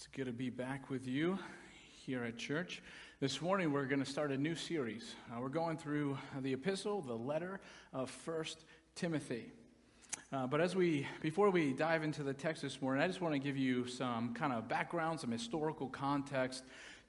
It's 0.00 0.06
good 0.06 0.28
to 0.28 0.32
be 0.32 0.48
back 0.48 0.88
with 0.88 1.06
you 1.06 1.38
here 2.06 2.24
at 2.24 2.38
church. 2.38 2.82
This 3.20 3.42
morning 3.42 3.70
we're 3.70 3.84
going 3.84 4.02
to 4.02 4.10
start 4.10 4.32
a 4.32 4.36
new 4.38 4.54
series. 4.54 5.14
Uh, 5.30 5.42
we're 5.42 5.50
going 5.50 5.76
through 5.76 6.16
the 6.40 6.54
epistle, 6.54 7.02
the 7.02 7.12
letter 7.12 7.60
of 7.92 8.08
First 8.08 8.64
Timothy. 8.94 9.52
Uh, 10.32 10.46
but 10.46 10.62
as 10.62 10.74
we, 10.74 11.06
before 11.20 11.50
we 11.50 11.74
dive 11.74 12.02
into 12.02 12.22
the 12.22 12.32
text 12.32 12.62
this 12.62 12.80
morning, 12.80 13.02
I 13.02 13.08
just 13.08 13.20
want 13.20 13.34
to 13.34 13.38
give 13.38 13.58
you 13.58 13.86
some 13.86 14.32
kind 14.32 14.54
of 14.54 14.68
background, 14.68 15.20
some 15.20 15.32
historical 15.32 15.88
context 15.88 16.64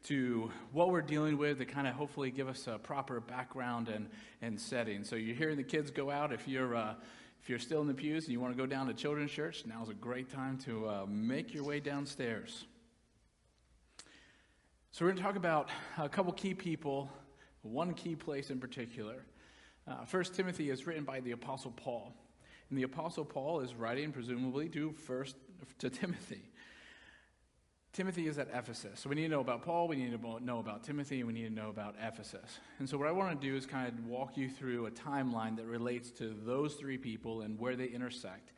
to 0.07 0.51
what 0.73 0.89
we're 0.89 1.01
dealing 1.01 1.37
with 1.37 1.59
to 1.59 1.65
kind 1.65 1.87
of 1.87 1.93
hopefully 1.93 2.29
give 2.29 2.49
us 2.49 2.67
a 2.67 2.77
proper 2.77 3.21
background 3.21 3.87
and, 3.87 4.09
and 4.41 4.59
setting. 4.59 5.05
So 5.05 5.15
you're 5.15 5.37
hearing 5.37 5.55
the 5.55 5.63
kids 5.63 5.91
go 5.91 6.11
out. 6.11 6.33
If 6.33 6.45
you're 6.45 6.75
uh, 6.75 6.95
if 7.41 7.49
you're 7.49 7.57
still 7.57 7.81
in 7.81 7.87
the 7.87 7.93
pews 7.93 8.25
and 8.25 8.33
you 8.33 8.39
want 8.41 8.53
to 8.53 8.57
go 8.57 8.67
down 8.67 8.85
to 8.87 8.93
children's 8.93 9.31
church, 9.31 9.63
now's 9.65 9.89
a 9.89 9.95
great 9.95 10.29
time 10.29 10.57
to 10.59 10.87
uh, 10.87 11.05
make 11.07 11.53
your 11.53 11.63
way 11.63 11.79
downstairs. 11.79 12.65
So, 14.93 15.05
we're 15.05 15.11
going 15.11 15.19
to 15.19 15.23
talk 15.23 15.35
about 15.37 15.69
a 15.97 16.09
couple 16.09 16.33
key 16.33 16.53
people, 16.53 17.09
one 17.61 17.93
key 17.93 18.13
place 18.13 18.49
in 18.49 18.59
particular. 18.59 19.23
Uh, 19.87 20.03
First 20.03 20.35
Timothy 20.35 20.69
is 20.69 20.85
written 20.85 21.05
by 21.05 21.21
the 21.21 21.31
Apostle 21.31 21.71
Paul. 21.71 22.13
And 22.69 22.77
the 22.77 22.83
Apostle 22.83 23.23
Paul 23.23 23.61
is 23.61 23.73
writing, 23.73 24.11
presumably, 24.11 24.67
to 24.67 24.91
first 24.91 25.37
to 25.77 25.89
Timothy. 25.89 26.41
Timothy 27.93 28.27
is 28.27 28.37
at 28.37 28.49
Ephesus. 28.53 28.99
So 28.99 29.07
we 29.07 29.15
need 29.15 29.23
to 29.23 29.29
know 29.29 29.39
about 29.39 29.61
Paul, 29.61 29.87
we 29.87 29.95
need 29.95 30.11
to 30.11 30.43
know 30.43 30.59
about 30.59 30.83
Timothy, 30.83 31.19
and 31.19 31.27
we 31.27 31.33
need 31.35 31.47
to 31.47 31.53
know 31.53 31.69
about 31.69 31.95
Ephesus. 32.05 32.59
And 32.79 32.89
so 32.89 32.97
what 32.97 33.07
I 33.07 33.13
want 33.13 33.39
to 33.39 33.47
do 33.47 33.55
is 33.55 33.65
kind 33.65 33.87
of 33.87 34.05
walk 34.05 34.35
you 34.35 34.49
through 34.49 34.87
a 34.87 34.91
timeline 34.91 35.55
that 35.55 35.67
relates 35.67 36.11
to 36.11 36.35
those 36.45 36.73
three 36.73 36.97
people 36.97 37.43
and 37.43 37.57
where 37.57 37.77
they 37.77 37.87
intersect. 37.87 38.51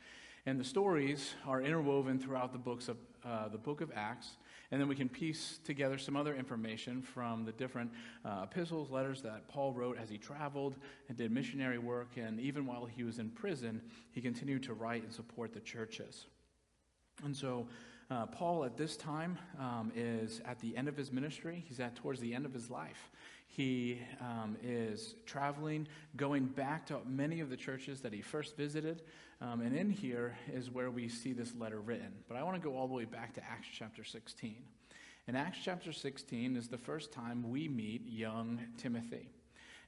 And 0.48 0.60
the 0.60 0.66
stories 0.66 1.36
are 1.46 1.62
interwoven 1.62 2.18
throughout 2.18 2.54
the 2.54 2.58
books 2.58 2.90
of 2.90 2.98
uh, 3.24 3.50
the 3.50 3.60
book 3.60 3.82
of 3.82 3.92
Acts 3.96 4.38
and 4.74 4.82
then 4.82 4.88
we 4.88 4.96
can 4.96 5.08
piece 5.08 5.60
together 5.64 6.00
some 6.00 6.16
other 6.16 6.34
information 6.34 7.00
from 7.04 7.46
the 7.46 7.52
different 7.52 7.92
uh, 8.26 8.46
epistles, 8.46 8.90
letters 8.90 9.22
that 9.22 9.48
Paul 9.48 9.72
wrote 9.72 10.00
as 10.02 10.10
he 10.10 10.18
traveled 10.18 10.78
and 11.08 11.16
did 11.16 11.32
missionary 11.32 11.78
work. 11.78 12.18
And 12.18 12.40
even 12.40 12.66
while 12.66 12.86
he 12.88 13.04
was 13.04 13.20
in 13.20 13.30
prison, 13.30 13.84
he 14.14 14.20
continued 14.20 14.64
to 14.64 14.74
write 14.74 15.04
and 15.04 15.14
support 15.14 15.54
the 15.54 15.60
churches. 15.60 16.26
And 17.24 17.38
so, 17.38 17.68
uh, 18.10 18.26
Paul 18.26 18.66
at 18.66 18.76
this 18.76 18.98
time 18.98 19.38
um, 19.60 19.92
is 19.96 20.42
at 20.44 20.60
the 20.60 20.76
end 20.76 20.88
of 20.88 20.98
his 20.98 21.12
ministry. 21.12 21.64
He's 21.68 21.80
at 21.80 21.96
towards 21.96 22.20
the 22.20 22.34
end 22.34 22.48
of 22.48 22.52
his 22.52 22.72
life. 22.72 23.12
He 23.56 24.02
um, 24.20 24.58
is 24.64 25.14
traveling, 25.28 25.88
going 26.18 26.46
back 26.46 26.88
to 26.88 26.98
many 27.06 27.40
of 27.40 27.52
the 27.52 27.56
churches 27.56 28.02
that 28.02 28.12
he 28.12 28.20
first 28.20 28.58
visited. 28.58 29.04
Um, 29.42 29.62
and 29.62 29.78
in 29.78 29.92
here 29.92 30.36
is 30.52 30.72
where 30.72 30.90
we 30.90 31.08
see 31.08 31.34
this 31.34 31.54
letter 31.54 31.80
written. 31.80 32.14
But 32.28 32.38
I 32.38 32.42
want 32.42 32.60
to 32.60 32.68
go 32.68 32.76
all 32.76 32.88
the 32.88 32.96
way 32.96 33.06
back 33.06 33.36
to 33.36 33.44
Acts 33.44 33.68
chapter 33.72 34.04
16. 34.04 34.56
And 35.28 35.38
Acts 35.38 35.60
chapter 35.64 35.94
16 35.94 36.56
is 36.56 36.68
the 36.68 36.80
first 36.80 37.12
time 37.12 37.48
we 37.48 37.68
meet 37.68 38.02
young 38.08 38.60
Timothy. 38.78 39.30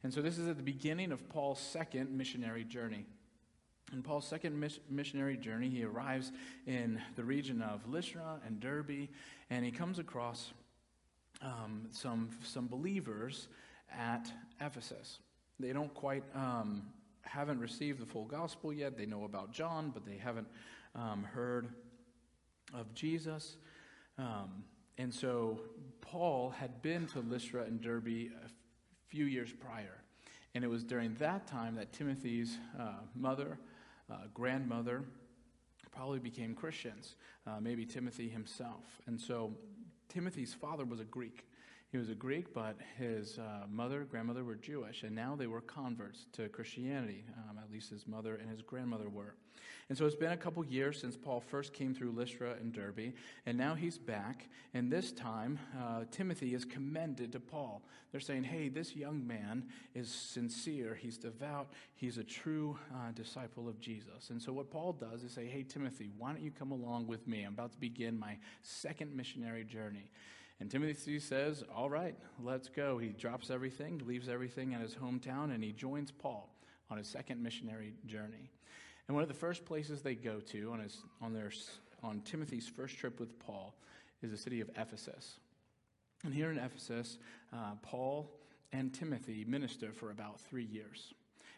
And 0.03 0.13
so 0.13 0.21
this 0.21 0.37
is 0.37 0.47
at 0.47 0.57
the 0.57 0.63
beginning 0.63 1.11
of 1.11 1.27
Paul's 1.29 1.59
second 1.59 2.15
missionary 2.15 2.65
journey. 2.65 3.07
In 3.91 4.03
Paul's 4.03 4.27
second 4.27 4.59
miss- 4.59 4.79
missionary 4.91 5.37
journey, 5.37 5.69
he 5.69 5.83
arrives 5.83 6.31
in 6.67 7.01
the 7.15 7.23
region 7.23 7.63
of 7.63 7.89
Lystra 7.89 8.39
and 8.45 8.59
Derbe, 8.59 9.07
and 9.49 9.65
he 9.65 9.71
comes 9.71 9.97
across 9.97 10.51
um, 11.45 11.87
some, 11.91 12.29
some 12.43 12.67
believers 12.67 13.47
at 13.95 14.31
Ephesus. 14.59 15.19
They 15.59 15.71
don't 15.71 15.93
quite, 15.93 16.23
um, 16.33 16.83
haven't 17.21 17.59
received 17.59 18.01
the 18.01 18.05
full 18.05 18.25
gospel 18.25 18.73
yet. 18.73 18.97
They 18.97 19.05
know 19.05 19.23
about 19.23 19.51
John, 19.51 19.91
but 19.91 20.05
they 20.05 20.17
haven't 20.17 20.47
um, 20.95 21.23
heard 21.23 21.69
of 22.73 22.93
Jesus. 22.93 23.57
Um, 24.17 24.63
and 24.97 25.13
so 25.13 25.59
Paul 26.01 26.49
had 26.49 26.81
been 26.81 27.05
to 27.07 27.19
Lystra 27.19 27.63
and 27.63 27.79
Derbe 27.81 28.07
a 28.07 28.49
few 29.07 29.25
years 29.25 29.51
prior. 29.51 30.01
And 30.55 30.63
it 30.63 30.69
was 30.69 30.83
during 30.83 31.13
that 31.15 31.47
time 31.47 31.75
that 31.75 31.91
Timothy's 31.91 32.57
uh, 32.79 32.93
mother, 33.13 33.59
uh, 34.09 34.15
grandmother, 34.33 35.03
probably 35.91 36.19
became 36.19 36.53
Christians, 36.53 37.15
uh, 37.47 37.59
maybe 37.61 37.85
Timothy 37.85 38.29
himself. 38.29 38.83
And 39.07 39.19
so 39.19 39.53
Timothy's 40.09 40.53
father 40.53 40.85
was 40.85 40.99
a 40.99 41.05
Greek. 41.05 41.45
He 41.91 41.97
was 41.97 42.09
a 42.09 42.15
Greek, 42.15 42.53
but 42.53 42.75
his 42.97 43.37
uh, 43.37 43.65
mother, 43.69 44.03
grandmother 44.03 44.43
were 44.43 44.55
Jewish, 44.55 45.03
and 45.03 45.15
now 45.15 45.35
they 45.35 45.47
were 45.47 45.61
converts 45.61 46.25
to 46.33 46.49
Christianity. 46.49 47.23
Um, 47.37 47.57
at 47.57 47.71
least 47.71 47.89
his 47.89 48.05
mother 48.07 48.35
and 48.35 48.49
his 48.49 48.61
grandmother 48.61 49.09
were. 49.09 49.35
And 49.87 49.97
so 49.97 50.05
it's 50.07 50.15
been 50.15 50.31
a 50.31 50.37
couple 50.37 50.65
years 50.65 50.99
since 50.99 51.15
Paul 51.15 51.39
first 51.39 51.71
came 51.73 51.93
through 51.93 52.11
Lystra 52.11 52.55
and 52.59 52.73
Derbe, 52.73 53.13
and 53.45 53.55
now 53.57 53.75
he's 53.75 53.99
back. 53.99 54.47
And 54.73 54.91
this 54.91 55.11
time, 55.11 55.59
uh, 55.79 56.05
Timothy 56.09 56.55
is 56.55 56.65
commended 56.65 57.31
to 57.33 57.39
Paul. 57.39 57.83
They're 58.11 58.19
saying, 58.19 58.45
hey, 58.45 58.69
this 58.69 58.95
young 58.95 59.25
man 59.25 59.65
is 59.93 60.09
sincere, 60.09 60.95
he's 60.95 61.17
devout, 61.17 61.71
he's 61.95 62.17
a 62.17 62.23
true 62.23 62.79
uh, 62.93 63.11
disciple 63.13 63.69
of 63.69 63.79
Jesus. 63.79 64.31
And 64.31 64.41
so 64.41 64.51
what 64.53 64.71
Paul 64.71 64.93
does 64.93 65.23
is 65.23 65.31
say, 65.31 65.45
hey, 65.45 65.63
Timothy, 65.63 66.09
why 66.17 66.31
don't 66.31 66.41
you 66.41 66.51
come 66.51 66.71
along 66.71 67.05
with 67.05 67.27
me? 67.27 67.43
I'm 67.43 67.53
about 67.53 67.73
to 67.73 67.79
begin 67.79 68.17
my 68.17 68.37
second 68.63 69.15
missionary 69.15 69.63
journey. 69.63 70.09
And 70.59 70.71
Timothy 70.71 71.19
says, 71.19 71.63
All 71.75 71.89
right, 71.89 72.15
let's 72.41 72.69
go. 72.69 72.97
He 72.97 73.09
drops 73.09 73.49
everything, 73.49 74.01
leaves 74.05 74.29
everything 74.29 74.73
at 74.73 74.81
his 74.81 74.95
hometown, 74.95 75.53
and 75.53 75.63
he 75.63 75.71
joins 75.71 76.11
Paul 76.11 76.49
on 76.89 76.97
his 76.97 77.07
second 77.07 77.41
missionary 77.41 77.93
journey. 78.05 78.51
And 79.07 79.15
one 79.15 79.21
of 79.21 79.27
the 79.27 79.35
first 79.35 79.65
places 79.65 80.01
they 80.01 80.15
go 80.15 80.39
to 80.39 80.71
on, 80.71 80.79
his, 80.79 80.97
on, 81.21 81.33
their, 81.33 81.51
on 82.03 82.21
Timothy's 82.21 82.67
first 82.67 82.97
trip 82.97 83.19
with 83.19 83.37
Paul 83.39 83.75
is 84.21 84.31
the 84.31 84.37
city 84.37 84.61
of 84.61 84.69
Ephesus. 84.77 85.39
And 86.23 86.33
here 86.33 86.49
in 86.49 86.57
Ephesus, 86.57 87.17
uh, 87.53 87.75
Paul 87.81 88.31
and 88.71 88.93
Timothy 88.93 89.45
minister 89.47 89.91
for 89.91 90.09
about 90.09 90.39
three 90.39 90.63
years. 90.63 91.13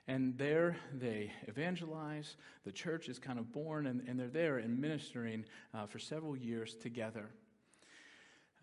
And 0.10 0.38
there 0.38 0.78
they 0.94 1.32
evangelize, 1.48 2.38
the 2.64 2.72
church 2.72 3.10
is 3.10 3.20
kind 3.20 3.40
of 3.40 3.52
born, 3.52 3.88
and, 3.88 4.08
and 4.08 4.20
they're 4.20 4.28
there 4.28 4.58
and 4.58 4.80
ministering 4.80 5.46
uh, 5.74 5.86
for 5.86 6.00
several 6.00 6.36
years 6.36 6.76
together. 6.76 7.30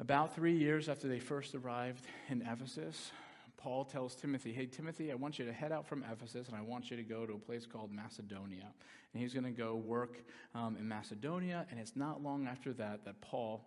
About 0.00 0.34
three 0.34 0.56
years 0.56 0.88
after 0.88 1.06
they 1.06 1.20
first 1.20 1.54
arrived 1.54 2.06
in 2.28 2.42
Ephesus, 2.42 3.12
Paul 3.56 3.84
tells 3.84 4.16
Timothy, 4.16 4.52
Hey, 4.52 4.66
Timothy, 4.66 5.12
I 5.12 5.14
want 5.14 5.38
you 5.38 5.44
to 5.44 5.52
head 5.52 5.70
out 5.70 5.86
from 5.86 6.04
Ephesus 6.10 6.48
and 6.48 6.56
I 6.56 6.62
want 6.62 6.90
you 6.90 6.96
to 6.96 7.04
go 7.04 7.24
to 7.24 7.34
a 7.34 7.38
place 7.38 7.64
called 7.64 7.92
Macedonia. 7.92 8.72
And 9.12 9.22
he's 9.22 9.32
going 9.32 9.44
to 9.44 9.52
go 9.52 9.76
work 9.76 10.24
um, 10.52 10.76
in 10.76 10.88
Macedonia. 10.88 11.64
And 11.70 11.78
it's 11.78 11.94
not 11.94 12.24
long 12.24 12.48
after 12.48 12.72
that 12.72 13.04
that 13.04 13.20
Paul 13.20 13.64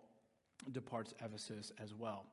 departs 0.70 1.14
Ephesus 1.24 1.72
as 1.82 1.94
well. 1.94 2.26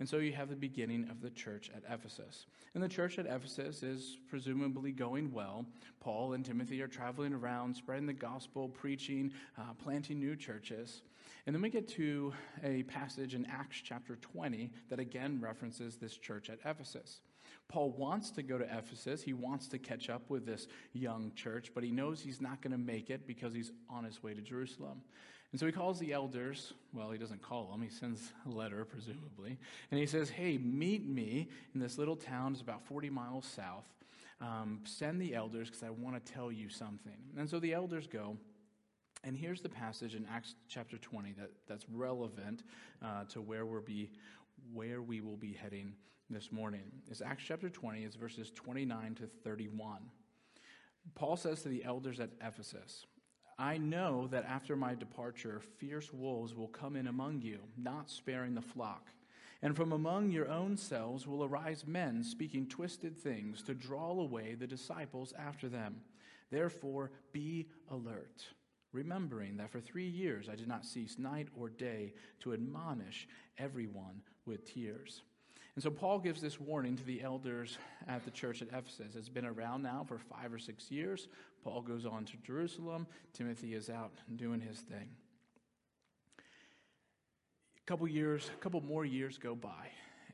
And 0.00 0.08
so 0.08 0.18
you 0.18 0.32
have 0.32 0.50
the 0.50 0.56
beginning 0.56 1.08
of 1.10 1.22
the 1.22 1.30
church 1.30 1.70
at 1.74 1.82
Ephesus. 1.90 2.46
And 2.74 2.82
the 2.82 2.88
church 2.88 3.18
at 3.18 3.24
Ephesus 3.24 3.82
is 3.82 4.18
presumably 4.28 4.92
going 4.92 5.32
well. 5.32 5.64
Paul 6.00 6.34
and 6.34 6.44
Timothy 6.44 6.82
are 6.82 6.88
traveling 6.88 7.32
around, 7.32 7.74
spreading 7.74 8.06
the 8.06 8.12
gospel, 8.12 8.68
preaching, 8.68 9.32
uh, 9.58 9.72
planting 9.82 10.20
new 10.20 10.36
churches. 10.36 11.02
And 11.50 11.54
then 11.56 11.62
we 11.62 11.70
get 11.70 11.88
to 11.96 12.32
a 12.62 12.84
passage 12.84 13.34
in 13.34 13.44
Acts 13.46 13.80
chapter 13.82 14.14
20 14.14 14.70
that 14.88 15.00
again 15.00 15.40
references 15.42 15.96
this 15.96 16.16
church 16.16 16.48
at 16.48 16.60
Ephesus. 16.64 17.22
Paul 17.66 17.90
wants 17.98 18.30
to 18.30 18.44
go 18.44 18.56
to 18.56 18.62
Ephesus. 18.62 19.20
He 19.20 19.32
wants 19.32 19.66
to 19.70 19.78
catch 19.80 20.10
up 20.10 20.30
with 20.30 20.46
this 20.46 20.68
young 20.92 21.32
church, 21.34 21.72
but 21.74 21.82
he 21.82 21.90
knows 21.90 22.20
he's 22.20 22.40
not 22.40 22.62
going 22.62 22.70
to 22.70 22.78
make 22.78 23.10
it 23.10 23.26
because 23.26 23.52
he's 23.52 23.72
on 23.88 24.04
his 24.04 24.22
way 24.22 24.32
to 24.32 24.40
Jerusalem. 24.40 25.00
And 25.50 25.58
so 25.58 25.66
he 25.66 25.72
calls 25.72 25.98
the 25.98 26.12
elders. 26.12 26.72
Well, 26.92 27.10
he 27.10 27.18
doesn't 27.18 27.42
call 27.42 27.66
them, 27.66 27.82
he 27.82 27.88
sends 27.88 28.32
a 28.46 28.50
letter, 28.50 28.84
presumably. 28.84 29.58
And 29.90 29.98
he 29.98 30.06
says, 30.06 30.30
Hey, 30.30 30.56
meet 30.56 31.04
me 31.04 31.48
in 31.74 31.80
this 31.80 31.98
little 31.98 32.14
town. 32.14 32.52
It's 32.52 32.62
about 32.62 32.86
40 32.86 33.10
miles 33.10 33.44
south. 33.44 33.86
Um, 34.40 34.82
send 34.84 35.20
the 35.20 35.34
elders 35.34 35.68
because 35.68 35.82
I 35.82 35.90
want 35.90 36.24
to 36.24 36.32
tell 36.32 36.52
you 36.52 36.68
something. 36.68 37.18
And 37.36 37.50
so 37.50 37.58
the 37.58 37.74
elders 37.74 38.06
go. 38.06 38.36
And 39.22 39.36
here's 39.36 39.60
the 39.60 39.68
passage 39.68 40.14
in 40.14 40.26
Acts 40.32 40.54
chapter 40.68 40.96
20 40.96 41.32
that, 41.32 41.50
that's 41.68 41.84
relevant 41.90 42.62
uh, 43.04 43.24
to 43.30 43.42
where, 43.42 43.66
we'll 43.66 43.82
be, 43.82 44.10
where 44.72 45.02
we 45.02 45.20
will 45.20 45.36
be 45.36 45.52
heading 45.52 45.94
this 46.30 46.50
morning. 46.50 46.90
It's 47.10 47.20
Acts 47.20 47.44
chapter 47.46 47.68
20, 47.68 48.04
it's 48.04 48.16
verses 48.16 48.50
29 48.54 49.16
to 49.16 49.26
31. 49.44 49.98
Paul 51.14 51.36
says 51.36 51.62
to 51.62 51.68
the 51.68 51.84
elders 51.84 52.18
at 52.18 52.30
Ephesus, 52.40 53.04
I 53.58 53.76
know 53.76 54.26
that 54.28 54.46
after 54.46 54.74
my 54.74 54.94
departure, 54.94 55.60
fierce 55.78 56.14
wolves 56.14 56.54
will 56.54 56.68
come 56.68 56.96
in 56.96 57.06
among 57.06 57.42
you, 57.42 57.58
not 57.76 58.08
sparing 58.10 58.54
the 58.54 58.62
flock. 58.62 59.08
And 59.60 59.76
from 59.76 59.92
among 59.92 60.30
your 60.30 60.48
own 60.48 60.78
selves 60.78 61.26
will 61.26 61.44
arise 61.44 61.84
men 61.86 62.24
speaking 62.24 62.66
twisted 62.66 63.18
things 63.18 63.62
to 63.64 63.74
draw 63.74 64.12
away 64.12 64.54
the 64.54 64.66
disciples 64.66 65.34
after 65.38 65.68
them. 65.68 66.00
Therefore, 66.50 67.10
be 67.32 67.68
alert 67.90 68.46
remembering 68.92 69.56
that 69.56 69.70
for 69.70 69.80
three 69.80 70.08
years 70.08 70.48
I 70.50 70.56
did 70.56 70.68
not 70.68 70.84
cease 70.84 71.18
night 71.18 71.48
or 71.56 71.68
day 71.68 72.14
to 72.40 72.52
admonish 72.52 73.28
everyone 73.58 74.22
with 74.46 74.64
tears. 74.64 75.22
And 75.76 75.82
so 75.82 75.90
Paul 75.90 76.18
gives 76.18 76.40
this 76.40 76.58
warning 76.60 76.96
to 76.96 77.04
the 77.04 77.22
elders 77.22 77.78
at 78.08 78.24
the 78.24 78.30
church 78.30 78.60
at 78.60 78.68
Ephesus. 78.68 79.14
It's 79.14 79.28
been 79.28 79.46
around 79.46 79.82
now 79.82 80.04
for 80.06 80.18
five 80.18 80.52
or 80.52 80.58
six 80.58 80.90
years. 80.90 81.28
Paul 81.62 81.82
goes 81.82 82.04
on 82.04 82.24
to 82.24 82.36
Jerusalem. 82.44 83.06
Timothy 83.32 83.74
is 83.74 83.88
out 83.88 84.12
doing 84.36 84.60
his 84.60 84.78
thing. 84.80 85.08
A 86.38 87.86
couple 87.86 88.06
years, 88.08 88.50
a 88.52 88.60
couple 88.60 88.80
more 88.82 89.04
years 89.04 89.38
go 89.38 89.54
by, 89.54 89.90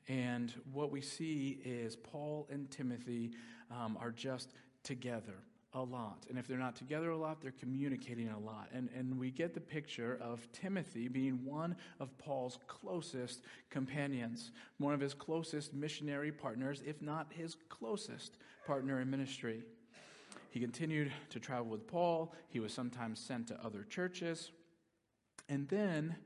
and 0.08 0.52
what 0.72 0.90
we 0.90 1.00
see 1.00 1.60
is 1.64 1.96
Paul 1.96 2.46
and 2.50 2.70
Timothy 2.70 3.32
um, 3.70 3.96
are 4.00 4.10
just 4.10 4.52
together 4.82 5.34
a 5.76 5.82
lot. 5.82 6.24
And 6.30 6.38
if 6.38 6.48
they're 6.48 6.58
not 6.58 6.74
together 6.74 7.10
a 7.10 7.16
lot, 7.16 7.42
they're 7.42 7.52
communicating 7.52 8.30
a 8.30 8.38
lot. 8.38 8.68
And, 8.72 8.88
and 8.96 9.18
we 9.18 9.30
get 9.30 9.52
the 9.52 9.60
picture 9.60 10.18
of 10.22 10.50
Timothy 10.52 11.06
being 11.06 11.44
one 11.44 11.76
of 12.00 12.16
Paul's 12.16 12.58
closest 12.66 13.42
companions, 13.68 14.52
one 14.78 14.94
of 14.94 15.00
his 15.00 15.12
closest 15.12 15.74
missionary 15.74 16.32
partners, 16.32 16.82
if 16.84 17.02
not 17.02 17.26
his 17.30 17.56
closest 17.68 18.38
partner 18.66 19.00
in 19.00 19.10
ministry. 19.10 19.62
He 20.50 20.60
continued 20.60 21.12
to 21.28 21.38
travel 21.38 21.66
with 21.66 21.86
Paul. 21.86 22.34
He 22.48 22.58
was 22.58 22.72
sometimes 22.72 23.20
sent 23.20 23.48
to 23.48 23.60
other 23.62 23.84
churches. 23.84 24.52
And 25.50 25.68
then 25.68 26.16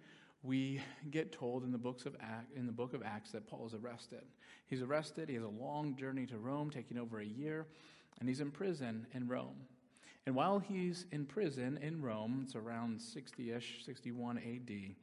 we 0.44 0.80
get 1.10 1.32
told 1.32 1.64
in 1.64 1.72
the 1.72 1.78
books 1.78 2.06
of 2.06 2.16
Act, 2.20 2.56
in 2.56 2.66
the 2.66 2.72
book 2.72 2.94
of 2.94 3.02
Acts 3.02 3.32
that 3.32 3.48
Paul 3.48 3.66
is 3.66 3.74
arrested. 3.74 4.22
He's 4.66 4.80
arrested. 4.80 5.28
He 5.28 5.34
has 5.34 5.42
a 5.42 5.48
long 5.48 5.96
journey 5.96 6.24
to 6.26 6.38
Rome, 6.38 6.70
taking 6.70 6.96
over 6.96 7.18
a 7.18 7.24
year, 7.24 7.66
and 8.20 8.28
he's 8.28 8.40
in 8.40 8.50
prison 8.50 9.06
in 9.14 9.26
Rome. 9.26 9.56
And 10.26 10.34
while 10.34 10.58
he's 10.58 11.06
in 11.10 11.24
prison 11.24 11.78
in 11.82 12.02
Rome, 12.02 12.42
it's 12.44 12.54
around 12.54 13.00
60ish, 13.00 13.84
61 13.84 14.38
AD, 14.38 14.94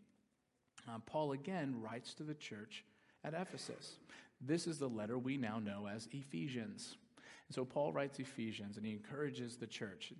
uh, 0.87 0.99
Paul 1.05 1.33
again 1.33 1.75
writes 1.81 2.13
to 2.15 2.23
the 2.23 2.35
church 2.35 2.85
at 3.23 3.33
Ephesus. 3.33 3.97
This 4.39 4.67
is 4.67 4.77
the 4.77 4.87
letter 4.87 5.17
we 5.17 5.35
now 5.35 5.59
know 5.59 5.87
as 5.87 6.07
Ephesians. 6.11 6.95
And 7.47 7.55
so 7.55 7.65
Paul 7.65 7.91
writes 7.91 8.19
Ephesians 8.19 8.77
and 8.77 8.85
he 8.85 8.91
encourages 8.91 9.57
the 9.57 9.67
church. 9.67 10.13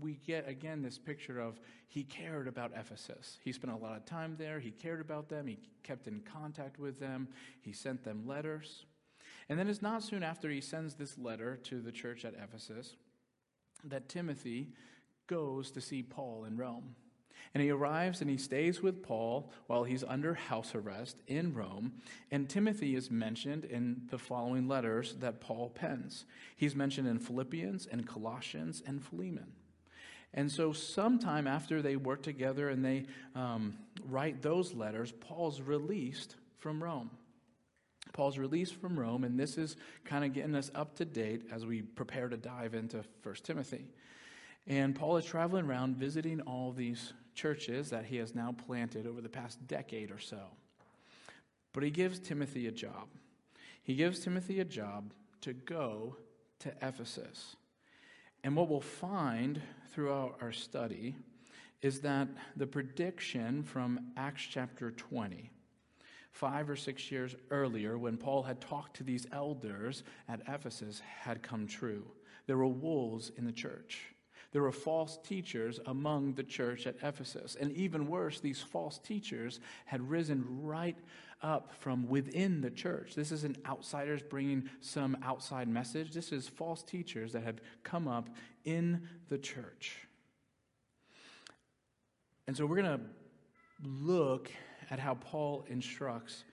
We 0.00 0.14
get 0.26 0.48
again 0.48 0.82
this 0.82 0.98
picture 0.98 1.38
of 1.40 1.60
he 1.88 2.04
cared 2.04 2.48
about 2.48 2.72
Ephesus. 2.74 3.38
He 3.42 3.52
spent 3.52 3.72
a 3.72 3.76
lot 3.76 3.96
of 3.96 4.04
time 4.06 4.36
there. 4.38 4.60
He 4.60 4.70
cared 4.70 5.00
about 5.00 5.28
them. 5.28 5.46
He 5.46 5.58
kept 5.82 6.06
in 6.06 6.20
contact 6.20 6.78
with 6.78 6.98
them. 6.98 7.28
He 7.60 7.72
sent 7.72 8.04
them 8.04 8.26
letters. 8.26 8.86
And 9.50 9.58
then 9.58 9.68
it's 9.68 9.82
not 9.82 10.04
soon 10.04 10.22
after 10.22 10.48
he 10.48 10.60
sends 10.60 10.94
this 10.94 11.18
letter 11.18 11.58
to 11.64 11.80
the 11.80 11.90
church 11.90 12.24
at 12.24 12.34
Ephesus 12.34 12.94
that 13.82 14.08
Timothy 14.08 14.68
goes 15.26 15.72
to 15.72 15.80
see 15.80 16.04
Paul 16.04 16.44
in 16.44 16.56
Rome. 16.56 16.94
And 17.52 17.60
he 17.60 17.70
arrives 17.70 18.20
and 18.20 18.30
he 18.30 18.36
stays 18.36 18.80
with 18.80 19.02
Paul 19.02 19.50
while 19.66 19.82
he's 19.82 20.04
under 20.04 20.34
house 20.34 20.72
arrest 20.76 21.16
in 21.26 21.52
Rome. 21.52 21.94
And 22.30 22.48
Timothy 22.48 22.94
is 22.94 23.10
mentioned 23.10 23.64
in 23.64 24.02
the 24.10 24.18
following 24.18 24.68
letters 24.68 25.16
that 25.18 25.40
Paul 25.40 25.70
pens. 25.70 26.26
He's 26.56 26.76
mentioned 26.76 27.08
in 27.08 27.18
Philippians 27.18 27.86
and 27.86 28.06
Colossians 28.06 28.84
and 28.86 29.04
Philemon. 29.04 29.52
And 30.32 30.52
so, 30.52 30.72
sometime 30.72 31.48
after 31.48 31.82
they 31.82 31.96
work 31.96 32.22
together 32.22 32.68
and 32.68 32.84
they 32.84 33.06
um, 33.34 33.76
write 34.08 34.42
those 34.42 34.74
letters, 34.74 35.10
Paul's 35.10 35.60
released 35.60 36.36
from 36.58 36.80
Rome. 36.80 37.10
Paul's 38.12 38.38
released 38.38 38.74
from 38.74 38.98
Rome, 38.98 39.24
and 39.24 39.38
this 39.38 39.56
is 39.58 39.76
kind 40.04 40.24
of 40.24 40.32
getting 40.32 40.54
us 40.54 40.70
up 40.74 40.96
to 40.96 41.04
date 41.04 41.42
as 41.52 41.66
we 41.66 41.82
prepare 41.82 42.28
to 42.28 42.36
dive 42.36 42.74
into 42.74 43.04
1 43.22 43.34
Timothy. 43.42 43.86
And 44.66 44.94
Paul 44.94 45.16
is 45.16 45.24
traveling 45.24 45.66
around 45.66 45.96
visiting 45.96 46.40
all 46.42 46.72
these 46.72 47.12
churches 47.34 47.90
that 47.90 48.04
he 48.04 48.16
has 48.16 48.34
now 48.34 48.54
planted 48.66 49.06
over 49.06 49.20
the 49.20 49.28
past 49.28 49.66
decade 49.66 50.10
or 50.10 50.18
so. 50.18 50.40
But 51.72 51.82
he 51.82 51.90
gives 51.90 52.18
Timothy 52.18 52.66
a 52.66 52.72
job. 52.72 53.08
He 53.82 53.94
gives 53.94 54.20
Timothy 54.20 54.60
a 54.60 54.64
job 54.64 55.12
to 55.42 55.52
go 55.52 56.16
to 56.60 56.72
Ephesus. 56.82 57.56
And 58.44 58.56
what 58.56 58.68
we'll 58.68 58.80
find 58.80 59.60
throughout 59.92 60.38
our 60.40 60.52
study 60.52 61.16
is 61.82 62.00
that 62.00 62.28
the 62.56 62.66
prediction 62.66 63.62
from 63.62 64.12
Acts 64.16 64.42
chapter 64.42 64.90
20, 64.90 65.50
five 66.32 66.70
or 66.70 66.76
six 66.76 67.10
years 67.10 67.34
earlier, 67.50 67.98
when 67.98 68.16
Paul 68.16 68.42
had 68.42 68.60
talked 68.60 68.96
to 68.96 69.04
these 69.04 69.26
elders 69.32 70.02
at 70.28 70.42
Ephesus, 70.48 71.00
had 71.00 71.42
come 71.42 71.66
true. 71.66 72.04
There 72.46 72.56
were 72.56 72.66
wolves 72.66 73.30
in 73.36 73.44
the 73.44 73.52
church. 73.52 74.00
There 74.52 74.62
were 74.62 74.72
false 74.72 75.18
teachers 75.22 75.78
among 75.86 76.34
the 76.34 76.42
church 76.42 76.86
at 76.86 76.96
Ephesus. 77.02 77.56
And 77.60 77.70
even 77.72 78.08
worse, 78.08 78.40
these 78.40 78.60
false 78.60 78.98
teachers 78.98 79.60
had 79.84 80.08
risen 80.08 80.44
right 80.62 80.96
up 81.42 81.72
from 81.78 82.08
within 82.08 82.60
the 82.60 82.70
church. 82.70 83.14
This 83.14 83.32
isn't 83.32 83.58
outsiders 83.66 84.22
bringing 84.22 84.68
some 84.80 85.16
outside 85.22 85.68
message. 85.68 86.12
This 86.12 86.32
is 86.32 86.48
false 86.48 86.82
teachers 86.82 87.32
that 87.32 87.44
had 87.44 87.60
come 87.84 88.08
up 88.08 88.28
in 88.64 89.08
the 89.28 89.38
church. 89.38 89.96
And 92.46 92.56
so 92.56 92.66
we're 92.66 92.82
going 92.82 92.98
to 92.98 93.04
look 93.84 94.50
at 94.90 94.98
how 94.98 95.14
Paul 95.14 95.64
instructs 95.68 96.44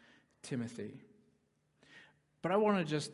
Timothy. 0.44 0.94
But 2.42 2.52
I 2.52 2.58
want 2.58 2.78
to 2.78 2.86
just 2.86 3.12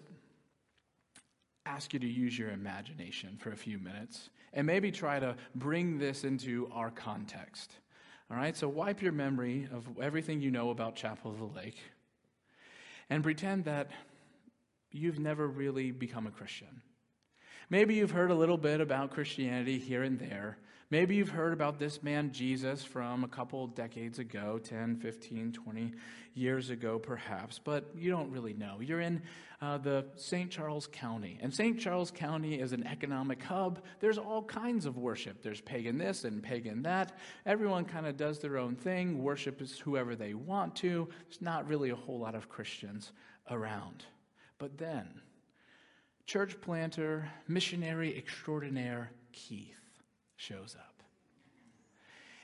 ask 1.65 1.93
you 1.93 1.99
to 1.99 2.07
use 2.07 2.37
your 2.37 2.49
imagination 2.49 3.37
for 3.39 3.51
a 3.51 3.55
few 3.55 3.79
minutes 3.79 4.29
and 4.53 4.67
maybe 4.67 4.91
try 4.91 5.19
to 5.19 5.35
bring 5.55 5.97
this 5.97 6.23
into 6.23 6.69
our 6.73 6.91
context. 6.91 7.71
All 8.29 8.37
right, 8.37 8.55
so 8.55 8.67
wipe 8.67 9.01
your 9.01 9.11
memory 9.11 9.67
of 9.73 9.87
everything 10.01 10.41
you 10.41 10.51
know 10.51 10.69
about 10.69 10.95
Chapel 10.95 11.31
of 11.31 11.39
the 11.39 11.45
Lake 11.45 11.77
and 13.09 13.23
pretend 13.23 13.65
that 13.65 13.91
you've 14.91 15.19
never 15.19 15.47
really 15.47 15.91
become 15.91 16.27
a 16.27 16.31
Christian. 16.31 16.81
Maybe 17.69 17.95
you've 17.95 18.11
heard 18.11 18.31
a 18.31 18.35
little 18.35 18.57
bit 18.57 18.81
about 18.81 19.11
Christianity 19.11 19.79
here 19.79 20.03
and 20.03 20.19
there, 20.19 20.57
Maybe 20.93 21.15
you've 21.15 21.29
heard 21.29 21.53
about 21.53 21.79
this 21.79 22.03
man 22.03 22.31
Jesus 22.31 22.83
from 22.83 23.23
a 23.23 23.27
couple 23.27 23.65
decades 23.65 24.19
ago, 24.19 24.59
10, 24.63 24.97
15, 24.97 25.51
20 25.51 25.91
years 26.35 26.69
ago, 26.69 26.99
perhaps, 26.99 27.57
but 27.57 27.89
you 27.97 28.11
don't 28.11 28.29
really 28.29 28.53
know. 28.53 28.77
You're 28.79 29.01
in 29.01 29.23
uh, 29.59 29.79
the 29.79 30.05
St. 30.17 30.51
Charles 30.51 30.85
County, 30.85 31.39
and 31.41 31.51
St. 31.51 31.79
Charles 31.79 32.11
County 32.11 32.59
is 32.59 32.73
an 32.73 32.85
economic 32.85 33.41
hub. 33.41 33.81
There's 34.01 34.19
all 34.19 34.43
kinds 34.43 34.85
of 34.85 34.99
worship. 34.99 35.41
There's 35.41 35.61
pagan 35.61 35.97
this 35.97 36.25
and 36.25 36.43
pagan 36.43 36.83
that. 36.83 37.17
Everyone 37.47 37.85
kind 37.85 38.05
of 38.05 38.15
does 38.15 38.37
their 38.37 38.59
own 38.59 38.75
thing, 38.75 39.23
worships 39.23 39.79
whoever 39.79 40.15
they 40.15 40.35
want 40.35 40.75
to. 40.75 41.09
There's 41.23 41.41
not 41.41 41.67
really 41.67 41.89
a 41.89 41.95
whole 41.95 42.19
lot 42.19 42.35
of 42.35 42.49
Christians 42.49 43.13
around. 43.49 44.05
But 44.59 44.77
then, 44.77 45.07
church 46.27 46.61
planter, 46.61 47.31
missionary 47.47 48.15
extraordinaire 48.15 49.09
Keith 49.31 49.82
shows 50.35 50.75
up. 50.79 50.93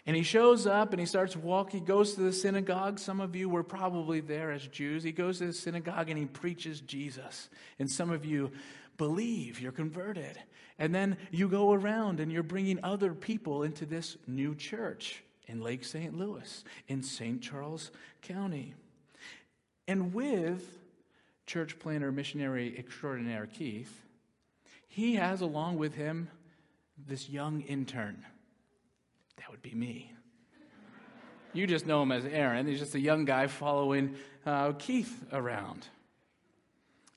And 0.05 0.15
he 0.15 0.23
shows 0.23 0.65
up 0.65 0.91
and 0.91 0.99
he 0.99 1.05
starts 1.05 1.35
walking, 1.35 1.81
he 1.81 1.85
goes 1.85 2.15
to 2.15 2.21
the 2.21 2.33
synagogue. 2.33 2.97
Some 2.97 3.19
of 3.19 3.35
you 3.35 3.47
were 3.47 3.63
probably 3.63 4.21
there 4.21 4.51
as 4.51 4.65
Jews. 4.67 5.03
He 5.03 5.11
goes 5.11 5.37
to 5.37 5.47
the 5.47 5.53
synagogue 5.53 6.09
and 6.09 6.17
he 6.17 6.25
preaches 6.25 6.81
Jesus. 6.81 7.49
And 7.77 7.89
some 7.89 8.09
of 8.09 8.25
you 8.25 8.51
believe, 8.97 9.59
you're 9.59 9.71
converted. 9.71 10.39
And 10.79 10.95
then 10.95 11.17
you 11.29 11.47
go 11.47 11.73
around 11.73 12.19
and 12.19 12.31
you're 12.31 12.41
bringing 12.41 12.79
other 12.83 13.13
people 13.13 13.63
into 13.63 13.85
this 13.85 14.17
new 14.25 14.55
church 14.55 15.23
in 15.47 15.61
Lake 15.61 15.83
St. 15.83 16.17
Louis, 16.17 16.63
in 16.87 17.03
St. 17.03 17.41
Charles 17.41 17.91
County. 18.21 18.73
And 19.87 20.13
with 20.13 20.79
church 21.45 21.79
planter 21.79 22.11
missionary 22.11 22.75
extraordinaire 22.77 23.47
Keith, 23.47 24.05
he 24.87 25.15
has 25.15 25.41
along 25.41 25.77
with 25.77 25.95
him 25.95 26.29
this 27.07 27.29
young 27.29 27.61
intern. 27.61 28.25
That 29.37 29.49
would 29.51 29.61
be 29.61 29.73
me. 29.73 30.13
You 31.53 31.65
just 31.65 31.87
know 31.87 32.03
him 32.03 32.11
as 32.11 32.25
Aaron. 32.25 32.67
He's 32.67 32.79
just 32.79 32.95
a 32.95 32.99
young 32.99 33.25
guy 33.25 33.47
following 33.47 34.15
uh, 34.45 34.73
Keith 34.73 35.25
around. 35.31 35.87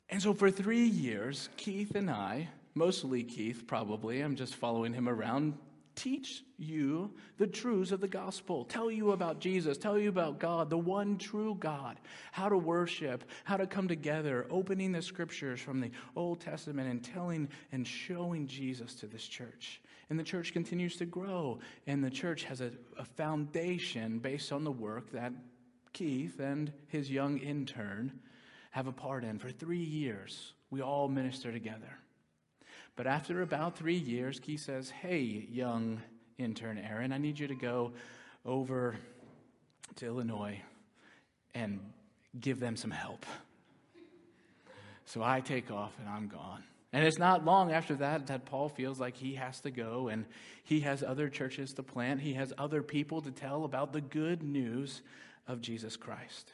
And 0.09 0.23
so 0.23 0.33
for 0.33 0.51
three 0.51 0.85
years, 0.85 1.49
Keith 1.57 1.95
and 1.95 2.11
I, 2.11 2.49
mostly 2.75 3.23
Keith 3.23 3.65
probably, 3.67 4.21
I'm 4.21 4.37
just 4.37 4.55
following 4.55 4.93
him 4.93 5.09
around, 5.09 5.55
teach 5.95 6.45
you 6.59 7.13
the 7.39 7.47
truths 7.47 7.93
of 7.93 8.01
the 8.01 8.09
gospel, 8.09 8.65
tell 8.65 8.91
you 8.91 9.13
about 9.13 9.41
Jesus, 9.41 9.79
tell 9.79 9.99
you 9.99 10.09
about 10.09 10.39
God, 10.39 10.71
the 10.71 10.79
one 10.79 11.19
true 11.19 11.57
God, 11.59 11.99
how 12.31 12.49
to 12.49 12.57
worship, 12.57 13.25
how 13.45 13.57
to 13.57 13.67
come 13.67 13.89
together, 13.89 14.47
opening 14.51 14.93
the 14.93 15.03
scriptures 15.03 15.61
from 15.61 15.81
the 15.81 15.91
Old 16.17 16.41
Testament 16.41 16.91
and 16.91 17.03
telling 17.03 17.49
and 17.73 17.87
showing 17.87 18.47
Jesus 18.47 18.95
to 18.97 19.07
this 19.07 19.27
church. 19.27 19.81
And 20.11 20.19
the 20.19 20.25
church 20.25 20.53
continues 20.53 20.97
to 20.97 21.07
grow, 21.07 21.59
and 21.87 22.05
the 22.05 22.11
church 22.11 22.45
has 22.45 22.61
a, 22.61 22.71
a 22.99 23.05
foundation 23.05 24.19
based 24.19 24.53
on 24.53 24.65
the 24.65 24.73
work 24.73 25.11
that 25.13 25.33
Keith 25.93 26.39
and 26.41 26.73
his 26.89 27.11
young 27.11 27.39
intern 27.39 28.21
have 28.73 28.87
a 28.87 28.93
part 28.93 29.25
in. 29.25 29.39
For 29.39 29.51
three 29.51 29.79
years, 29.79 30.53
we 30.71 30.81
all 30.83 31.09
minister 31.09 31.53
together. 31.53 31.99
But 32.97 33.07
after 33.07 33.43
about 33.43 33.77
three 33.77 33.97
years, 33.97 34.39
Keith 34.39 34.61
says, 34.61 34.91
Hey, 34.91 35.47
young 35.51 36.01
intern 36.39 36.79
Aaron, 36.79 37.13
I 37.13 37.19
need 37.19 37.39
you 37.39 37.47
to 37.49 37.55
go 37.55 37.93
over 38.45 38.97
to 39.97 40.07
Illinois 40.07 40.61
and 41.55 41.81
give 42.39 42.61
them 42.61 42.77
some 42.77 42.91
help. 42.91 43.25
So 45.05 45.23
I 45.23 45.41
take 45.41 45.71
off 45.71 45.93
and 45.99 46.09
I'm 46.09 46.29
gone. 46.29 46.65
And 46.93 47.05
it's 47.05 47.19
not 47.19 47.45
long 47.45 47.73
after 47.73 47.95
that 47.97 48.27
that 48.27 48.45
Paul 48.45 48.69
feels 48.69 49.01
like 49.01 49.17
he 49.17 49.35
has 49.35 49.61
to 49.61 49.71
go 49.71 50.09
and 50.09 50.27
he 50.65 50.81
has 50.81 51.03
other 51.03 51.29
churches 51.29 51.73
to 51.75 51.83
plant. 51.83 52.21
He 52.21 52.35
has 52.35 52.53
other 52.59 52.83
people 52.83 53.23
to 53.23 53.31
tell 53.31 53.65
about 53.65 53.93
the 53.93 54.01
good 54.01 54.43
news 54.43 55.03
of 55.49 55.61
Jesus 55.61 55.97
Christ. 55.97 56.53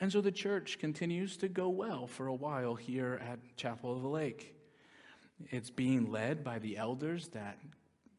And 0.00 0.12
so 0.12 0.20
the 0.20 0.30
church 0.30 0.78
continues 0.78 1.36
to 1.38 1.48
go 1.48 1.68
well 1.68 2.06
for 2.06 2.28
a 2.28 2.34
while 2.34 2.76
here 2.76 3.20
at 3.28 3.38
Chapel 3.56 3.96
of 3.96 4.02
the 4.02 4.08
Lake. 4.08 4.54
It's 5.50 5.70
being 5.70 6.10
led 6.10 6.42
by 6.42 6.58
the 6.58 6.76
elders 6.76 7.28
that 7.28 7.58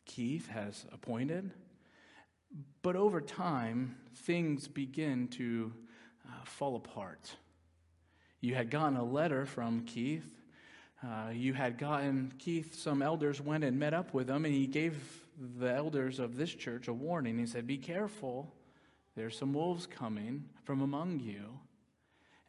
Keith 0.05 0.47
has 0.49 0.85
appointed. 0.91 1.51
But 2.81 2.95
over 2.95 3.21
time, 3.21 3.97
things 4.15 4.67
begin 4.67 5.27
to 5.29 5.73
uh, 6.25 6.45
fall 6.45 6.75
apart. 6.75 7.35
You 8.41 8.55
had 8.55 8.69
gotten 8.69 8.97
a 8.97 9.03
letter 9.03 9.45
from 9.45 9.85
Keith. 9.85 10.41
Uh, 11.03 11.29
you 11.33 11.53
had 11.53 11.77
gotten, 11.77 12.33
Keith, 12.39 12.75
some 12.75 13.01
elders 13.01 13.39
went 13.41 13.63
and 13.63 13.77
met 13.77 13.93
up 13.93 14.13
with 14.13 14.29
him, 14.29 14.45
and 14.45 14.53
he 14.53 14.65
gave 14.65 14.95
the 15.57 15.73
elders 15.73 16.19
of 16.19 16.35
this 16.35 16.53
church 16.53 16.87
a 16.87 16.93
warning. 16.93 17.37
He 17.37 17.45
said, 17.45 17.67
Be 17.67 17.77
careful, 17.77 18.53
there's 19.15 19.37
some 19.37 19.53
wolves 19.53 19.85
coming 19.85 20.45
from 20.63 20.81
among 20.81 21.19
you. 21.19 21.59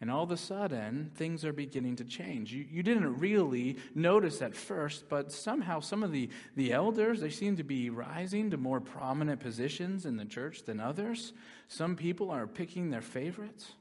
And 0.01 0.11
all 0.11 0.23
of 0.23 0.31
a 0.31 0.37
sudden, 0.37 1.11
things 1.15 1.45
are 1.45 1.53
beginning 1.53 1.97
to 1.97 2.05
change. 2.05 2.55
You, 2.55 2.65
you 2.71 2.83
didn't 2.83 3.19
really 3.19 3.77
notice 3.95 4.41
at 4.41 4.57
first, 4.57 5.11
but 5.11 5.31
somehow 5.31 5.81
some 5.81 6.03
of 6.03 6.11
the, 6.11 6.31
the 6.57 6.73
elders, 6.73 7.21
they 7.21 7.29
seem 7.29 7.57
to 7.57 7.65
be 7.65 7.91
rising 7.91 8.51
to 8.51 8.57
more 8.57 8.81
prominent 8.81 9.41
positions 9.41 10.07
in 10.07 10.17
the 10.17 10.25
church 10.25 10.65
than 10.65 10.81
others. 10.81 11.35
Some 11.69 11.97
people 11.97 12.31
are 12.31 12.47
picking 12.47 12.89
their 12.89 13.03
favorites. 13.03 13.73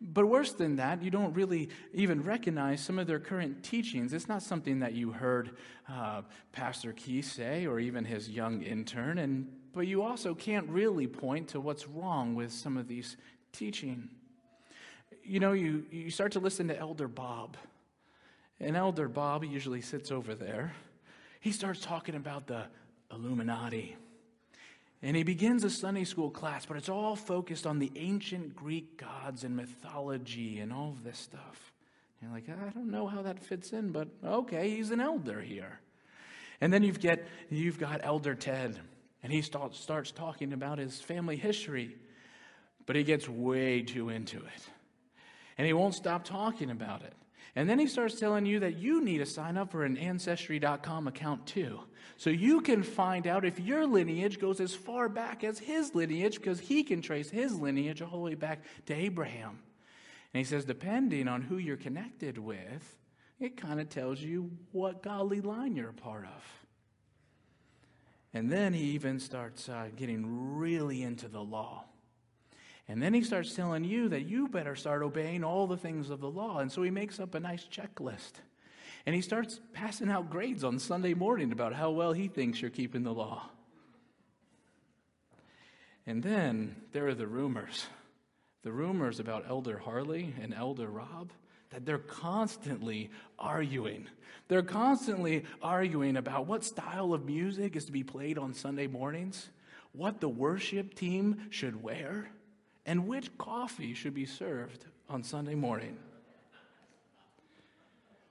But 0.00 0.26
worse 0.26 0.52
than 0.52 0.76
that, 0.76 1.02
you 1.04 1.10
don't 1.10 1.34
really 1.34 1.68
even 1.92 2.22
recognize 2.22 2.80
some 2.80 2.98
of 2.98 3.06
their 3.06 3.20
current 3.20 3.62
teachings. 3.62 4.12
It's 4.12 4.28
not 4.28 4.42
something 4.42 4.80
that 4.80 4.94
you 4.94 5.12
heard 5.12 5.56
uh, 5.88 6.22
Pastor 6.50 6.92
Keith 6.92 7.30
say 7.30 7.66
or 7.66 7.78
even 7.78 8.04
his 8.04 8.28
young 8.28 8.62
intern, 8.62 9.18
and, 9.18 9.48
but 9.72 9.86
you 9.86 10.02
also 10.02 10.34
can't 10.34 10.68
really 10.68 11.06
point 11.06 11.48
to 11.48 11.60
what's 11.60 11.86
wrong 11.86 12.34
with 12.34 12.52
some 12.52 12.76
of 12.76 12.88
these 12.88 13.16
teaching 13.52 14.08
you 15.24 15.40
know, 15.40 15.52
you, 15.52 15.84
you 15.90 16.10
start 16.10 16.32
to 16.32 16.40
listen 16.40 16.68
to 16.68 16.78
Elder 16.78 17.08
Bob. 17.08 17.56
And 18.60 18.76
Elder 18.76 19.08
Bob 19.08 19.44
usually 19.44 19.80
sits 19.80 20.10
over 20.10 20.34
there. 20.34 20.74
He 21.40 21.52
starts 21.52 21.80
talking 21.80 22.14
about 22.14 22.46
the 22.46 22.64
Illuminati. 23.12 23.96
And 25.02 25.16
he 25.16 25.22
begins 25.22 25.64
a 25.64 25.70
Sunday 25.70 26.04
school 26.04 26.30
class, 26.30 26.64
but 26.64 26.76
it's 26.76 26.88
all 26.88 27.16
focused 27.16 27.66
on 27.66 27.78
the 27.78 27.92
ancient 27.96 28.56
Greek 28.56 28.96
gods 28.96 29.44
and 29.44 29.54
mythology 29.54 30.60
and 30.60 30.72
all 30.72 30.90
of 30.90 31.04
this 31.04 31.18
stuff. 31.18 31.72
You're 32.22 32.30
like, 32.30 32.48
I 32.48 32.70
don't 32.70 32.90
know 32.90 33.06
how 33.06 33.20
that 33.22 33.44
fits 33.44 33.72
in, 33.72 33.92
but 33.92 34.08
okay, 34.24 34.70
he's 34.70 34.90
an 34.90 35.00
elder 35.00 35.42
here. 35.42 35.80
And 36.60 36.72
then 36.72 36.82
you've, 36.82 37.00
get, 37.00 37.26
you've 37.50 37.78
got 37.78 38.00
Elder 38.02 38.34
Ted, 38.34 38.78
and 39.22 39.30
he 39.30 39.42
start, 39.42 39.74
starts 39.74 40.10
talking 40.10 40.54
about 40.54 40.78
his 40.78 41.00
family 41.00 41.36
history, 41.36 41.96
but 42.86 42.96
he 42.96 43.02
gets 43.02 43.28
way 43.28 43.82
too 43.82 44.08
into 44.08 44.38
it 44.38 44.68
and 45.56 45.66
he 45.66 45.72
won't 45.72 45.94
stop 45.94 46.24
talking 46.24 46.70
about 46.70 47.02
it. 47.02 47.14
And 47.56 47.68
then 47.68 47.78
he 47.78 47.86
starts 47.86 48.18
telling 48.18 48.46
you 48.46 48.60
that 48.60 48.78
you 48.78 49.02
need 49.02 49.18
to 49.18 49.26
sign 49.26 49.56
up 49.56 49.70
for 49.70 49.84
an 49.84 49.96
Ancestry.com 49.96 51.06
account 51.06 51.46
too. 51.46 51.80
So 52.16 52.30
you 52.30 52.60
can 52.60 52.82
find 52.82 53.26
out 53.26 53.44
if 53.44 53.60
your 53.60 53.86
lineage 53.86 54.40
goes 54.40 54.60
as 54.60 54.74
far 54.74 55.08
back 55.08 55.44
as 55.44 55.58
his 55.58 55.94
lineage 55.94 56.36
because 56.36 56.60
he 56.60 56.82
can 56.82 57.00
trace 57.00 57.30
his 57.30 57.54
lineage 57.58 58.02
all 58.02 58.10
the 58.10 58.18
way 58.18 58.34
back 58.34 58.64
to 58.86 58.94
Abraham. 58.94 59.60
And 60.32 60.38
he 60.38 60.44
says, 60.44 60.64
depending 60.64 61.28
on 61.28 61.42
who 61.42 61.58
you're 61.58 61.76
connected 61.76 62.38
with, 62.38 62.96
it 63.38 63.56
kind 63.56 63.80
of 63.80 63.88
tells 63.88 64.20
you 64.20 64.50
what 64.72 65.02
godly 65.02 65.40
line 65.40 65.76
you're 65.76 65.90
a 65.90 65.94
part 65.94 66.24
of. 66.24 66.42
And 68.32 68.50
then 68.50 68.72
he 68.72 68.82
even 68.90 69.20
starts 69.20 69.68
uh, 69.68 69.88
getting 69.94 70.56
really 70.56 71.02
into 71.02 71.28
the 71.28 71.42
law. 71.42 71.84
And 72.88 73.02
then 73.02 73.14
he 73.14 73.22
starts 73.22 73.54
telling 73.54 73.84
you 73.84 74.08
that 74.10 74.26
you 74.26 74.48
better 74.48 74.76
start 74.76 75.02
obeying 75.02 75.42
all 75.42 75.66
the 75.66 75.76
things 75.76 76.10
of 76.10 76.20
the 76.20 76.30
law. 76.30 76.58
And 76.58 76.70
so 76.70 76.82
he 76.82 76.90
makes 76.90 77.18
up 77.18 77.34
a 77.34 77.40
nice 77.40 77.64
checklist. 77.64 78.32
And 79.06 79.14
he 79.14 79.20
starts 79.20 79.60
passing 79.72 80.10
out 80.10 80.30
grades 80.30 80.64
on 80.64 80.78
Sunday 80.78 81.14
morning 81.14 81.52
about 81.52 81.74
how 81.74 81.90
well 81.90 82.12
he 82.12 82.28
thinks 82.28 82.60
you're 82.60 82.70
keeping 82.70 83.02
the 83.02 83.14
law. 83.14 83.48
And 86.06 86.22
then 86.22 86.76
there 86.92 87.08
are 87.08 87.14
the 87.14 87.26
rumors 87.26 87.86
the 88.64 88.72
rumors 88.72 89.20
about 89.20 89.44
Elder 89.46 89.76
Harley 89.76 90.34
and 90.40 90.54
Elder 90.54 90.88
Rob 90.88 91.30
that 91.68 91.84
they're 91.84 91.98
constantly 91.98 93.10
arguing. 93.38 94.08
They're 94.48 94.62
constantly 94.62 95.44
arguing 95.60 96.16
about 96.16 96.46
what 96.46 96.64
style 96.64 97.12
of 97.12 97.26
music 97.26 97.76
is 97.76 97.84
to 97.84 97.92
be 97.92 98.02
played 98.02 98.38
on 98.38 98.54
Sunday 98.54 98.86
mornings, 98.86 99.50
what 99.92 100.18
the 100.20 100.30
worship 100.30 100.94
team 100.94 101.42
should 101.50 101.82
wear 101.82 102.30
and 102.86 103.06
which 103.06 103.36
coffee 103.38 103.94
should 103.94 104.14
be 104.14 104.26
served 104.26 104.84
on 105.08 105.22
Sunday 105.22 105.54
morning. 105.54 105.96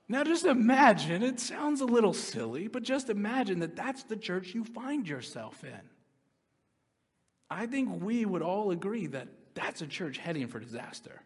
Now, 0.07 0.23
just 0.23 0.45
imagine, 0.45 1.23
it 1.23 1.39
sounds 1.39 1.81
a 1.81 1.85
little 1.85 2.13
silly, 2.13 2.67
but 2.67 2.83
just 2.83 3.09
imagine 3.09 3.59
that 3.59 3.75
that's 3.75 4.03
the 4.03 4.17
church 4.17 4.53
you 4.53 4.63
find 4.63 5.07
yourself 5.07 5.63
in. 5.63 5.79
I 7.49 7.65
think 7.67 8.03
we 8.03 8.25
would 8.25 8.41
all 8.41 8.71
agree 8.71 9.07
that 9.07 9.27
that's 9.53 9.81
a 9.81 9.87
church 9.87 10.17
heading 10.17 10.47
for 10.47 10.59
disaster. 10.59 11.21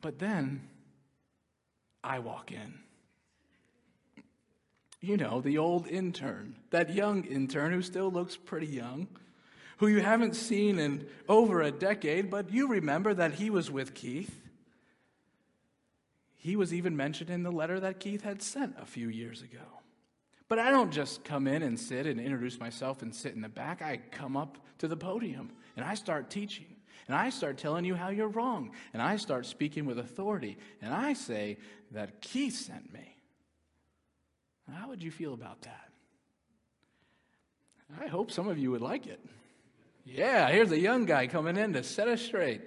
But 0.00 0.18
then 0.18 0.68
I 2.02 2.20
walk 2.20 2.52
in. 2.52 2.80
You 5.00 5.16
know, 5.16 5.40
the 5.40 5.58
old 5.58 5.86
intern, 5.86 6.56
that 6.70 6.94
young 6.94 7.24
intern 7.24 7.72
who 7.72 7.82
still 7.82 8.10
looks 8.10 8.36
pretty 8.36 8.66
young 8.66 9.08
who 9.76 9.86
you 9.86 10.00
haven't 10.00 10.34
seen 10.34 10.78
in 10.78 11.06
over 11.28 11.62
a 11.62 11.70
decade, 11.70 12.30
but 12.30 12.50
you 12.52 12.68
remember 12.68 13.12
that 13.14 13.34
he 13.34 13.50
was 13.50 13.70
with 13.70 13.94
Keith. 13.94 14.40
He 16.34 16.56
was 16.56 16.72
even 16.72 16.96
mentioned 16.96 17.30
in 17.30 17.42
the 17.42 17.52
letter 17.52 17.80
that 17.80 18.00
Keith 18.00 18.22
had 18.22 18.40
sent 18.40 18.76
a 18.80 18.86
few 18.86 19.08
years 19.08 19.42
ago. 19.42 19.58
But 20.48 20.58
I 20.58 20.70
don't 20.70 20.92
just 20.92 21.24
come 21.24 21.46
in 21.46 21.62
and 21.62 21.78
sit 21.78 22.06
and 22.06 22.20
introduce 22.20 22.60
myself 22.60 23.02
and 23.02 23.14
sit 23.14 23.34
in 23.34 23.40
the 23.40 23.48
back. 23.48 23.82
I 23.82 23.98
come 24.10 24.36
up 24.36 24.58
to 24.78 24.88
the 24.88 24.96
podium 24.96 25.50
and 25.76 25.84
I 25.84 25.94
start 25.94 26.30
teaching. 26.30 26.66
And 27.08 27.16
I 27.16 27.30
start 27.30 27.56
telling 27.56 27.84
you 27.84 27.94
how 27.94 28.08
you're 28.08 28.28
wrong. 28.28 28.72
And 28.92 29.00
I 29.00 29.16
start 29.16 29.46
speaking 29.46 29.86
with 29.86 29.98
authority. 29.98 30.58
And 30.82 30.92
I 30.92 31.12
say 31.12 31.58
that 31.92 32.20
Keith 32.20 32.54
sent 32.54 32.92
me. 32.92 33.16
How 34.72 34.88
would 34.88 35.02
you 35.02 35.12
feel 35.12 35.32
about 35.32 35.62
that? 35.62 35.90
I 38.00 38.08
hope 38.08 38.32
some 38.32 38.48
of 38.48 38.58
you 38.58 38.72
would 38.72 38.80
like 38.80 39.06
it. 39.06 39.20
Yeah, 40.06 40.48
here's 40.48 40.70
a 40.70 40.78
young 40.78 41.04
guy 41.04 41.26
coming 41.26 41.56
in 41.56 41.72
to 41.72 41.82
set 41.82 42.06
us 42.06 42.22
straight. 42.22 42.62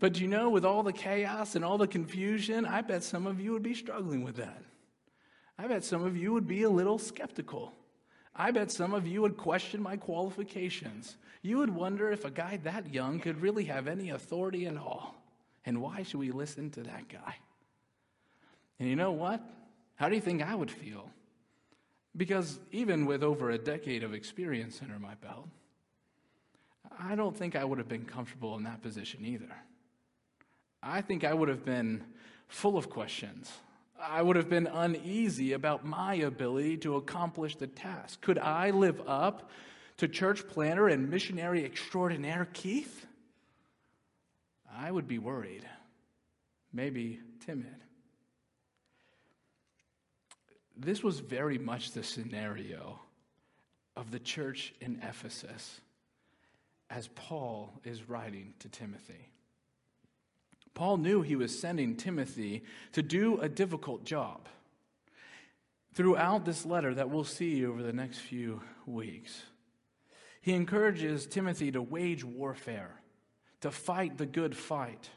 But 0.00 0.18
you 0.18 0.26
know, 0.26 0.48
with 0.48 0.64
all 0.64 0.82
the 0.82 0.92
chaos 0.92 1.54
and 1.54 1.64
all 1.64 1.76
the 1.76 1.86
confusion, 1.86 2.64
I 2.64 2.80
bet 2.80 3.04
some 3.04 3.26
of 3.26 3.40
you 3.40 3.52
would 3.52 3.62
be 3.62 3.74
struggling 3.74 4.24
with 4.24 4.36
that. 4.36 4.62
I 5.58 5.68
bet 5.68 5.84
some 5.84 6.02
of 6.02 6.16
you 6.16 6.32
would 6.32 6.48
be 6.48 6.62
a 6.62 6.70
little 6.70 6.98
skeptical. 6.98 7.72
I 8.34 8.50
bet 8.50 8.70
some 8.72 8.94
of 8.94 9.06
you 9.06 9.20
would 9.20 9.36
question 9.36 9.82
my 9.82 9.96
qualifications. 9.96 11.16
You 11.42 11.58
would 11.58 11.70
wonder 11.70 12.10
if 12.10 12.24
a 12.24 12.30
guy 12.30 12.58
that 12.64 12.92
young 12.92 13.20
could 13.20 13.40
really 13.42 13.66
have 13.66 13.86
any 13.86 14.10
authority 14.10 14.66
at 14.66 14.76
all. 14.78 15.14
And 15.66 15.80
why 15.80 16.02
should 16.02 16.20
we 16.20 16.30
listen 16.30 16.70
to 16.70 16.82
that 16.84 17.08
guy? 17.08 17.36
And 18.80 18.88
you 18.88 18.96
know 18.96 19.12
what? 19.12 19.42
How 19.96 20.08
do 20.08 20.14
you 20.14 20.20
think 20.20 20.42
I 20.42 20.54
would 20.54 20.70
feel? 20.70 21.08
Because 22.16 22.58
even 22.72 23.06
with 23.06 23.22
over 23.22 23.50
a 23.50 23.58
decade 23.58 24.02
of 24.02 24.14
experience 24.14 24.80
under 24.82 24.98
my 24.98 25.14
belt, 25.16 25.48
I 26.98 27.14
don't 27.14 27.36
think 27.36 27.56
I 27.56 27.64
would 27.64 27.78
have 27.78 27.88
been 27.88 28.04
comfortable 28.04 28.56
in 28.56 28.64
that 28.64 28.82
position 28.82 29.24
either. 29.24 29.54
I 30.82 31.00
think 31.00 31.24
I 31.24 31.32
would 31.32 31.48
have 31.48 31.64
been 31.64 32.04
full 32.48 32.76
of 32.76 32.90
questions. 32.90 33.50
I 34.00 34.22
would 34.22 34.36
have 34.36 34.50
been 34.50 34.66
uneasy 34.66 35.52
about 35.52 35.84
my 35.84 36.14
ability 36.14 36.78
to 36.78 36.96
accomplish 36.96 37.56
the 37.56 37.66
task. 37.66 38.20
Could 38.20 38.38
I 38.38 38.70
live 38.70 39.00
up 39.06 39.50
to 39.96 40.08
church 40.08 40.46
planner 40.48 40.88
and 40.88 41.10
missionary 41.10 41.64
extraordinaire 41.64 42.48
Keith? 42.52 43.06
I 44.76 44.90
would 44.90 45.06
be 45.06 45.18
worried, 45.18 45.64
maybe 46.72 47.20
timid. 47.46 47.76
This 50.76 51.02
was 51.02 51.20
very 51.20 51.58
much 51.58 51.92
the 51.92 52.02
scenario 52.02 52.98
of 53.96 54.10
the 54.10 54.18
church 54.18 54.74
in 54.80 55.00
Ephesus 55.02 55.80
as 56.94 57.08
Paul 57.08 57.72
is 57.82 58.08
writing 58.08 58.54
to 58.60 58.68
Timothy. 58.68 59.28
Paul 60.74 60.96
knew 60.98 61.22
he 61.22 61.34
was 61.34 61.58
sending 61.58 61.96
Timothy 61.96 62.62
to 62.92 63.02
do 63.02 63.38
a 63.38 63.48
difficult 63.48 64.04
job. 64.04 64.48
Throughout 65.94 66.44
this 66.44 66.64
letter 66.64 66.94
that 66.94 67.10
we'll 67.10 67.24
see 67.24 67.66
over 67.66 67.82
the 67.82 67.92
next 67.92 68.18
few 68.18 68.60
weeks, 68.86 69.42
he 70.40 70.52
encourages 70.52 71.26
Timothy 71.26 71.72
to 71.72 71.82
wage 71.82 72.24
warfare, 72.24 73.00
to 73.60 73.70
fight 73.70 74.16
the 74.16 74.26
good 74.26 74.56
fight. 74.56 75.10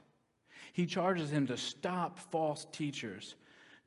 He 0.74 0.86
charges 0.86 1.32
him 1.32 1.48
to 1.48 1.58
stop 1.58 2.18
false 2.32 2.66
teachers, 2.72 3.36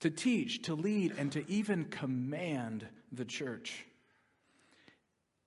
to 0.01 0.11
teach, 0.11 0.63
to 0.63 0.75
lead, 0.75 1.15
and 1.19 1.31
to 1.33 1.49
even 1.51 1.87
command 1.87 2.87
the 3.11 3.25
church. 3.25 3.85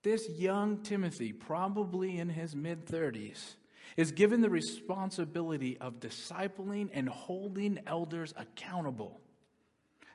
This 0.04 0.28
young 0.28 0.82
Timothy, 0.82 1.32
probably 1.32 2.18
in 2.18 2.28
his 2.28 2.54
mid 2.54 2.86
30s, 2.86 3.54
is 3.96 4.12
given 4.12 4.40
the 4.40 4.50
responsibility 4.50 5.76
of 5.78 5.98
discipling 5.98 6.90
and 6.92 7.08
holding 7.08 7.80
elders 7.86 8.32
accountable, 8.36 9.20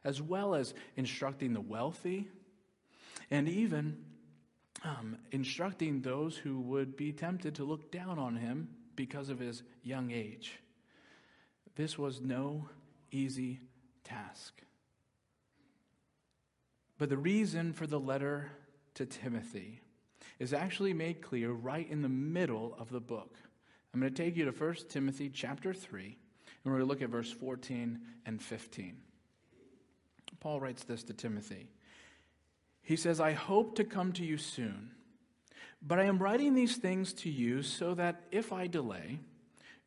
as 0.04 0.22
well 0.22 0.56
as 0.56 0.74
instructing 0.96 1.54
the 1.54 1.62
wealthy 1.62 2.28
and 3.32 3.50
even 3.50 3.98
um, 4.84 5.18
instructing 5.32 6.02
those 6.02 6.38
who 6.38 6.62
would 6.62 6.96
be 6.96 7.12
tempted 7.12 7.56
to 7.56 7.64
look 7.64 7.92
down 7.92 8.18
on 8.18 8.36
him 8.36 8.70
because 8.96 9.30
of 9.30 9.40
his 9.40 9.64
young 9.84 10.12
age. 10.12 10.60
This 11.76 11.98
was 11.98 12.22
no 12.22 12.70
easy 13.12 13.60
task. 14.04 14.62
But 16.98 17.10
the 17.10 17.18
reason 17.18 17.74
for 17.74 17.88
the 17.88 18.00
letter 18.00 18.52
to 19.00 19.06
Timothy 19.06 19.80
is 20.40 20.54
actually 20.54 20.94
made 20.94 21.22
clear 21.22 21.52
right 21.52 21.90
in 21.90 22.02
the 22.02 22.10
middle 22.10 22.76
of 22.78 22.90
the 22.90 23.00
book. 23.00 23.38
I'm 23.94 24.02
going 24.02 24.14
to 24.14 24.24
take 24.24 24.36
you 24.36 24.44
to 24.44 24.52
1 24.52 24.76
Timothy 24.90 25.30
chapter 25.30 25.74
3, 25.74 26.04
and 26.04 26.16
we're 26.66 26.74
going 26.74 26.82
to 26.82 26.90
look 26.90 27.02
at 27.02 27.10
verse 27.10 27.32
14 27.32 27.98
and 28.26 28.42
15. 28.42 28.98
Paul 30.42 30.60
writes 30.60 30.84
this 30.84 31.04
to 31.04 31.14
Timothy. 31.14 31.70
He 32.82 32.98
says, 32.98 33.22
I 33.22 33.32
hope 33.32 33.76
to 33.76 33.86
come 33.86 34.12
to 34.14 34.26
you 34.26 34.38
soon, 34.38 34.92
but 35.82 35.98
I 35.98 36.04
am 36.04 36.20
writing 36.20 36.54
these 36.54 36.76
things 36.76 37.14
to 37.14 37.30
you 37.30 37.64
so 37.64 37.94
that 37.94 38.24
if 38.32 38.52
I 38.52 38.68
delay, 38.68 39.20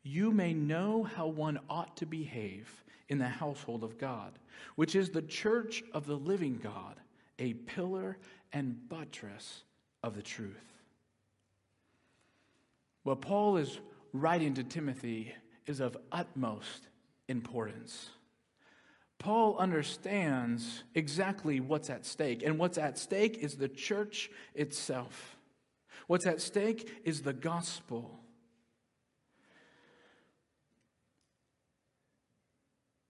you 0.01 0.31
may 0.31 0.55
know 0.55 1.03
how 1.03 1.27
one 1.27 1.59
ought 1.69 1.97
to 1.97 2.07
behave 2.07 2.83
in 3.09 3.19
the 3.19 3.27
household 3.27 3.83
of 3.83 3.99
God, 3.99 4.39
which 4.75 4.95
is 4.95 5.11
the 5.11 5.21
church 5.21 5.83
of 5.93 6.07
the 6.07 6.17
living 6.17 6.59
God, 6.61 6.95
a 7.37 7.53
pillar 7.53 8.17
and 8.53 8.87
buttress 8.87 9.63
of 10.03 10.15
the 10.15 10.21
truth. 10.21 10.53
What 13.03 13.19
Paul 13.19 13.57
is 13.57 13.79
writing 14.13 14.53
to 14.53 14.63
Timothy 14.63 15.33
is 15.65 15.79
of 15.79 15.97
utmost 16.11 16.87
importance. 17.27 18.09
Paul 19.17 19.57
understands 19.57 20.83
exactly 20.93 21.59
what's 21.59 21.89
at 21.89 22.05
stake, 22.05 22.43
and 22.43 22.59
what's 22.59 22.77
at 22.77 22.97
stake 22.97 23.37
is 23.37 23.55
the 23.55 23.69
church 23.69 24.29
itself. 24.53 25.37
What's 26.07 26.27
at 26.27 26.41
stake 26.41 27.01
is 27.05 27.21
the 27.21 27.33
gospel. 27.33 28.19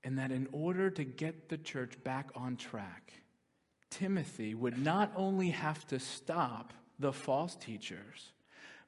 And 0.03 0.19
that 0.19 0.31
in 0.31 0.47
order 0.51 0.89
to 0.91 1.03
get 1.03 1.49
the 1.49 1.57
church 1.57 1.93
back 2.03 2.29
on 2.35 2.57
track, 2.57 3.13
Timothy 3.93 4.55
would 4.55 4.77
not 4.77 5.11
only 5.15 5.49
have 5.49 5.85
to 5.87 5.99
stop 5.99 6.73
the 6.97 7.13
false 7.13 7.55
teachers, 7.55 8.31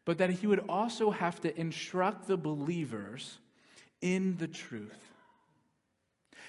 but 0.03 0.17
that 0.17 0.31
he 0.31 0.47
would 0.47 0.63
also 0.67 1.11
have 1.11 1.39
to 1.41 1.59
instruct 1.59 2.27
the 2.27 2.37
believers 2.37 3.37
in 4.01 4.37
the 4.37 4.47
truth. 4.47 5.11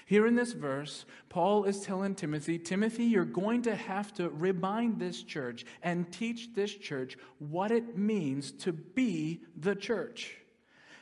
Here 0.07 0.25
in 0.25 0.35
this 0.35 0.53
verse, 0.53 1.05
Paul 1.29 1.65
is 1.65 1.81
telling 1.81 2.15
Timothy, 2.15 2.57
Timothy, 2.57 3.03
you're 3.03 3.25
going 3.25 3.63
to 3.63 3.75
have 3.75 4.13
to 4.15 4.29
remind 4.29 4.99
this 4.99 5.21
church 5.21 5.65
and 5.83 6.11
teach 6.11 6.53
this 6.55 6.73
church 6.73 7.17
what 7.39 7.71
it 7.71 7.97
means 7.97 8.51
to 8.53 8.71
be 8.71 9.41
the 9.55 9.75
church. 9.75 10.35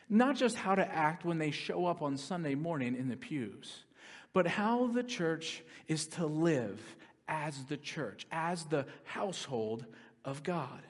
Not 0.09 0.35
just 0.35 0.57
how 0.57 0.75
to 0.75 0.87
act 0.93 1.23
when 1.23 1.37
they 1.37 1.51
show 1.51 1.85
up 1.85 2.01
on 2.01 2.17
Sunday 2.17 2.55
morning 2.55 2.95
in 2.95 3.07
the 3.07 3.15
pews, 3.15 3.85
but 4.33 4.47
how 4.47 4.87
the 4.87 5.03
church 5.03 5.63
is 5.87 6.07
to 6.07 6.25
live 6.25 6.81
as 7.27 7.65
the 7.65 7.77
church, 7.77 8.27
as 8.31 8.65
the 8.65 8.85
household 9.03 9.85
of 10.23 10.43
God. 10.43 10.81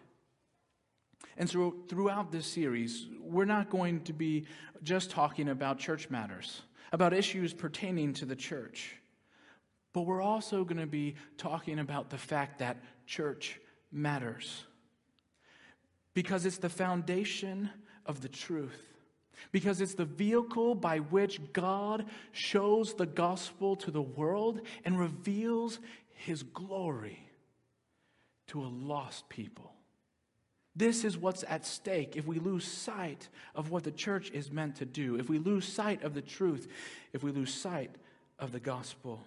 And 1.37 1.49
so, 1.49 1.75
throughout 1.89 2.31
this 2.31 2.45
series, 2.45 3.07
we're 3.19 3.45
not 3.45 3.69
going 3.69 4.01
to 4.03 4.13
be 4.13 4.45
just 4.83 5.11
talking 5.11 5.49
about 5.49 5.79
church 5.79 6.09
matters, 6.09 6.61
about 6.91 7.13
issues 7.13 7.53
pertaining 7.53 8.13
to 8.13 8.25
the 8.25 8.35
church, 8.35 8.95
but 9.91 10.01
we're 10.01 10.21
also 10.21 10.63
going 10.63 10.79
to 10.79 10.87
be 10.87 11.15
talking 11.37 11.79
about 11.79 12.09
the 12.09 12.17
fact 12.17 12.59
that 12.59 12.77
church 13.05 13.59
matters. 13.91 14.65
Because 16.13 16.45
it's 16.45 16.57
the 16.57 16.69
foundation 16.69 17.69
of 18.05 18.21
the 18.21 18.29
truth. 18.29 18.81
Because 19.51 19.81
it's 19.81 19.93
the 19.93 20.05
vehicle 20.05 20.75
by 20.75 20.99
which 20.99 21.39
God 21.53 22.05
shows 22.31 22.93
the 22.93 23.05
gospel 23.05 23.75
to 23.77 23.91
the 23.91 24.01
world 24.01 24.61
and 24.85 24.99
reveals 24.99 25.79
his 26.15 26.43
glory 26.43 27.19
to 28.47 28.61
a 28.61 28.67
lost 28.67 29.29
people. 29.29 29.71
This 30.75 31.05
is 31.05 31.17
what's 31.17 31.45
at 31.47 31.65
stake 31.65 32.15
if 32.15 32.27
we 32.27 32.39
lose 32.39 32.65
sight 32.65 33.29
of 33.53 33.71
what 33.71 33.83
the 33.83 33.91
church 33.91 34.29
is 34.31 34.51
meant 34.51 34.75
to 34.77 34.85
do, 34.85 35.15
if 35.15 35.29
we 35.29 35.39
lose 35.39 35.65
sight 35.65 36.03
of 36.03 36.13
the 36.13 36.21
truth, 36.21 36.67
if 37.13 37.23
we 37.23 37.31
lose 37.31 37.53
sight 37.53 37.91
of 38.39 38.51
the 38.51 38.59
gospel. 38.59 39.23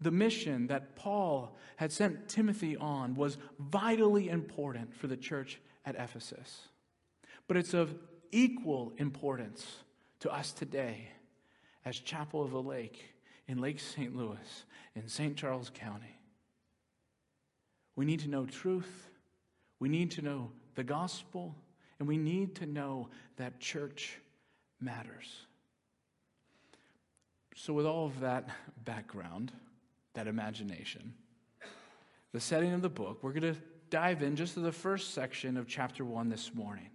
The 0.00 0.10
mission 0.10 0.66
that 0.66 0.94
Paul 0.94 1.56
had 1.76 1.90
sent 1.90 2.28
Timothy 2.28 2.76
on 2.76 3.14
was 3.14 3.38
vitally 3.58 4.28
important 4.28 4.94
for 4.94 5.06
the 5.06 5.16
church 5.16 5.58
at 5.86 5.96
Ephesus. 5.96 6.68
But 7.48 7.56
it's 7.56 7.72
of 7.72 7.94
equal 8.30 8.92
importance 8.98 9.66
to 10.20 10.30
us 10.30 10.52
today 10.52 11.08
as 11.86 11.98
Chapel 11.98 12.42
of 12.42 12.50
the 12.50 12.62
Lake 12.62 13.14
in 13.48 13.58
Lake 13.58 13.80
St. 13.80 14.16
Louis 14.16 14.64
in 14.94 15.08
St. 15.08 15.36
Charles 15.36 15.70
County. 15.72 16.18
We 17.94 18.04
need 18.04 18.20
to 18.20 18.28
know 18.28 18.46
truth 18.46 19.08
we 19.78 19.88
need 19.88 20.10
to 20.12 20.22
know 20.22 20.50
the 20.74 20.84
gospel, 20.84 21.54
and 21.98 22.08
we 22.08 22.16
need 22.16 22.54
to 22.56 22.66
know 22.66 23.08
that 23.36 23.60
church 23.60 24.18
matters. 24.80 25.40
So, 27.54 27.72
with 27.72 27.86
all 27.86 28.06
of 28.06 28.20
that 28.20 28.48
background, 28.84 29.52
that 30.14 30.26
imagination, 30.26 31.14
the 32.32 32.40
setting 32.40 32.72
of 32.72 32.82
the 32.82 32.88
book, 32.88 33.18
we're 33.22 33.32
going 33.32 33.54
to 33.54 33.60
dive 33.90 34.22
in 34.22 34.36
just 34.36 34.54
to 34.54 34.60
the 34.60 34.72
first 34.72 35.14
section 35.14 35.56
of 35.56 35.66
chapter 35.66 36.04
1 36.04 36.28
this 36.28 36.54
morning. 36.54 36.88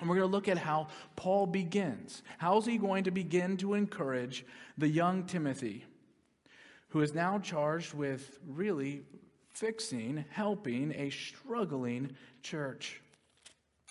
And 0.00 0.08
we're 0.08 0.16
going 0.16 0.28
to 0.28 0.32
look 0.32 0.48
at 0.48 0.58
how 0.58 0.88
Paul 1.16 1.46
begins. 1.46 2.22
How 2.38 2.58
is 2.58 2.66
he 2.66 2.78
going 2.78 3.04
to 3.04 3.10
begin 3.10 3.56
to 3.58 3.74
encourage 3.74 4.46
the 4.76 4.88
young 4.88 5.24
Timothy, 5.24 5.84
who 6.88 7.00
is 7.00 7.14
now 7.14 7.38
charged 7.38 7.94
with 7.94 8.38
really 8.46 9.02
fixing, 9.58 10.24
helping 10.30 10.92
a 10.94 11.10
struggling 11.10 12.12
church. 12.42 13.00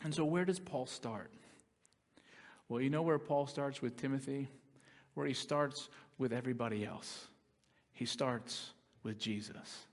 And 0.04 0.14
so, 0.14 0.24
where 0.24 0.46
does 0.46 0.60
Paul 0.60 0.86
start? 0.86 1.32
Well, 2.70 2.82
you 2.82 2.90
know 2.90 3.02
where 3.02 3.20
Paul 3.20 3.48
starts 3.48 3.82
with 3.82 3.98
Timothy? 3.98 4.48
Where 5.14 5.26
he 5.26 5.34
starts 5.34 5.90
with 6.18 6.32
everybody 6.32 6.86
else. 6.86 7.28
He 7.94 8.06
starts 8.06 8.72
with 9.04 9.18
Jesus, 9.18 9.88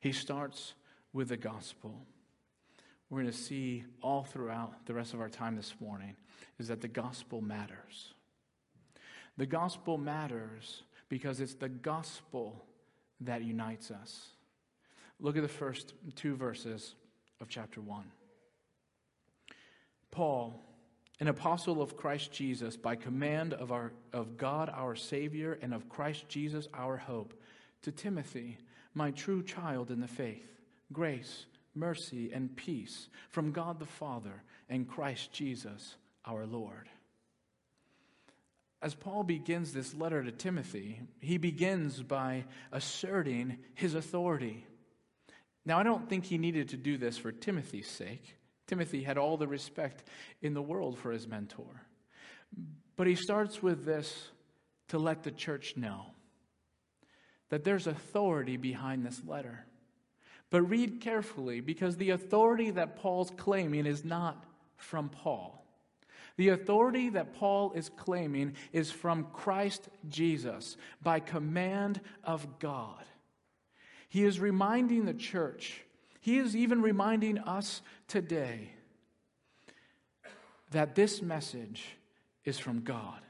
he 0.00 0.12
starts 0.12 0.74
with 1.12 1.28
the 1.28 1.36
gospel. 1.36 2.06
We're 3.08 3.20
going 3.20 3.32
to 3.32 3.38
see 3.38 3.84
all 4.02 4.24
throughout 4.24 4.86
the 4.86 4.94
rest 4.94 5.14
of 5.14 5.20
our 5.20 5.28
time 5.28 5.56
this 5.56 5.74
morning 5.80 6.16
is 6.58 6.68
that 6.68 6.80
the 6.80 6.88
gospel 6.88 7.40
matters. 7.40 8.14
The 9.36 9.46
gospel 9.46 9.96
matters 9.96 10.82
because 11.08 11.40
it's 11.40 11.54
the 11.54 11.68
gospel 11.68 12.64
that 13.20 13.44
unites 13.44 13.90
us. 13.90 14.28
Look 15.20 15.36
at 15.36 15.42
the 15.42 15.48
first 15.48 15.94
two 16.14 16.34
verses 16.34 16.94
of 17.40 17.48
chapter 17.48 17.80
1. 17.80 18.04
Paul, 20.10 20.62
an 21.20 21.28
apostle 21.28 21.80
of 21.80 21.96
Christ 21.96 22.32
Jesus, 22.32 22.76
by 22.76 22.96
command 22.96 23.54
of, 23.54 23.70
our, 23.70 23.92
of 24.12 24.36
God 24.36 24.70
our 24.74 24.96
Savior 24.96 25.58
and 25.62 25.72
of 25.72 25.88
Christ 25.88 26.28
Jesus 26.28 26.68
our 26.74 26.96
hope, 26.96 27.34
to 27.82 27.92
Timothy, 27.92 28.58
my 28.94 29.10
true 29.10 29.42
child 29.42 29.90
in 29.90 30.00
the 30.00 30.08
faith, 30.08 30.48
grace, 30.92 31.46
mercy, 31.76 32.30
and 32.32 32.56
peace 32.56 33.08
from 33.28 33.52
God 33.52 33.78
the 33.78 33.86
Father 33.86 34.42
and 34.68 34.88
Christ 34.88 35.32
Jesus 35.32 35.96
our 36.24 36.46
Lord. 36.46 36.88
As 38.82 38.94
Paul 38.94 39.22
begins 39.22 39.72
this 39.72 39.94
letter 39.94 40.22
to 40.22 40.30
Timothy, 40.30 41.00
he 41.20 41.38
begins 41.38 42.02
by 42.02 42.44
asserting 42.72 43.58
his 43.74 43.94
authority. 43.94 44.66
Now, 45.64 45.78
I 45.78 45.82
don't 45.82 46.08
think 46.08 46.24
he 46.24 46.38
needed 46.38 46.68
to 46.70 46.76
do 46.76 46.96
this 46.96 47.16
for 47.18 47.32
Timothy's 47.32 47.88
sake. 47.88 48.36
Timothy 48.66 49.02
had 49.02 49.18
all 49.18 49.36
the 49.36 49.48
respect 49.48 50.04
in 50.42 50.54
the 50.54 50.62
world 50.62 50.98
for 50.98 51.10
his 51.10 51.26
mentor. 51.26 51.82
But 52.96 53.06
he 53.06 53.14
starts 53.14 53.62
with 53.62 53.84
this 53.84 54.28
to 54.88 54.98
let 54.98 55.22
the 55.22 55.30
church 55.30 55.76
know 55.76 56.06
that 57.48 57.64
there's 57.64 57.86
authority 57.86 58.56
behind 58.56 59.04
this 59.04 59.22
letter. 59.26 59.65
But 60.56 60.70
read 60.70 61.02
carefully 61.02 61.60
because 61.60 61.98
the 61.98 62.08
authority 62.12 62.70
that 62.70 62.96
Paul's 62.96 63.30
claiming 63.36 63.84
is 63.84 64.06
not 64.06 64.42
from 64.78 65.10
Paul. 65.10 65.62
The 66.38 66.48
authority 66.48 67.10
that 67.10 67.34
Paul 67.34 67.72
is 67.72 67.90
claiming 67.90 68.54
is 68.72 68.90
from 68.90 69.26
Christ 69.34 69.90
Jesus 70.08 70.78
by 71.02 71.20
command 71.20 72.00
of 72.24 72.58
God. 72.58 73.04
He 74.08 74.24
is 74.24 74.40
reminding 74.40 75.04
the 75.04 75.12
church, 75.12 75.82
He 76.22 76.38
is 76.38 76.56
even 76.56 76.80
reminding 76.80 77.36
us 77.36 77.82
today 78.08 78.70
that 80.70 80.94
this 80.94 81.20
message 81.20 81.84
is 82.46 82.58
from 82.58 82.80
God. 82.80 83.20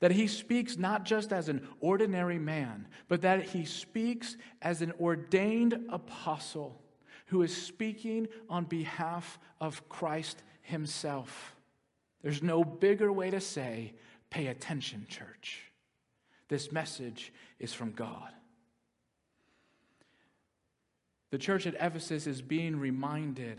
That 0.00 0.12
he 0.12 0.26
speaks 0.28 0.76
not 0.76 1.04
just 1.04 1.32
as 1.32 1.48
an 1.48 1.66
ordinary 1.80 2.38
man, 2.38 2.86
but 3.08 3.22
that 3.22 3.42
he 3.42 3.64
speaks 3.64 4.36
as 4.62 4.80
an 4.80 4.92
ordained 5.00 5.86
apostle 5.90 6.80
who 7.26 7.42
is 7.42 7.54
speaking 7.54 8.28
on 8.48 8.64
behalf 8.64 9.38
of 9.60 9.88
Christ 9.88 10.42
himself. 10.62 11.54
There's 12.22 12.42
no 12.42 12.64
bigger 12.64 13.12
way 13.12 13.30
to 13.30 13.40
say, 13.40 13.94
pay 14.30 14.46
attention, 14.46 15.06
church. 15.08 15.64
This 16.48 16.72
message 16.72 17.32
is 17.58 17.72
from 17.72 17.92
God. 17.92 18.30
The 21.30 21.38
church 21.38 21.66
at 21.66 21.74
Ephesus 21.74 22.26
is 22.26 22.40
being 22.40 22.78
reminded 22.78 23.58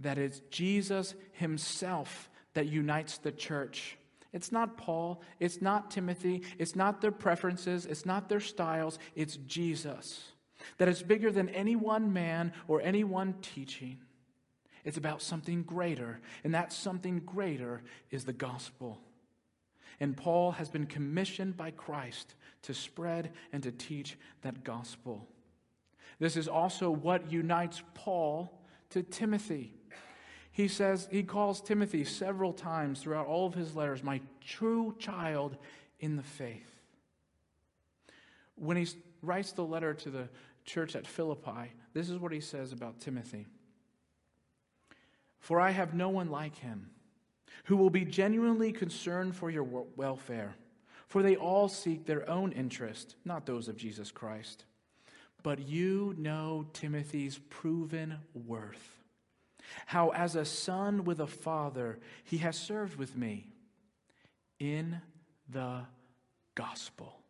that 0.00 0.18
it's 0.18 0.40
Jesus 0.50 1.14
himself 1.32 2.28
that 2.54 2.66
unites 2.66 3.18
the 3.18 3.32
church. 3.32 3.96
It's 4.32 4.52
not 4.52 4.76
Paul, 4.76 5.22
it's 5.40 5.62
not 5.62 5.90
Timothy, 5.90 6.42
it's 6.58 6.76
not 6.76 7.00
their 7.00 7.12
preferences, 7.12 7.86
it's 7.86 8.04
not 8.04 8.28
their 8.28 8.40
styles, 8.40 8.98
it's 9.14 9.36
Jesus. 9.36 10.32
That 10.76 10.88
is 10.88 11.02
bigger 11.02 11.32
than 11.32 11.48
any 11.50 11.76
one 11.76 12.12
man 12.12 12.52
or 12.66 12.82
any 12.82 13.04
one 13.04 13.34
teaching. 13.40 13.98
It's 14.84 14.98
about 14.98 15.22
something 15.22 15.62
greater, 15.62 16.20
and 16.44 16.54
that 16.54 16.72
something 16.72 17.20
greater 17.20 17.82
is 18.10 18.24
the 18.24 18.32
gospel. 18.32 19.00
And 20.00 20.16
Paul 20.16 20.52
has 20.52 20.68
been 20.68 20.86
commissioned 20.86 21.56
by 21.56 21.72
Christ 21.72 22.34
to 22.62 22.74
spread 22.74 23.32
and 23.52 23.62
to 23.62 23.72
teach 23.72 24.16
that 24.42 24.62
gospel. 24.62 25.26
This 26.18 26.36
is 26.36 26.48
also 26.48 26.90
what 26.90 27.32
unites 27.32 27.82
Paul 27.94 28.60
to 28.90 29.02
Timothy. 29.02 29.77
He 30.58 30.66
says, 30.66 31.06
he 31.08 31.22
calls 31.22 31.60
Timothy 31.60 32.02
several 32.02 32.52
times 32.52 33.00
throughout 33.00 33.28
all 33.28 33.46
of 33.46 33.54
his 33.54 33.76
letters, 33.76 34.02
my 34.02 34.20
true 34.44 34.92
child 34.98 35.56
in 36.00 36.16
the 36.16 36.22
faith. 36.24 36.80
When 38.56 38.76
he 38.76 38.88
writes 39.22 39.52
the 39.52 39.62
letter 39.62 39.94
to 39.94 40.10
the 40.10 40.28
church 40.64 40.96
at 40.96 41.06
Philippi, 41.06 41.70
this 41.92 42.10
is 42.10 42.18
what 42.18 42.32
he 42.32 42.40
says 42.40 42.72
about 42.72 42.98
Timothy 42.98 43.46
For 45.38 45.60
I 45.60 45.70
have 45.70 45.94
no 45.94 46.08
one 46.08 46.28
like 46.28 46.56
him 46.56 46.90
who 47.66 47.76
will 47.76 47.88
be 47.88 48.04
genuinely 48.04 48.72
concerned 48.72 49.36
for 49.36 49.50
your 49.50 49.62
welfare, 49.62 50.56
for 51.06 51.22
they 51.22 51.36
all 51.36 51.68
seek 51.68 52.04
their 52.04 52.28
own 52.28 52.50
interest, 52.50 53.14
not 53.24 53.46
those 53.46 53.68
of 53.68 53.76
Jesus 53.76 54.10
Christ. 54.10 54.64
But 55.44 55.68
you 55.68 56.16
know 56.18 56.66
Timothy's 56.72 57.38
proven 57.48 58.16
worth 58.34 58.97
how, 59.86 60.10
as 60.10 60.36
a 60.36 60.44
son 60.44 61.04
with 61.04 61.20
a 61.20 61.26
father, 61.26 61.98
he 62.24 62.38
has 62.38 62.56
served 62.56 62.96
with 62.96 63.16
me 63.16 63.48
in 64.58 65.00
the 65.48 65.82
gospel. 66.54 67.20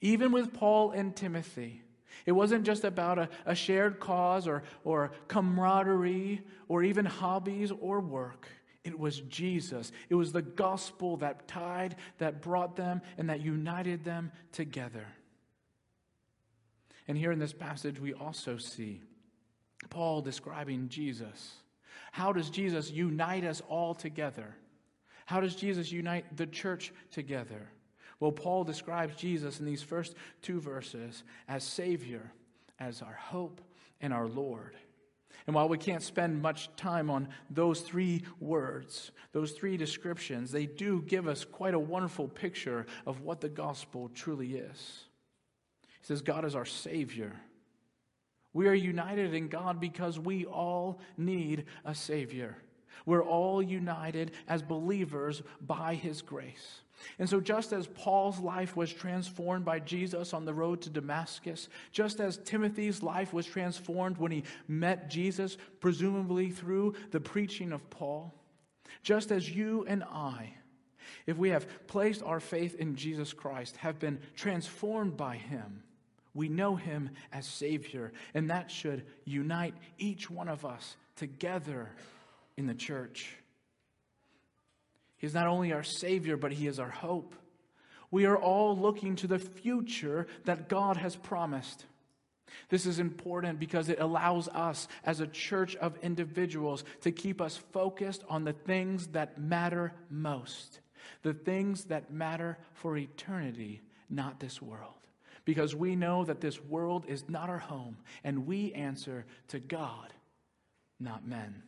Even 0.00 0.32
with 0.32 0.52
Paul 0.54 0.92
and 0.92 1.14
Timothy, 1.14 1.82
it 2.26 2.32
wasn't 2.32 2.64
just 2.64 2.84
about 2.84 3.18
a, 3.18 3.28
a 3.46 3.54
shared 3.54 4.00
cause 4.00 4.46
or, 4.46 4.62
or 4.84 5.12
camaraderie 5.28 6.42
or 6.68 6.82
even 6.82 7.04
hobbies 7.04 7.70
or 7.70 8.00
work. 8.00 8.48
It 8.82 8.98
was 8.98 9.20
Jesus. 9.20 9.92
It 10.08 10.14
was 10.14 10.32
the 10.32 10.42
gospel 10.42 11.18
that 11.18 11.46
tied, 11.46 11.96
that 12.18 12.40
brought 12.40 12.76
them, 12.76 13.02
and 13.18 13.28
that 13.28 13.40
united 13.40 14.04
them 14.04 14.32
together. 14.52 15.06
And 17.06 17.18
here 17.18 17.32
in 17.32 17.38
this 17.38 17.52
passage, 17.52 18.00
we 18.00 18.14
also 18.14 18.56
see 18.56 19.02
Paul 19.88 20.20
describing 20.20 20.88
Jesus. 20.88 21.54
How 22.12 22.32
does 22.32 22.50
Jesus 22.50 22.90
unite 22.90 23.44
us 23.44 23.62
all 23.68 23.94
together? 23.94 24.56
How 25.26 25.40
does 25.40 25.54
Jesus 25.54 25.90
unite 25.92 26.36
the 26.36 26.46
church 26.46 26.92
together? 27.10 27.68
Well, 28.18 28.32
Paul 28.32 28.64
describes 28.64 29.16
Jesus 29.16 29.60
in 29.60 29.66
these 29.66 29.82
first 29.82 30.14
two 30.42 30.60
verses 30.60 31.24
as 31.48 31.64
Savior, 31.64 32.32
as 32.78 33.00
our 33.00 33.14
hope, 33.14 33.60
and 34.00 34.12
our 34.12 34.26
Lord. 34.26 34.76
And 35.46 35.54
while 35.54 35.68
we 35.68 35.78
can't 35.78 36.02
spend 36.02 36.42
much 36.42 36.68
time 36.76 37.10
on 37.10 37.28
those 37.48 37.80
three 37.80 38.24
words, 38.40 39.10
those 39.32 39.52
three 39.52 39.76
descriptions, 39.76 40.52
they 40.52 40.66
do 40.66 41.02
give 41.02 41.26
us 41.26 41.44
quite 41.44 41.74
a 41.74 41.78
wonderful 41.78 42.28
picture 42.28 42.86
of 43.06 43.22
what 43.22 43.40
the 43.40 43.48
gospel 43.48 44.10
truly 44.14 44.54
is. 44.54 45.04
He 46.00 46.06
says, 46.06 46.22
God 46.22 46.44
is 46.44 46.54
our 46.54 46.66
Savior. 46.66 47.32
We 48.52 48.66
are 48.68 48.74
united 48.74 49.34
in 49.34 49.48
God 49.48 49.80
because 49.80 50.18
we 50.18 50.44
all 50.44 51.00
need 51.16 51.66
a 51.84 51.94
Savior. 51.94 52.56
We're 53.06 53.24
all 53.24 53.62
united 53.62 54.32
as 54.48 54.62
believers 54.62 55.42
by 55.60 55.94
His 55.94 56.22
grace. 56.22 56.80
And 57.18 57.28
so, 57.28 57.40
just 57.40 57.72
as 57.72 57.86
Paul's 57.86 58.40
life 58.40 58.76
was 58.76 58.92
transformed 58.92 59.64
by 59.64 59.78
Jesus 59.78 60.34
on 60.34 60.44
the 60.44 60.54
road 60.54 60.82
to 60.82 60.90
Damascus, 60.90 61.68
just 61.92 62.20
as 62.20 62.38
Timothy's 62.38 63.02
life 63.02 63.32
was 63.32 63.46
transformed 63.46 64.18
when 64.18 64.32
he 64.32 64.44
met 64.68 65.08
Jesus, 65.08 65.56
presumably 65.80 66.50
through 66.50 66.94
the 67.10 67.20
preaching 67.20 67.72
of 67.72 67.88
Paul, 67.90 68.34
just 69.02 69.30
as 69.30 69.48
you 69.48 69.84
and 69.88 70.04
I, 70.04 70.52
if 71.26 71.38
we 71.38 71.50
have 71.50 71.86
placed 71.86 72.22
our 72.22 72.40
faith 72.40 72.74
in 72.74 72.96
Jesus 72.96 73.32
Christ, 73.32 73.76
have 73.78 73.98
been 73.98 74.20
transformed 74.34 75.16
by 75.16 75.36
Him, 75.36 75.82
we 76.34 76.48
know 76.48 76.76
him 76.76 77.10
as 77.32 77.46
Savior, 77.46 78.12
and 78.34 78.50
that 78.50 78.70
should 78.70 79.04
unite 79.24 79.74
each 79.98 80.30
one 80.30 80.48
of 80.48 80.64
us 80.64 80.96
together 81.16 81.90
in 82.56 82.66
the 82.66 82.74
church. 82.74 83.36
He's 85.16 85.34
not 85.34 85.46
only 85.46 85.72
our 85.72 85.82
Savior, 85.82 86.36
but 86.36 86.52
He 86.52 86.66
is 86.66 86.78
our 86.78 86.88
hope. 86.88 87.34
We 88.10 88.24
are 88.24 88.36
all 88.36 88.76
looking 88.76 89.16
to 89.16 89.26
the 89.26 89.38
future 89.38 90.26
that 90.44 90.68
God 90.68 90.96
has 90.96 91.14
promised. 91.14 91.84
This 92.68 92.86
is 92.86 92.98
important 92.98 93.60
because 93.60 93.88
it 93.88 94.00
allows 94.00 94.48
us 94.48 94.88
as 95.04 95.20
a 95.20 95.26
church 95.26 95.76
of 95.76 95.96
individuals 96.02 96.84
to 97.02 97.12
keep 97.12 97.40
us 97.40 97.56
focused 97.56 98.24
on 98.28 98.44
the 98.44 98.52
things 98.52 99.08
that 99.08 99.38
matter 99.38 99.92
most, 100.08 100.80
the 101.22 101.34
things 101.34 101.84
that 101.84 102.12
matter 102.12 102.58
for 102.72 102.96
eternity, 102.96 103.82
not 104.08 104.40
this 104.40 104.60
world 104.60 104.99
because 105.50 105.74
we 105.74 105.96
know 105.96 106.24
that 106.24 106.40
this 106.40 106.62
world 106.62 107.04
is 107.08 107.28
not 107.28 107.50
our 107.50 107.58
home 107.58 107.96
and 108.22 108.46
we 108.46 108.72
answer 108.72 109.26
to 109.48 109.58
God, 109.58 110.14
not 111.00 111.26
men. 111.26 111.64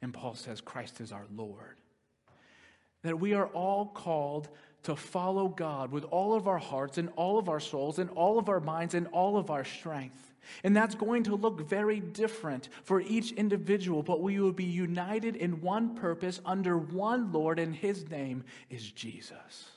And 0.00 0.14
Paul 0.14 0.36
says 0.36 0.60
Christ 0.60 1.00
is 1.00 1.10
our 1.10 1.26
Lord. 1.34 1.74
That 3.02 3.18
we 3.18 3.34
are 3.34 3.48
all 3.48 3.86
called 3.86 4.48
to 4.84 4.94
follow 4.94 5.48
God 5.48 5.90
with 5.90 6.04
all 6.04 6.32
of 6.34 6.46
our 6.46 6.58
hearts 6.58 6.96
and 6.96 7.08
all 7.16 7.40
of 7.40 7.48
our 7.48 7.58
souls 7.58 7.98
and 7.98 8.08
all 8.10 8.38
of 8.38 8.48
our 8.48 8.60
minds 8.60 8.94
and 8.94 9.08
all 9.08 9.36
of 9.36 9.50
our 9.50 9.64
strength. 9.64 10.32
And 10.62 10.76
that's 10.76 10.94
going 10.94 11.24
to 11.24 11.34
look 11.34 11.68
very 11.68 11.98
different 11.98 12.68
for 12.84 13.00
each 13.00 13.32
individual, 13.32 14.04
but 14.04 14.22
we 14.22 14.38
will 14.38 14.52
be 14.52 14.62
united 14.62 15.34
in 15.34 15.60
one 15.60 15.96
purpose 15.96 16.40
under 16.46 16.78
one 16.78 17.32
Lord, 17.32 17.58
and 17.58 17.74
his 17.74 18.08
name 18.08 18.44
is 18.70 18.92
Jesus. 18.92 19.72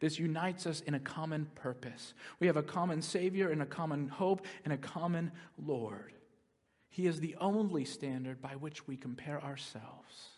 This 0.00 0.18
unites 0.18 0.66
us 0.66 0.80
in 0.80 0.94
a 0.94 1.00
common 1.00 1.46
purpose. 1.54 2.14
We 2.40 2.46
have 2.46 2.56
a 2.56 2.62
common 2.62 3.02
Savior 3.02 3.50
and 3.50 3.60
a 3.60 3.66
common 3.66 4.08
hope 4.08 4.46
and 4.64 4.72
a 4.72 4.78
common 4.78 5.30
Lord. 5.62 6.12
He 6.88 7.06
is 7.06 7.20
the 7.20 7.36
only 7.40 7.84
standard 7.84 8.40
by 8.40 8.56
which 8.56 8.88
we 8.88 8.96
compare 8.96 9.42
ourselves. 9.42 10.30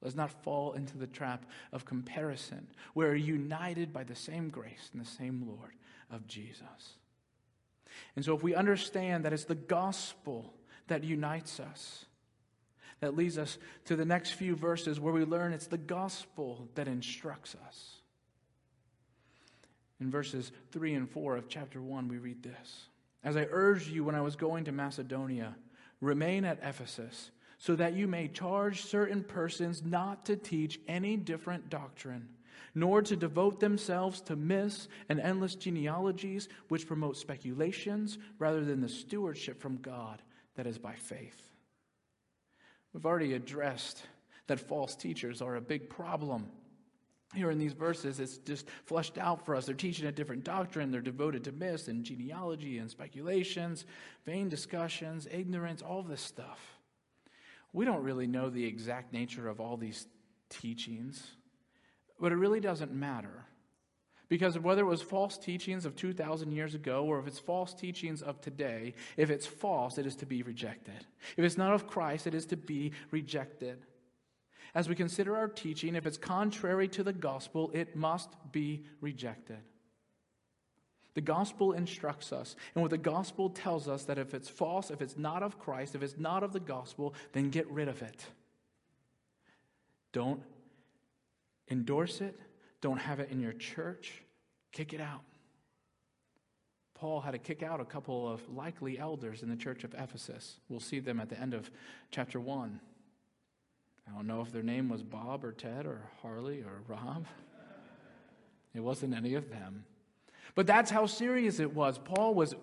Let's 0.00 0.16
not 0.16 0.42
fall 0.42 0.72
into 0.72 0.96
the 0.96 1.06
trap 1.06 1.44
of 1.72 1.84
comparison. 1.84 2.68
We're 2.94 3.14
united 3.14 3.92
by 3.92 4.04
the 4.04 4.14
same 4.14 4.48
grace 4.48 4.90
and 4.92 5.02
the 5.02 5.08
same 5.08 5.44
Lord 5.46 5.72
of 6.10 6.26
Jesus. 6.26 6.96
And 8.16 8.24
so, 8.24 8.34
if 8.34 8.42
we 8.42 8.54
understand 8.54 9.24
that 9.24 9.32
it's 9.32 9.44
the 9.44 9.54
gospel 9.54 10.54
that 10.86 11.04
unites 11.04 11.58
us, 11.58 12.06
that 13.00 13.16
leads 13.16 13.38
us 13.38 13.58
to 13.86 13.96
the 13.96 14.04
next 14.04 14.32
few 14.32 14.56
verses 14.56 14.98
where 14.98 15.12
we 15.12 15.24
learn 15.24 15.52
it's 15.52 15.66
the 15.66 15.78
gospel 15.78 16.68
that 16.74 16.88
instructs 16.88 17.56
us. 17.66 17.97
In 20.00 20.10
verses 20.10 20.52
3 20.72 20.94
and 20.94 21.10
4 21.10 21.36
of 21.36 21.48
chapter 21.48 21.82
1, 21.82 22.08
we 22.08 22.18
read 22.18 22.42
this 22.42 22.88
As 23.24 23.36
I 23.36 23.46
urged 23.50 23.88
you 23.88 24.04
when 24.04 24.14
I 24.14 24.20
was 24.20 24.36
going 24.36 24.64
to 24.64 24.72
Macedonia, 24.72 25.56
remain 26.00 26.44
at 26.44 26.60
Ephesus, 26.62 27.30
so 27.58 27.74
that 27.74 27.94
you 27.94 28.06
may 28.06 28.28
charge 28.28 28.84
certain 28.84 29.24
persons 29.24 29.82
not 29.84 30.26
to 30.26 30.36
teach 30.36 30.78
any 30.86 31.16
different 31.16 31.68
doctrine, 31.68 32.28
nor 32.74 33.02
to 33.02 33.16
devote 33.16 33.58
themselves 33.58 34.20
to 34.20 34.36
myths 34.36 34.86
and 35.08 35.18
endless 35.18 35.56
genealogies 35.56 36.48
which 36.68 36.86
promote 36.86 37.16
speculations 37.16 38.18
rather 38.38 38.64
than 38.64 38.80
the 38.80 38.88
stewardship 38.88 39.60
from 39.60 39.78
God 39.78 40.22
that 40.54 40.68
is 40.68 40.78
by 40.78 40.94
faith. 40.94 41.42
We've 42.92 43.06
already 43.06 43.34
addressed 43.34 44.02
that 44.46 44.60
false 44.60 44.94
teachers 44.94 45.42
are 45.42 45.56
a 45.56 45.60
big 45.60 45.90
problem 45.90 46.48
here 47.34 47.50
in 47.50 47.58
these 47.58 47.74
verses, 47.74 48.20
it's 48.20 48.38
just 48.38 48.66
fleshed 48.84 49.18
out 49.18 49.44
for 49.44 49.54
us. 49.54 49.66
They're 49.66 49.74
teaching 49.74 50.06
a 50.06 50.12
different 50.12 50.44
doctrine. 50.44 50.90
They're 50.90 51.00
devoted 51.00 51.44
to 51.44 51.52
myths 51.52 51.88
and 51.88 52.02
genealogy 52.02 52.78
and 52.78 52.90
speculations, 52.90 53.84
vain 54.24 54.48
discussions, 54.48 55.28
ignorance, 55.30 55.82
all 55.82 56.02
this 56.02 56.22
stuff. 56.22 56.58
We 57.72 57.84
don't 57.84 58.02
really 58.02 58.26
know 58.26 58.48
the 58.48 58.64
exact 58.64 59.12
nature 59.12 59.48
of 59.48 59.60
all 59.60 59.76
these 59.76 60.06
teachings, 60.48 61.22
but 62.18 62.32
it 62.32 62.36
really 62.36 62.60
doesn't 62.60 62.92
matter. 62.92 63.44
Because 64.30 64.58
whether 64.58 64.82
it 64.82 64.86
was 64.86 65.02
false 65.02 65.38
teachings 65.38 65.84
of 65.86 65.96
2,000 65.96 66.52
years 66.52 66.74
ago 66.74 67.04
or 67.04 67.18
if 67.18 67.26
it's 67.26 67.38
false 67.38 67.74
teachings 67.74 68.20
of 68.20 68.40
today, 68.40 68.94
if 69.16 69.30
it's 69.30 69.46
false, 69.46 69.96
it 69.96 70.06
is 70.06 70.16
to 70.16 70.26
be 70.26 70.42
rejected. 70.42 71.06
If 71.36 71.44
it's 71.44 71.56
not 71.56 71.72
of 71.72 71.86
Christ, 71.86 72.26
it 72.26 72.34
is 72.34 72.46
to 72.46 72.56
be 72.56 72.92
rejected. 73.10 73.84
As 74.74 74.88
we 74.88 74.94
consider 74.94 75.36
our 75.36 75.48
teaching, 75.48 75.94
if 75.94 76.06
it's 76.06 76.18
contrary 76.18 76.88
to 76.88 77.02
the 77.02 77.12
gospel, 77.12 77.70
it 77.72 77.96
must 77.96 78.30
be 78.52 78.84
rejected. 79.00 79.58
The 81.14 81.20
gospel 81.22 81.72
instructs 81.72 82.32
us, 82.32 82.54
and 82.74 82.82
what 82.82 82.90
the 82.90 82.98
gospel 82.98 83.50
tells 83.50 83.88
us 83.88 84.04
that 84.04 84.18
if 84.18 84.34
it's 84.34 84.48
false, 84.48 84.90
if 84.90 85.02
it's 85.02 85.16
not 85.16 85.42
of 85.42 85.58
Christ, 85.58 85.94
if 85.94 86.02
it's 86.02 86.18
not 86.18 86.42
of 86.42 86.52
the 86.52 86.60
gospel, 86.60 87.14
then 87.32 87.50
get 87.50 87.68
rid 87.70 87.88
of 87.88 88.02
it. 88.02 88.24
Don't 90.12 90.42
endorse 91.70 92.20
it, 92.20 92.38
don't 92.80 92.98
have 92.98 93.20
it 93.20 93.30
in 93.30 93.40
your 93.40 93.52
church, 93.52 94.22
kick 94.70 94.92
it 94.92 95.00
out. 95.00 95.24
Paul 96.94 97.20
had 97.20 97.32
to 97.32 97.38
kick 97.38 97.62
out 97.62 97.80
a 97.80 97.84
couple 97.84 98.28
of 98.28 98.48
likely 98.48 98.98
elders 98.98 99.42
in 99.42 99.48
the 99.48 99.56
church 99.56 99.84
of 99.84 99.94
Ephesus. 99.94 100.58
We'll 100.68 100.80
see 100.80 100.98
them 100.98 101.20
at 101.20 101.28
the 101.28 101.40
end 101.40 101.54
of 101.54 101.70
chapter 102.10 102.40
1. 102.40 102.80
I 104.08 104.16
don't 104.16 104.26
know 104.26 104.40
if 104.40 104.52
their 104.52 104.62
name 104.62 104.88
was 104.88 105.02
Bob 105.02 105.44
or 105.44 105.52
Ted 105.52 105.86
or 105.86 106.00
Harley 106.22 106.62
or 106.62 106.82
Rob. 106.86 107.26
It 108.74 108.80
wasn't 108.80 109.14
any 109.14 109.34
of 109.34 109.50
them. 109.50 109.84
But 110.54 110.66
that's 110.66 110.90
how 110.90 111.06
serious 111.06 111.60
it 111.60 111.74
was. 111.74 111.98
Paul 111.98 112.34
was 112.34 112.54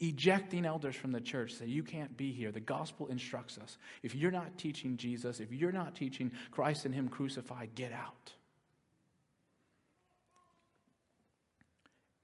ejecting 0.00 0.64
elders 0.64 0.96
from 0.96 1.12
the 1.12 1.20
church, 1.20 1.54
say, 1.54 1.66
You 1.66 1.82
can't 1.82 2.16
be 2.16 2.32
here. 2.32 2.52
The 2.52 2.60
gospel 2.60 3.06
instructs 3.08 3.58
us. 3.58 3.78
If 4.02 4.14
you're 4.14 4.30
not 4.30 4.58
teaching 4.58 4.96
Jesus, 4.96 5.40
if 5.40 5.52
you're 5.52 5.72
not 5.72 5.94
teaching 5.94 6.32
Christ 6.50 6.84
and 6.84 6.94
Him 6.94 7.08
crucified, 7.08 7.74
get 7.74 7.92
out. 7.92 8.32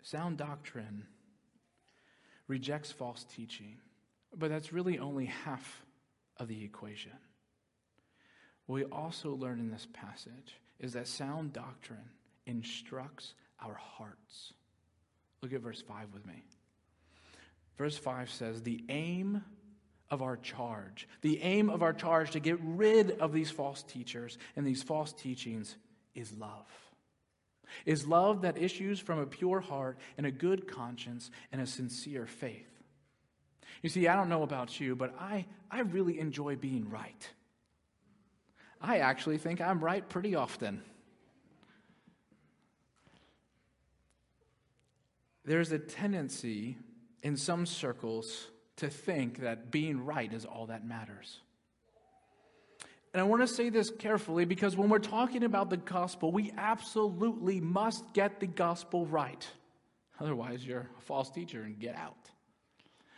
Sound 0.03 0.39
doctrine 0.39 1.07
rejects 2.49 2.91
false 2.91 3.25
teaching, 3.25 3.77
but 4.37 4.51
that's 4.51 4.73
really 4.73 4.99
only 4.99 5.27
half 5.27 5.85
of 6.37 6.49
the 6.49 6.65
equation. 6.65 7.13
What 8.71 8.77
we 8.77 8.85
also 8.85 9.35
learn 9.35 9.59
in 9.59 9.69
this 9.69 9.89
passage 9.93 10.55
is 10.79 10.93
that 10.93 11.09
sound 11.09 11.53
doctrine 11.53 12.09
instructs 12.47 13.35
our 13.59 13.75
hearts. 13.75 14.53
Look 15.43 15.53
at 15.53 15.61
verse 15.61 15.83
5 15.83 16.15
with 16.15 16.25
me. 16.25 16.45
Verse 17.77 17.99
5 17.99 18.31
says, 18.31 18.63
The 18.63 18.85
aim 18.89 19.43
of 20.09 20.23
our 20.23 20.37
charge, 20.37 21.09
the 21.21 21.43
aim 21.43 21.69
of 21.69 21.83
our 21.83 21.93
charge 21.93 22.31
to 22.31 22.39
get 22.39 22.61
rid 22.63 23.19
of 23.19 23.33
these 23.33 23.51
false 23.51 23.83
teachers 23.83 24.39
and 24.55 24.65
these 24.65 24.85
false 24.85 25.13
teachings 25.13 25.75
is 26.15 26.33
love. 26.35 26.71
Is 27.87 28.07
love 28.07 28.43
that 28.43 28.57
issues 28.57 29.01
from 29.01 29.19
a 29.19 29.27
pure 29.27 29.59
heart 29.59 29.99
and 30.17 30.27
a 30.27 30.31
good 30.31 30.69
conscience 30.69 31.33
and 31.51 31.61
a 31.61 31.67
sincere 31.67 32.25
faith. 32.25 32.71
You 33.83 33.89
see, 33.89 34.07
I 34.07 34.15
don't 34.15 34.29
know 34.29 34.45
about 34.45 34.79
you, 34.79 34.95
but 34.95 35.13
I, 35.19 35.47
I 35.73 35.81
really 35.81 36.21
enjoy 36.21 36.55
being 36.55 36.89
right. 36.89 37.29
I 38.81 38.99
actually 38.99 39.39
think 39.39 39.61
I'm 39.61 39.83
right 39.83 40.07
pretty 40.09 40.35
often. 40.35 40.83
There's 45.45 45.73
a 45.73 45.79
tendency 45.79 46.77
in 47.23 47.37
some 47.37 47.67
circles 47.67 48.49
to 48.77 48.89
think 48.89 49.41
that 49.41 49.71
being 49.71 50.05
right 50.05 50.33
is 50.33 50.45
all 50.45 50.67
that 50.67 50.87
matters. 50.87 51.41
And 53.13 53.21
I 53.21 53.25
want 53.25 53.43
to 53.43 53.49
say 53.49 53.69
this 53.69 53.91
carefully 53.91 54.45
because 54.45 54.77
when 54.77 54.89
we're 54.89 55.01
talking 55.01 55.43
about 55.43 55.69
the 55.69 55.77
gospel, 55.77 56.31
we 56.31 56.53
absolutely 56.57 57.61
must 57.61 58.13
get 58.15 58.39
the 58.41 58.47
gospel 58.47 59.05
right. 59.07 59.47
Otherwise, 60.21 60.65
you're 60.65 60.89
a 60.99 61.03
false 61.03 61.31
teacher 61.31 61.63
and 61.63 61.79
get 61.79 61.97
out. 61.97 62.31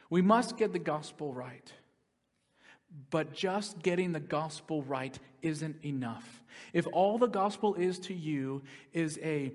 We 0.09 0.23
must 0.23 0.57
get 0.57 0.73
the 0.73 0.79
gospel 0.79 1.33
right. 1.33 1.73
But 3.11 3.33
just 3.33 3.83
getting 3.83 4.13
the 4.13 4.21
gospel 4.21 4.83
right 4.83 5.19
isn't 5.43 5.85
enough. 5.85 6.43
If 6.73 6.87
all 6.93 7.19
the 7.19 7.27
gospel 7.27 7.75
is 7.75 7.99
to 8.01 8.15
you 8.15 8.63
is 8.93 9.19
a, 9.23 9.53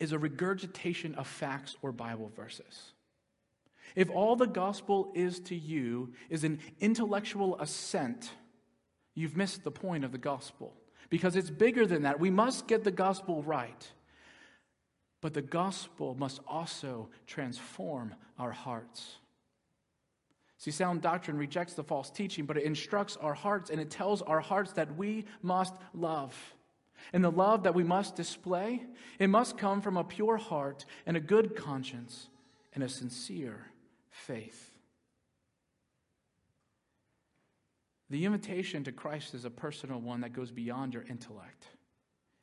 is 0.00 0.12
a 0.12 0.18
regurgitation 0.18 1.14
of 1.16 1.26
facts 1.26 1.76
or 1.82 1.92
Bible 1.92 2.30
verses, 2.34 2.92
if 3.94 4.10
all 4.10 4.36
the 4.36 4.46
gospel 4.46 5.12
is 5.14 5.40
to 5.40 5.54
you 5.54 6.12
is 6.28 6.44
an 6.44 6.58
intellectual 6.80 7.58
assent, 7.60 8.30
you've 9.14 9.36
missed 9.36 9.62
the 9.62 9.70
point 9.70 10.04
of 10.04 10.12
the 10.12 10.18
gospel. 10.18 10.74
Because 11.10 11.36
it's 11.36 11.50
bigger 11.50 11.86
than 11.86 12.02
that. 12.02 12.18
We 12.18 12.30
must 12.30 12.66
get 12.66 12.82
the 12.82 12.90
gospel 12.90 13.42
right. 13.42 13.92
But 15.20 15.34
the 15.34 15.42
gospel 15.42 16.14
must 16.18 16.40
also 16.46 17.08
transform 17.26 18.14
our 18.38 18.50
hearts. 18.50 19.16
See, 20.64 20.70
sound 20.70 21.02
doctrine 21.02 21.36
rejects 21.36 21.74
the 21.74 21.84
false 21.84 22.08
teaching, 22.08 22.46
but 22.46 22.56
it 22.56 22.64
instructs 22.64 23.18
our 23.18 23.34
hearts 23.34 23.68
and 23.68 23.78
it 23.78 23.90
tells 23.90 24.22
our 24.22 24.40
hearts 24.40 24.72
that 24.72 24.96
we 24.96 25.26
must 25.42 25.74
love. 25.92 26.34
And 27.12 27.22
the 27.22 27.30
love 27.30 27.64
that 27.64 27.74
we 27.74 27.84
must 27.84 28.16
display, 28.16 28.82
it 29.18 29.28
must 29.28 29.58
come 29.58 29.82
from 29.82 29.98
a 29.98 30.04
pure 30.04 30.38
heart 30.38 30.86
and 31.04 31.18
a 31.18 31.20
good 31.20 31.54
conscience 31.54 32.30
and 32.72 32.82
a 32.82 32.88
sincere 32.88 33.66
faith. 34.08 34.70
The 38.08 38.24
invitation 38.24 38.84
to 38.84 38.92
Christ 38.92 39.34
is 39.34 39.44
a 39.44 39.50
personal 39.50 40.00
one 40.00 40.22
that 40.22 40.32
goes 40.32 40.50
beyond 40.50 40.94
your 40.94 41.04
intellect. 41.10 41.66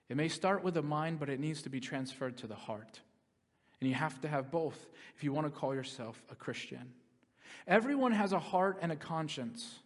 It 0.09 0.15
may 0.15 0.27
start 0.27 0.63
with 0.63 0.75
the 0.75 0.83
mind, 0.83 1.19
but 1.19 1.29
it 1.29 1.39
needs 1.39 1.63
to 1.63 1.71
be 1.71 1.79
transferred 1.79 2.37
to 2.37 2.45
the 2.45 2.53
heart. 2.53 2.99
And 3.79 3.89
you 3.89 3.95
have 3.95 4.21
to 4.21 4.27
have 4.27 4.51
both 4.51 4.91
if 5.15 5.23
you 5.23 5.33
want 5.33 5.47
to 5.47 5.59
call 5.59 5.73
yourself 5.73 6.21
a 6.29 6.35
Christian. 6.35 6.93
Everyone 7.67 8.11
has 8.11 8.33
a 8.33 8.39
heart 8.39 8.79
and 8.81 8.91
a 8.91 8.95
conscience, 8.95 9.79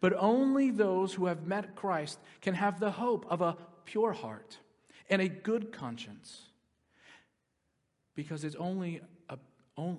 but 0.00 0.12
only 0.16 0.70
those 0.70 1.14
who 1.14 1.26
have 1.26 1.46
met 1.46 1.74
Christ 1.74 2.18
can 2.40 2.54
have 2.54 2.80
the 2.80 2.90
hope 2.90 3.26
of 3.28 3.40
a 3.40 3.56
pure 3.84 4.12
heart 4.12 4.58
and 5.08 5.22
a 5.22 5.28
good 5.28 5.72
conscience. 5.72 6.42
Because 8.14 8.44
it's 8.44 8.56
only 8.56 9.00
a, 9.28 9.38
only, 9.76 9.98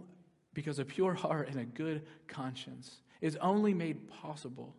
because 0.54 0.80
a 0.80 0.86
pure 0.86 1.14
heart 1.14 1.50
and 1.50 1.60
a 1.60 1.66
good 1.66 2.06
conscience 2.28 2.98
is 3.22 3.36
only 3.38 3.74
made 3.74 4.10
possible 4.10 4.76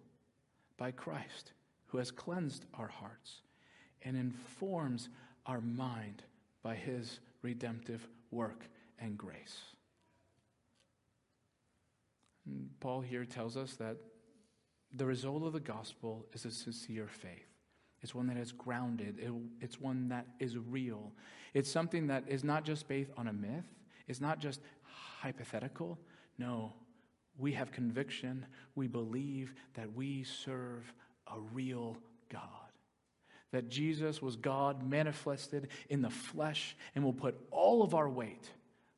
by 0.77 0.90
Christ, 0.90 1.53
who 1.87 1.98
has 1.98 2.11
cleansed 2.11 2.64
our 2.74 2.88
hearts 2.88 3.42
and 4.03 4.16
informs 4.16 5.09
our 5.46 5.61
mind 5.61 6.22
by 6.62 6.74
his 6.74 7.20
redemptive 7.42 8.07
work 8.31 8.64
and 9.01 9.16
grace. 9.16 9.59
Paul 12.80 13.00
here 13.00 13.24
tells 13.24 13.56
us 13.56 13.74
that 13.74 13.96
the 14.94 15.06
result 15.06 15.42
of 15.42 15.52
the 15.52 15.61
gospel 15.61 16.26
is 16.32 16.44
a 16.44 16.50
sincere 16.50 17.08
faith. 17.08 17.46
It's 18.00 18.14
one 18.14 18.28
that 18.28 18.37
is 18.37 18.52
grounded, 18.52 19.18
it, 19.18 19.32
it's 19.61 19.80
one 19.80 20.08
that 20.08 20.26
is 20.38 20.56
real. 20.56 21.12
It's 21.52 21.70
something 21.70 22.06
that 22.08 22.24
is 22.28 22.44
not 22.44 22.64
just 22.64 22.87
based 22.87 23.11
on 23.16 23.26
a 23.26 23.32
myth, 23.32 23.66
it's 24.06 24.20
not 24.20 24.38
just 24.38 24.61
hypothetical. 24.82 25.98
No, 26.38 26.72
we 27.37 27.52
have 27.52 27.72
conviction. 27.72 28.46
We 28.74 28.87
believe 28.87 29.54
that 29.74 29.92
we 29.92 30.24
serve 30.24 30.92
a 31.26 31.38
real 31.52 31.96
God. 32.30 32.42
That 33.52 33.68
Jesus 33.68 34.22
was 34.22 34.37
God 34.37 34.88
manifested 34.88 35.68
in 35.88 36.02
the 36.02 36.11
flesh, 36.11 36.76
and 36.94 37.02
will 37.02 37.12
put 37.12 37.38
all 37.50 37.82
of 37.82 37.94
our 37.94 38.08
weight 38.08 38.48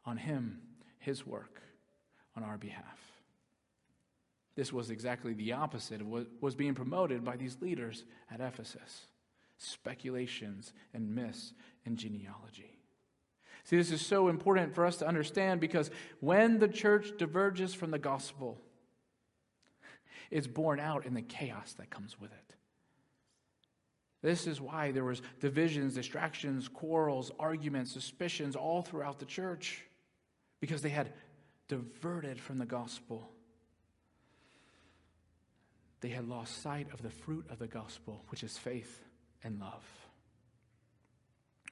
on 0.04 0.16
Him, 0.16 0.60
His 0.98 1.26
work, 1.26 1.62
on 2.36 2.42
our 2.42 2.58
behalf. 2.58 3.09
This 4.60 4.74
was 4.74 4.90
exactly 4.90 5.32
the 5.32 5.54
opposite 5.54 6.02
of 6.02 6.06
what 6.06 6.26
was 6.42 6.54
being 6.54 6.74
promoted 6.74 7.24
by 7.24 7.38
these 7.38 7.56
leaders 7.62 8.04
at 8.30 8.42
Ephesus 8.42 9.06
speculations 9.56 10.74
and 10.92 11.14
myths 11.14 11.54
and 11.86 11.96
genealogy. 11.96 12.78
See, 13.64 13.78
this 13.78 13.90
is 13.90 14.04
so 14.04 14.28
important 14.28 14.74
for 14.74 14.84
us 14.84 14.98
to 14.98 15.08
understand 15.08 15.62
because 15.62 15.90
when 16.20 16.58
the 16.58 16.68
church 16.68 17.12
diverges 17.16 17.72
from 17.72 17.90
the 17.90 17.98
gospel, 17.98 18.60
it's 20.30 20.46
borne 20.46 20.78
out 20.78 21.06
in 21.06 21.14
the 21.14 21.22
chaos 21.22 21.72
that 21.78 21.88
comes 21.88 22.20
with 22.20 22.30
it. 22.30 22.54
This 24.20 24.46
is 24.46 24.60
why 24.60 24.92
there 24.92 25.04
was 25.04 25.22
divisions, 25.40 25.94
distractions, 25.94 26.68
quarrels, 26.68 27.32
arguments, 27.38 27.92
suspicions 27.92 28.56
all 28.56 28.82
throughout 28.82 29.20
the 29.20 29.24
church 29.24 29.86
because 30.60 30.82
they 30.82 30.90
had 30.90 31.14
diverted 31.66 32.38
from 32.38 32.58
the 32.58 32.66
gospel 32.66 33.30
they 36.00 36.08
had 36.08 36.28
lost 36.28 36.62
sight 36.62 36.88
of 36.92 37.02
the 37.02 37.10
fruit 37.10 37.44
of 37.50 37.58
the 37.58 37.66
gospel, 37.66 38.24
which 38.28 38.42
is 38.42 38.56
faith 38.56 39.04
and 39.44 39.60
love. 39.60 39.84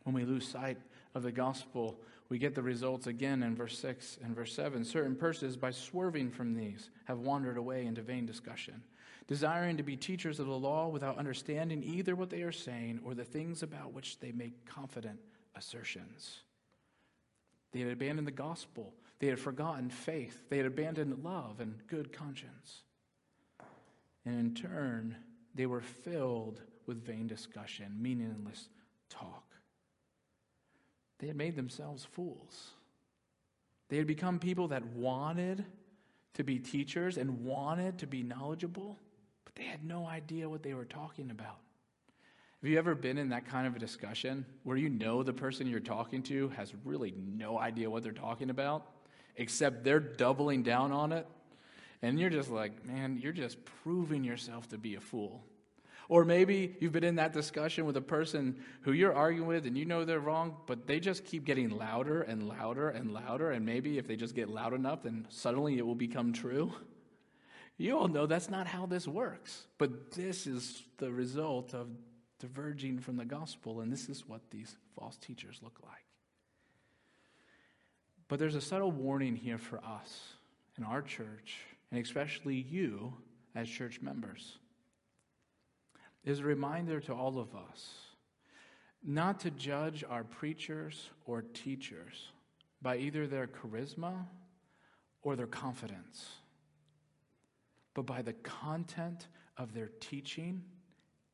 when 0.04 0.14
we 0.14 0.24
lose 0.24 0.48
sight 0.48 0.78
of 1.14 1.22
the 1.22 1.32
gospel, 1.32 2.00
we 2.30 2.38
get 2.38 2.54
the 2.54 2.62
results 2.62 3.06
again 3.06 3.42
in 3.42 3.54
verse 3.54 3.78
6 3.78 4.18
and 4.22 4.34
verse 4.34 4.54
7. 4.54 4.84
Certain 4.84 5.14
persons, 5.14 5.56
by 5.56 5.70
swerving 5.70 6.30
from 6.30 6.54
these, 6.54 6.88
have 7.04 7.18
wandered 7.18 7.58
away 7.58 7.84
into 7.84 8.00
vain 8.00 8.24
discussion, 8.24 8.82
desiring 9.26 9.76
to 9.76 9.82
be 9.82 9.96
teachers 9.96 10.40
of 10.40 10.46
the 10.46 10.52
law 10.52 10.88
without 10.88 11.18
understanding 11.18 11.82
either 11.82 12.14
what 12.14 12.30
they 12.30 12.42
are 12.42 12.52
saying 12.52 13.00
or 13.04 13.14
the 13.14 13.24
things 13.24 13.62
about 13.62 13.92
which 13.92 14.18
they 14.20 14.32
make 14.32 14.64
confident 14.66 15.18
assertions. 15.54 16.40
They 17.72 17.80
had 17.80 17.90
abandoned 17.90 18.26
the 18.26 18.32
gospel, 18.32 18.94
they 19.18 19.26
had 19.26 19.38
forgotten 19.38 19.90
faith, 19.90 20.48
they 20.48 20.56
had 20.56 20.66
abandoned 20.66 21.22
love 21.22 21.60
and 21.60 21.86
good 21.86 22.12
conscience. 22.12 22.82
And 24.28 24.38
in 24.38 24.54
turn, 24.54 25.16
they 25.54 25.64
were 25.64 25.80
filled 25.80 26.60
with 26.86 27.02
vain 27.02 27.26
discussion, 27.26 27.96
meaningless 27.98 28.68
talk. 29.08 29.44
They 31.18 31.28
had 31.28 31.36
made 31.36 31.56
themselves 31.56 32.04
fools. 32.04 32.72
They 33.88 33.96
had 33.96 34.06
become 34.06 34.38
people 34.38 34.68
that 34.68 34.84
wanted 34.84 35.64
to 36.34 36.44
be 36.44 36.58
teachers 36.58 37.16
and 37.16 37.42
wanted 37.42 37.98
to 38.00 38.06
be 38.06 38.22
knowledgeable, 38.22 38.98
but 39.46 39.54
they 39.54 39.64
had 39.64 39.82
no 39.82 40.06
idea 40.06 40.46
what 40.46 40.62
they 40.62 40.74
were 40.74 40.84
talking 40.84 41.30
about. 41.30 41.56
Have 42.60 42.70
you 42.70 42.76
ever 42.76 42.94
been 42.94 43.16
in 43.16 43.30
that 43.30 43.46
kind 43.46 43.66
of 43.66 43.76
a 43.76 43.78
discussion 43.78 44.44
where 44.62 44.76
you 44.76 44.90
know 44.90 45.22
the 45.22 45.32
person 45.32 45.66
you're 45.66 45.80
talking 45.80 46.22
to 46.24 46.48
has 46.50 46.74
really 46.84 47.14
no 47.16 47.58
idea 47.58 47.88
what 47.88 48.02
they're 48.02 48.12
talking 48.12 48.50
about, 48.50 48.90
except 49.36 49.84
they're 49.84 50.00
doubling 50.00 50.62
down 50.62 50.92
on 50.92 51.12
it? 51.12 51.26
And 52.02 52.18
you're 52.18 52.30
just 52.30 52.50
like, 52.50 52.84
man, 52.84 53.18
you're 53.20 53.32
just 53.32 53.58
proving 53.82 54.24
yourself 54.24 54.68
to 54.68 54.78
be 54.78 54.94
a 54.94 55.00
fool. 55.00 55.42
Or 56.08 56.24
maybe 56.24 56.74
you've 56.80 56.92
been 56.92 57.04
in 57.04 57.16
that 57.16 57.34
discussion 57.34 57.84
with 57.84 57.96
a 57.96 58.02
person 58.02 58.56
who 58.82 58.92
you're 58.92 59.14
arguing 59.14 59.46
with 59.46 59.66
and 59.66 59.76
you 59.76 59.84
know 59.84 60.04
they're 60.04 60.20
wrong, 60.20 60.56
but 60.66 60.86
they 60.86 61.00
just 61.00 61.24
keep 61.24 61.44
getting 61.44 61.68
louder 61.68 62.22
and 62.22 62.48
louder 62.48 62.88
and 62.88 63.12
louder. 63.12 63.50
And 63.50 63.66
maybe 63.66 63.98
if 63.98 64.06
they 64.06 64.16
just 64.16 64.34
get 64.34 64.48
loud 64.48 64.72
enough, 64.72 65.02
then 65.02 65.26
suddenly 65.28 65.76
it 65.76 65.84
will 65.84 65.94
become 65.94 66.32
true. 66.32 66.72
You 67.76 67.98
all 67.98 68.08
know 68.08 68.26
that's 68.26 68.48
not 68.48 68.66
how 68.66 68.86
this 68.86 69.06
works. 69.06 69.66
But 69.76 70.12
this 70.12 70.46
is 70.46 70.82
the 70.96 71.10
result 71.10 71.74
of 71.74 71.88
diverging 72.38 73.00
from 73.00 73.16
the 73.16 73.24
gospel, 73.24 73.80
and 73.80 73.92
this 73.92 74.08
is 74.08 74.26
what 74.26 74.40
these 74.50 74.76
false 74.96 75.16
teachers 75.16 75.60
look 75.62 75.78
like. 75.82 76.04
But 78.28 78.38
there's 78.38 78.54
a 78.54 78.60
subtle 78.60 78.92
warning 78.92 79.36
here 79.36 79.58
for 79.58 79.78
us 79.78 80.34
in 80.76 80.84
our 80.84 81.02
church, 81.02 81.58
and 81.90 82.04
especially 82.04 82.54
you 82.56 83.14
as 83.54 83.68
church 83.68 84.00
members 84.00 84.58
is 86.24 86.40
a 86.40 86.44
reminder 86.44 87.00
to 87.00 87.14
all 87.14 87.38
of 87.38 87.54
us 87.54 87.94
not 89.04 89.40
to 89.40 89.50
judge 89.50 90.04
our 90.08 90.24
preachers 90.24 91.10
or 91.24 91.42
teachers 91.42 92.32
by 92.82 92.96
either 92.96 93.26
their 93.26 93.46
charisma 93.46 94.26
or 95.22 95.36
their 95.36 95.46
confidence, 95.46 96.28
but 97.94 98.06
by 98.06 98.22
the 98.22 98.32
content 98.32 99.28
of 99.56 99.72
their 99.72 99.90
teaching 100.00 100.62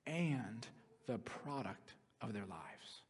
and 0.06 0.66
the 1.06 1.18
product 1.18 1.94
of 2.20 2.32
their 2.32 2.46
lives. 2.46 3.02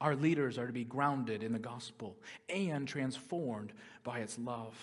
Our 0.00 0.16
leaders 0.16 0.56
are 0.56 0.66
to 0.66 0.72
be 0.72 0.84
grounded 0.84 1.42
in 1.42 1.52
the 1.52 1.58
gospel 1.58 2.16
and 2.48 2.88
transformed 2.88 3.72
by 4.02 4.20
its 4.20 4.38
love. 4.38 4.74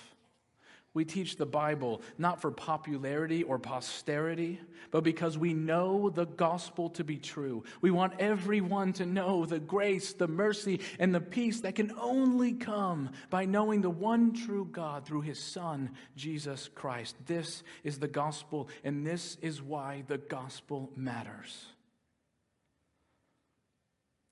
We 0.98 1.06
teach 1.06 1.36
the 1.36 1.46
Bible 1.46 2.02
not 2.18 2.42
for 2.42 2.50
popularity 2.50 3.44
or 3.44 3.60
posterity, 3.60 4.60
but 4.90 5.04
because 5.04 5.38
we 5.38 5.54
know 5.54 6.10
the 6.10 6.26
gospel 6.26 6.90
to 6.90 7.04
be 7.04 7.18
true. 7.18 7.64
We 7.82 7.92
want 7.92 8.14
everyone 8.18 8.94
to 8.94 9.06
know 9.06 9.46
the 9.46 9.60
grace, 9.60 10.14
the 10.14 10.28
mercy, 10.28 10.80
and 10.98 11.14
the 11.14 11.22
peace 11.22 11.62
that 11.62 11.76
can 11.76 11.92
only 12.02 12.54
come 12.54 13.12
by 13.30 13.46
knowing 13.46 13.82
the 13.82 13.92
one 13.92 14.34
true 14.34 14.68
God 14.72 15.06
through 15.06 15.22
his 15.22 15.38
Son, 15.40 15.92
Jesus 16.16 16.68
Christ. 16.74 17.16
This 17.28 17.62
is 17.84 18.00
the 18.00 18.08
gospel, 18.08 18.68
and 18.84 19.06
this 19.06 19.38
is 19.40 19.62
why 19.62 20.04
the 20.08 20.18
gospel 20.18 20.92
matters. 20.96 21.68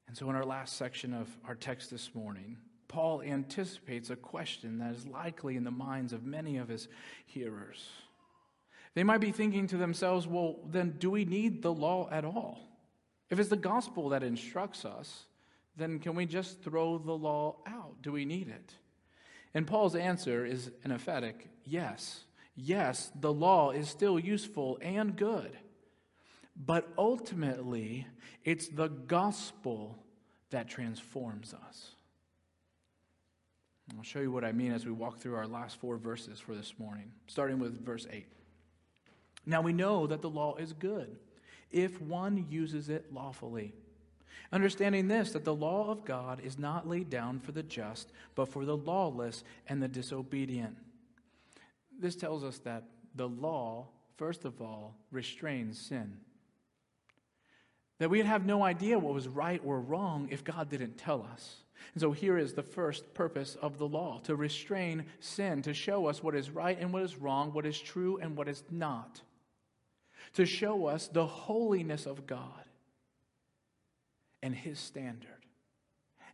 And 0.08 0.17
so, 0.17 0.28
in 0.32 0.36
our 0.36 0.43
last 0.43 0.78
section 0.78 1.13
of 1.13 1.30
our 1.47 1.54
text 1.54 1.91
this 1.91 2.15
morning, 2.15 2.58
Paul 2.95 3.21
anticipates 3.23 4.10
a 4.10 4.15
question 4.15 4.77
that 4.77 4.95
is 4.95 5.05
likely 5.05 5.58
in 5.58 5.65
the 5.65 5.69
minds 5.69 6.13
of 6.13 6.23
many 6.23 6.55
of 6.55 6.69
his 6.69 6.88
hearers. 7.25 7.89
They 8.93 9.03
might 9.03 9.19
be 9.19 9.34
thinking 9.34 9.67
to 9.67 9.75
themselves, 9.75 10.25
well, 10.25 10.60
then 10.65 10.95
do 10.97 11.12
we 11.12 11.25
need 11.25 11.62
the 11.62 11.73
law 11.73 12.08
at 12.10 12.23
all? 12.23 12.58
If 13.29 13.38
it's 13.38 13.49
the 13.49 13.58
gospel 13.58 14.08
that 14.10 14.23
instructs 14.23 14.86
us, 14.86 15.25
then 15.75 15.99
can 15.99 16.15
we 16.15 16.25
just 16.25 16.62
throw 16.63 16.97
the 16.97 17.12
law 17.12 17.58
out? 17.67 18.01
Do 18.01 18.13
we 18.13 18.23
need 18.23 18.47
it? 18.47 18.73
And 19.53 19.67
Paul's 19.67 19.97
answer 19.97 20.45
is 20.45 20.71
an 20.86 20.93
emphatic 20.93 21.49
yes. 21.65 22.21
Yes, 22.55 23.12
the 23.19 23.34
law 23.34 23.71
is 23.71 23.89
still 23.89 24.17
useful 24.17 24.79
and 24.81 25.17
good. 25.17 25.58
But 26.55 26.88
ultimately, 26.97 28.08
it's 28.45 28.69
the 28.69 28.88
gospel 28.88 29.97
that 30.51 30.69
transforms 30.69 31.53
us. 31.53 31.94
I'll 33.93 34.04
show 34.04 34.19
you 34.19 34.32
what 34.32 34.43
I 34.43 34.52
mean 34.52 34.71
as 34.71 34.86
we 34.86 34.91
walk 34.91 35.19
through 35.19 35.36
our 35.36 35.48
last 35.48 35.80
four 35.80 35.98
verses 35.98 36.39
for 36.39 36.56
this 36.56 36.74
morning, 36.80 37.12
starting 37.28 37.60
with 37.60 37.86
verse 37.86 38.08
8. 38.12 38.26
Now 39.45 39.62
we 39.62 39.74
know 39.74 40.08
that 40.08 40.21
the 40.21 40.30
law 40.30 40.56
is 40.56 40.74
good 40.74 41.17
if 41.71 42.02
one 42.02 42.48
uses 42.50 42.89
it 42.89 43.13
lawfully. 43.13 43.74
Understanding 44.52 45.08
this, 45.08 45.32
that 45.32 45.45
the 45.45 45.56
law 45.56 45.89
of 45.89 46.06
God 46.06 46.39
is 46.43 46.58
not 46.58 46.88
laid 46.88 47.10
down 47.10 47.39
for 47.39 47.52
the 47.52 47.63
just, 47.63 48.12
but 48.36 48.50
for 48.50 48.65
the 48.65 48.78
lawless 48.78 49.43
and 49.67 49.82
the 49.82 49.88
disobedient. 49.88 50.78
This 52.00 52.15
tells 52.15 52.43
us 52.43 52.60
that 52.60 52.84
the 53.15 53.28
law, 53.28 53.88
first 54.17 54.45
of 54.45 54.62
all, 54.62 54.95
restrains 55.12 55.80
sin. 55.80 56.17
That 58.00 58.10
we'd 58.10 58.26
have 58.26 58.45
no 58.45 58.63
idea 58.63 59.00
what 59.00 59.13
was 59.13 59.28
right 59.28 59.62
or 59.63 59.80
wrong 59.80 60.28
if 60.32 60.43
God 60.43 60.69
didn't 60.69 60.98
tell 60.98 61.28
us. 61.32 61.58
And 61.93 62.01
so 62.01 62.11
here 62.11 62.38
is 62.38 62.53
the 62.53 62.63
first 62.63 63.13
purpose 63.13 63.57
of 63.61 63.77
the 63.77 63.88
law 63.88 64.19
to 64.23 64.35
restrain 64.35 65.05
sin, 65.19 65.61
to 65.63 65.73
show 65.73 66.07
us 66.07 66.23
what 66.23 66.35
is 66.35 66.49
right 66.49 66.77
and 66.79 66.91
what 66.91 67.03
is 67.03 67.17
wrong, 67.17 67.53
what 67.53 67.65
is 67.65 67.79
true 67.79 68.17
and 68.21 68.35
what 68.35 68.47
is 68.47 68.63
not, 68.71 69.21
to 70.33 70.45
show 70.45 70.88
us 70.88 71.07
the 71.07 71.25
holiness 71.25 72.05
of 72.05 72.27
God 72.27 72.65
and 74.41 74.53
His 74.53 74.79
standard, 74.79 75.45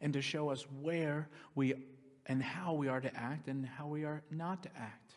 and 0.02 0.14
to 0.14 0.22
show 0.22 0.50
us 0.50 0.66
where 0.82 1.30
we 1.56 1.76
and 2.28 2.42
how 2.42 2.74
we 2.74 2.88
are 2.88 3.02
to 3.02 3.16
act 3.16 3.48
and 3.48 3.66
how 3.66 3.88
we 3.88 4.06
are 4.06 4.22
not 4.30 4.64
to 4.64 4.70
act. 4.78 5.16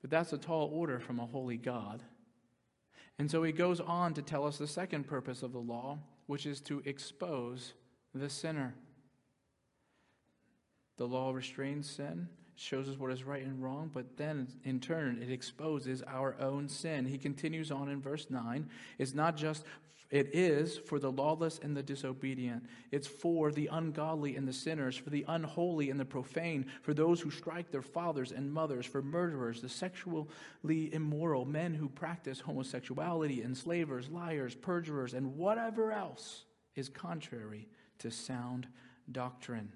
But 0.00 0.10
that's 0.10 0.32
a 0.32 0.38
tall 0.38 0.70
order 0.72 0.98
from 0.98 1.20
a 1.20 1.26
holy 1.26 1.56
God. 1.56 2.02
And 3.18 3.30
so 3.30 3.42
he 3.42 3.52
goes 3.52 3.80
on 3.80 4.14
to 4.14 4.22
tell 4.22 4.46
us 4.46 4.56
the 4.56 4.66
second 4.66 5.06
purpose 5.06 5.42
of 5.42 5.52
the 5.52 5.58
law, 5.58 5.98
which 6.26 6.46
is 6.46 6.60
to 6.62 6.82
expose 6.86 7.74
the 8.14 8.30
sinner. 8.30 8.74
The 11.00 11.08
law 11.08 11.30
restrains 11.30 11.88
sin, 11.88 12.28
shows 12.56 12.86
us 12.86 12.98
what 12.98 13.10
is 13.10 13.24
right 13.24 13.42
and 13.42 13.62
wrong, 13.62 13.90
but 13.90 14.18
then 14.18 14.48
in 14.64 14.80
turn 14.80 15.22
it 15.22 15.32
exposes 15.32 16.02
our 16.06 16.36
own 16.38 16.68
sin. 16.68 17.06
He 17.06 17.16
continues 17.16 17.70
on 17.70 17.88
in 17.88 18.02
verse 18.02 18.26
9. 18.28 18.68
It's 18.98 19.14
not 19.14 19.34
just, 19.34 19.64
it 20.10 20.34
is 20.34 20.76
for 20.76 20.98
the 20.98 21.10
lawless 21.10 21.58
and 21.62 21.74
the 21.74 21.82
disobedient. 21.82 22.66
It's 22.90 23.06
for 23.06 23.50
the 23.50 23.70
ungodly 23.72 24.36
and 24.36 24.46
the 24.46 24.52
sinners, 24.52 24.94
for 24.94 25.08
the 25.08 25.24
unholy 25.26 25.88
and 25.88 25.98
the 25.98 26.04
profane, 26.04 26.66
for 26.82 26.92
those 26.92 27.18
who 27.18 27.30
strike 27.30 27.70
their 27.70 27.80
fathers 27.80 28.30
and 28.30 28.52
mothers, 28.52 28.84
for 28.84 29.00
murderers, 29.00 29.62
the 29.62 29.70
sexually 29.70 30.26
immoral, 30.92 31.46
men 31.46 31.72
who 31.72 31.88
practice 31.88 32.40
homosexuality, 32.40 33.42
enslavers, 33.42 34.10
liars, 34.10 34.54
perjurers, 34.54 35.14
and 35.14 35.34
whatever 35.38 35.92
else 35.92 36.44
is 36.76 36.90
contrary 36.90 37.70
to 38.00 38.10
sound 38.10 38.68
doctrine. 39.10 39.72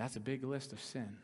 That's 0.00 0.16
a 0.16 0.20
big 0.20 0.44
list 0.44 0.72
of 0.72 0.80
sin. 0.80 1.18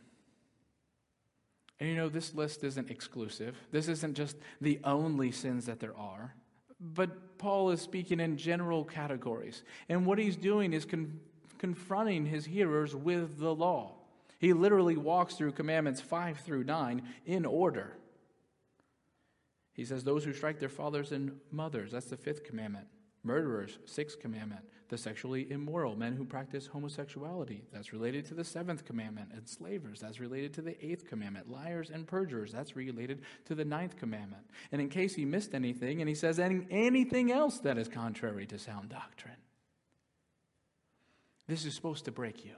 And 1.81 1.89
you 1.89 1.97
know, 1.97 2.11
this 2.11 2.35
list 2.35 2.63
isn't 2.63 2.91
exclusive. 2.91 3.57
This 3.71 3.89
isn't 3.89 4.15
just 4.15 4.37
the 4.61 4.81
only 4.85 5.33
sins 5.33 5.65
that 5.65 5.81
there 5.81 5.97
are. 5.97 6.35
But 6.79 7.39
Paul 7.39 7.71
is 7.71 7.81
speaking 7.81 8.21
in 8.21 8.37
general 8.37 8.85
categories. 8.85 9.63
And 9.89 10.05
what 10.05 10.19
he's 10.19 10.37
doing 10.37 10.75
is 10.75 10.85
con- 10.85 11.21
confronting 11.57 12.27
his 12.27 12.45
hearers 12.45 12.95
with 12.95 13.39
the 13.39 13.55
law. 13.55 13.95
He 14.39 14.53
literally 14.53 14.99
walks 14.99 15.37
through 15.37 15.53
commandments 15.53 16.03
5 16.03 16.41
through 16.41 16.65
9 16.65 17.03
in 17.25 17.47
order. 17.47 17.97
He 19.73 19.87
says, 19.87 20.05
Those 20.05 20.23
who 20.23 20.35
strike 20.35 20.61
their 20.61 20.69
fathers 20.69 21.13
and 21.13 21.41
mothers, 21.51 21.93
that's 21.93 22.11
the 22.11 22.19
fifth 22.19 22.45
commandment. 22.45 22.89
Murderers, 23.25 23.79
sixth 23.87 24.21
commandment. 24.21 24.67
The 24.89 24.99
sexually 24.99 25.51
immoral, 25.51 25.97
men 25.97 26.15
who 26.15 26.25
practice 26.25 26.67
homosexuality. 26.67 27.65
That's 27.73 27.93
related 27.93 28.25
to 28.27 28.35
the 28.35 28.45
seventh 28.45 28.85
commandment. 28.85 29.33
Enslavers, 29.37 30.01
that's 30.01 30.21
related 30.21 30.55
to 30.55 30.63
the 30.63 30.77
eighth 30.85 31.09
commandment. 31.09 31.51
Liars 31.51 31.91
and 31.91 32.07
perjurers, 32.07 32.53
that's 32.53 32.77
related 32.77 33.23
to 33.47 33.55
the 33.55 33.65
ninth 33.65 33.97
commandment. 33.97 34.45
And 34.71 34.81
in 34.81 34.89
case 34.89 35.15
he 35.15 35.25
missed 35.25 35.55
anything, 35.55 36.01
and 36.01 36.09
he 36.09 36.15
says 36.15 36.39
any, 36.39 36.67
anything 36.71 37.33
else 37.33 37.59
that 37.61 37.79
is 37.79 37.89
contrary 37.89 38.47
to 38.47 38.59
sound 38.59 38.91
doctrine, 38.91 39.37
this 41.49 41.65
is 41.65 41.75
supposed 41.75 42.05
to 42.05 42.13
break 42.13 42.45
you. 42.45 42.55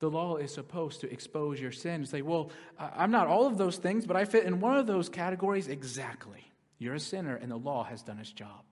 The 0.00 0.10
law 0.10 0.36
is 0.36 0.52
supposed 0.52 1.02
to 1.02 1.12
expose 1.12 1.60
your 1.60 1.72
sin. 1.72 2.06
Say, 2.06 2.22
well, 2.22 2.50
I'm 2.78 3.10
not 3.10 3.26
all 3.26 3.46
of 3.46 3.58
those 3.58 3.76
things, 3.76 4.06
but 4.06 4.16
I 4.16 4.24
fit 4.24 4.44
in 4.44 4.60
one 4.60 4.78
of 4.78 4.86
those 4.86 5.08
categories 5.08 5.68
exactly. 5.68 6.50
You're 6.78 6.94
a 6.94 7.00
sinner, 7.00 7.36
and 7.36 7.50
the 7.50 7.56
law 7.56 7.84
has 7.84 8.02
done 8.02 8.18
its 8.18 8.32
job. 8.32 8.64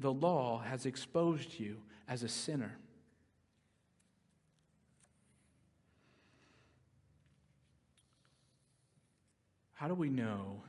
The 0.00 0.12
law 0.12 0.60
has 0.60 0.86
exposed 0.86 1.60
you 1.60 1.76
as 2.08 2.22
a 2.22 2.28
sinner. 2.28 2.78
How 9.74 9.88
do 9.88 9.94
we 9.94 10.08
know 10.08 10.62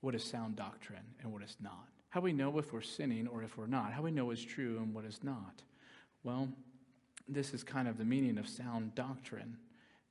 what 0.00 0.14
is 0.14 0.24
sound 0.24 0.56
doctrine 0.56 1.04
and 1.22 1.32
what 1.32 1.42
is 1.42 1.56
not? 1.60 1.88
How 2.10 2.20
do 2.20 2.24
we 2.24 2.32
know 2.32 2.58
if 2.58 2.72
we're 2.72 2.80
sinning 2.80 3.28
or 3.28 3.42
if 3.42 3.58
we're 3.58 3.66
not? 3.66 3.92
How 3.92 3.98
do 3.98 4.04
we 4.04 4.10
know 4.10 4.26
what's 4.26 4.42
true 4.42 4.78
and 4.78 4.94
what 4.94 5.04
is 5.04 5.20
not? 5.22 5.62
Well, 6.22 6.48
this 7.28 7.52
is 7.52 7.62
kind 7.62 7.88
of 7.88 7.98
the 7.98 8.04
meaning 8.04 8.38
of 8.38 8.48
sound 8.48 8.94
doctrine. 8.94 9.58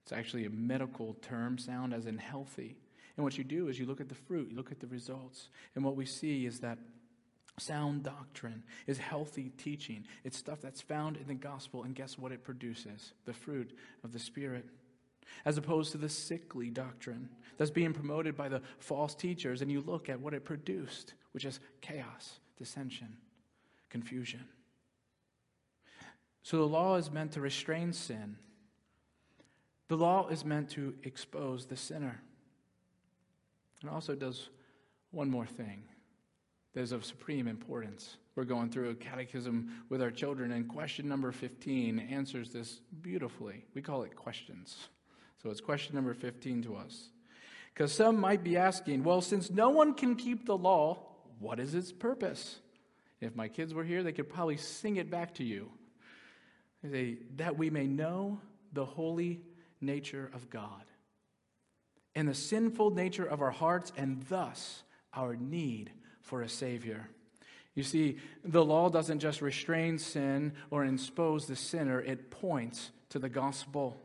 It's 0.04 0.12
actually 0.12 0.46
a 0.46 0.50
medical 0.52 1.16
term, 1.22 1.58
sound 1.58 1.94
as 1.94 2.06
in 2.06 2.20
healthy. 2.20 2.78
And 3.18 3.24
what 3.24 3.38
you 3.38 3.44
do 3.44 3.70
is 3.70 3.80
you 3.80 3.86
look 3.86 4.02
at 4.02 4.10
the 4.10 4.16
fruit, 4.16 4.50
you 4.52 4.56
look 4.56 4.72
at 4.72 4.80
the 4.80 4.88
results. 4.88 5.50
And 5.74 5.84
what 5.84 5.96
we 5.96 6.06
see 6.06 6.46
is 6.46 6.60
that 6.60 6.78
sound 7.58 8.04
doctrine 8.04 8.64
is 8.88 8.98
healthy 8.98 9.52
teaching. 9.58 10.06
It's 10.24 10.38
stuff 10.38 10.62
that's 10.62 10.82
found 10.82 11.18
in 11.18 11.28
the 11.28 11.34
gospel, 11.34 11.84
and 11.84 11.96
guess 11.96 12.18
what 12.18 12.32
it 12.32 12.44
produces? 12.44 13.14
The 13.26 13.34
fruit 13.34 13.78
of 14.04 14.12
the 14.12 14.20
Spirit. 14.20 14.66
As 15.44 15.58
opposed 15.58 15.92
to 15.92 15.98
the 15.98 16.10
sickly 16.10 16.70
doctrine 16.70 17.30
that's 17.58 17.72
being 17.72 17.94
promoted 17.94 18.36
by 18.36 18.50
the 18.50 18.62
false 18.80 19.16
teachers, 19.16 19.62
and 19.62 19.72
you 19.72 19.82
look 19.82 20.10
at 20.10 20.20
what 20.20 20.34
it 20.34 20.46
produced, 20.46 21.14
which 21.32 21.46
is 21.46 21.60
chaos, 21.82 22.40
dissension, 22.58 23.18
confusion. 23.90 24.46
So 26.44 26.58
the 26.58 26.68
law 26.68 26.96
is 26.96 27.12
meant 27.12 27.32
to 27.34 27.42
restrain 27.42 27.92
sin. 27.92 28.38
The 29.88 29.98
law 29.98 30.28
is 30.28 30.46
meant 30.46 30.70
to 30.72 30.94
expose 31.04 31.66
the 31.66 31.78
sinner. 31.78 32.22
It 33.84 33.90
also 33.90 34.16
does 34.16 34.50
one 35.12 35.30
more 35.30 35.46
thing 35.46 35.84
that 36.76 36.82
is 36.82 36.92
of 36.92 37.06
supreme 37.06 37.48
importance. 37.48 38.18
We're 38.36 38.44
going 38.44 38.70
through 38.70 38.90
a 38.90 38.96
catechism 38.96 39.84
with 39.90 40.02
our 40.02 40.12
children, 40.12 40.52
and 40.52 40.68
question 40.68 41.08
number 41.08 41.32
15 41.32 42.00
answers 42.00 42.52
this 42.52 42.82
beautifully. 43.02 43.66
We 43.74 43.82
call 43.82 44.04
it 44.04 44.16
questions. 44.16 44.90
So 45.42 45.50
it's 45.50 45.62
question 45.62 45.96
number 45.96 46.14
15 46.14 46.64
to 46.64 46.76
us. 46.76 47.10
Because 47.74 47.94
some 47.94 48.20
might 48.20 48.44
be 48.44 48.58
asking, 48.58 49.04
well, 49.04 49.22
since 49.22 49.50
no 49.50 49.70
one 49.70 49.94
can 49.94 50.16
keep 50.16 50.46
the 50.46 50.58
law, 50.58 51.00
what 51.40 51.62
is 51.62 51.74
its 51.74 51.94
purpose? 51.94 52.60
If 53.22 53.36
my 53.36 53.48
kids 53.48 53.74
were 53.74 53.84
here, 53.86 54.04
they 54.04 54.12
could 54.12 54.30
probably 54.30 54.58
sing 54.58 54.98
it 54.98 55.10
back 55.10 55.34
to 55.36 55.44
you. 55.46 55.72
Say, 56.90 57.20
that 57.38 57.58
we 57.58 57.70
may 57.70 57.88
know 57.88 58.40
the 58.74 58.86
holy 58.86 59.42
nature 59.82 60.30
of 60.34 60.50
God 60.50 60.84
and 62.14 62.28
the 62.28 62.34
sinful 62.34 62.92
nature 62.92 63.26
of 63.26 63.42
our 63.42 63.52
hearts, 63.52 63.92
and 63.98 64.22
thus 64.30 64.84
our 65.14 65.36
need 65.36 65.92
for 66.26 66.42
a 66.42 66.50
Savior. 66.50 67.08
You 67.76 67.84
see, 67.84 68.18
the 68.44 68.66
law 68.66 68.90
doesn't 68.90 69.20
just 69.20 69.42
restrain 69.42 69.98
sin 70.00 70.54
or 70.70 70.86
expose 70.86 71.46
the 71.46 71.56
sinner, 71.56 72.02
it 72.02 72.32
points 72.32 72.92
to 73.10 73.20
the 73.20 73.30
gospel. 73.30 73.96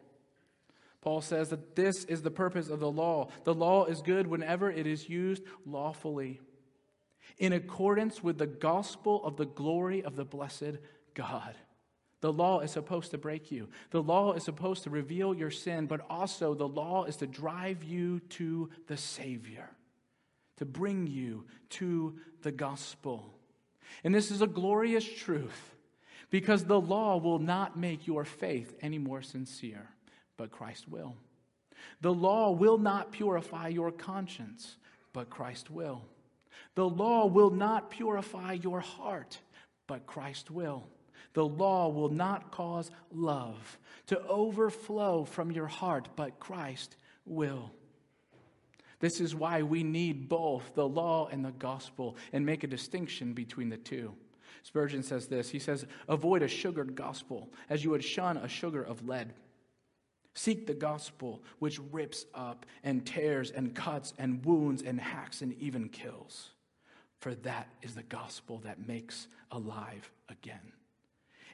Paul 1.01 1.23
says 1.23 1.49
that 1.49 1.77
this 1.77 2.05
is 2.05 2.23
the 2.23 2.31
purpose 2.31 2.69
of 2.69 2.79
the 2.79 2.91
law. 2.91 3.29
The 3.45 3.55
law 3.55 3.87
is 3.87 4.03
good 4.03 4.27
whenever 4.27 4.71
it 4.71 4.87
is 4.87 5.09
used 5.09 5.43
lawfully, 5.65 6.41
in 7.39 7.53
accordance 7.53 8.23
with 8.23 8.39
the 8.39 8.47
gospel 8.47 9.25
of 9.25 9.37
the 9.37 9.47
glory 9.47 10.05
of 10.05 10.15
the 10.15 10.27
blessed 10.27 10.77
God. 11.15 11.55
The 12.21 12.33
law 12.33 12.61
is 12.61 12.71
supposed 12.71 13.13
to 13.13 13.19
break 13.19 13.51
you. 13.51 13.71
The 13.93 14.03
law 14.03 14.35
is 14.35 14.45
supposed 14.45 14.83
to 14.83 14.91
reveal 14.91 15.33
your 15.33 15.51
sin, 15.51 15.87
but 15.87 16.05
also 16.11 16.53
the 16.53 16.69
law 16.69 17.05
is 17.05 17.17
to 17.17 17.27
drive 17.27 17.83
you 17.83 18.21
to 18.31 18.69
the 18.89 18.99
Savior, 18.99 19.71
to 20.61 20.67
bring 20.67 21.07
you 21.07 21.45
to 21.71 22.15
the 22.43 22.53
gospel. 22.53 23.35
And 24.05 24.15
this 24.15 24.31
is 24.31 24.43
a 24.43 24.47
glorious 24.47 25.05
truth 25.05 25.75
because 26.29 26.65
the 26.65 26.79
law 26.81 27.17
will 27.17 27.39
not 27.39 27.79
make 27.79 28.07
your 28.07 28.27
faith 28.27 28.77
any 28.83 28.99
more 28.99 29.23
sincere, 29.23 29.89
but 30.37 30.51
Christ 30.51 30.87
will. 30.87 31.17
The 32.03 32.13
law 32.13 32.51
will 32.51 32.77
not 32.77 33.11
purify 33.11 33.69
your 33.69 33.91
conscience, 33.91 34.77
but 35.15 35.31
Christ 35.31 35.71
will. 35.71 36.03
The 36.75 36.87
law 36.87 37.25
will 37.25 37.51
not 37.51 37.91
purify 37.91 38.53
your 38.53 38.81
heart, 38.81 39.39
but 39.87 40.07
Christ 40.07 40.51
will. 40.51 40.85
The 41.33 41.47
law 41.47 41.89
will 41.89 42.11
not 42.11 42.51
cause 42.51 42.91
love 43.11 43.79
to 44.09 44.21
overflow 44.27 45.25
from 45.25 45.53
your 45.53 45.69
heart, 45.69 46.11
but 46.17 46.39
Christ 46.39 46.97
will. 47.25 47.73
This 49.01 49.21
is 49.21 49.35
why 49.35 49.63
we 49.63 49.83
need 49.83 50.29
both 50.29 50.75
the 50.75 50.87
law 50.87 51.29
and 51.33 51.45
the 51.45 51.53
gospel 51.53 52.17
and 52.33 52.45
make 52.45 52.63
a 52.63 52.69
distinction 52.69 53.33
between 53.33 53.71
the 53.71 53.79
two. 53.79 54.15
Spurgeon 54.63 55.03
says 55.03 55.27
this 55.27 55.51
He 55.51 55.59
says, 55.59 55.87
Avoid 56.09 56.43
a 56.43 56.49
sugared 56.49 56.95
gospel 56.95 57.49
as 57.69 57.83
you 57.83 57.91
would 57.91 58.05
shun 58.05 58.37
a 58.37 58.49
sugar 58.49 58.83
of 58.83 59.09
lead. 59.09 59.33
Seek 60.35 60.67
the 60.67 60.75
gospel 60.75 61.43
which 61.59 61.81
rips 61.91 62.27
up 62.35 62.65
and 62.85 63.05
tears 63.05 63.51
and 63.51 63.75
cuts 63.75 64.15
and 64.19 64.45
wounds 64.45 64.83
and 64.83 65.01
hacks 65.01 65.43
and 65.43 65.55
even 65.61 65.89
kills. 65.89 66.51
For 67.19 67.35
that 67.37 67.69
is 67.83 67.95
the 67.95 68.03
gospel 68.05 68.59
that 68.59 68.87
makes 68.87 69.27
alive 69.51 70.11
again. 70.29 70.73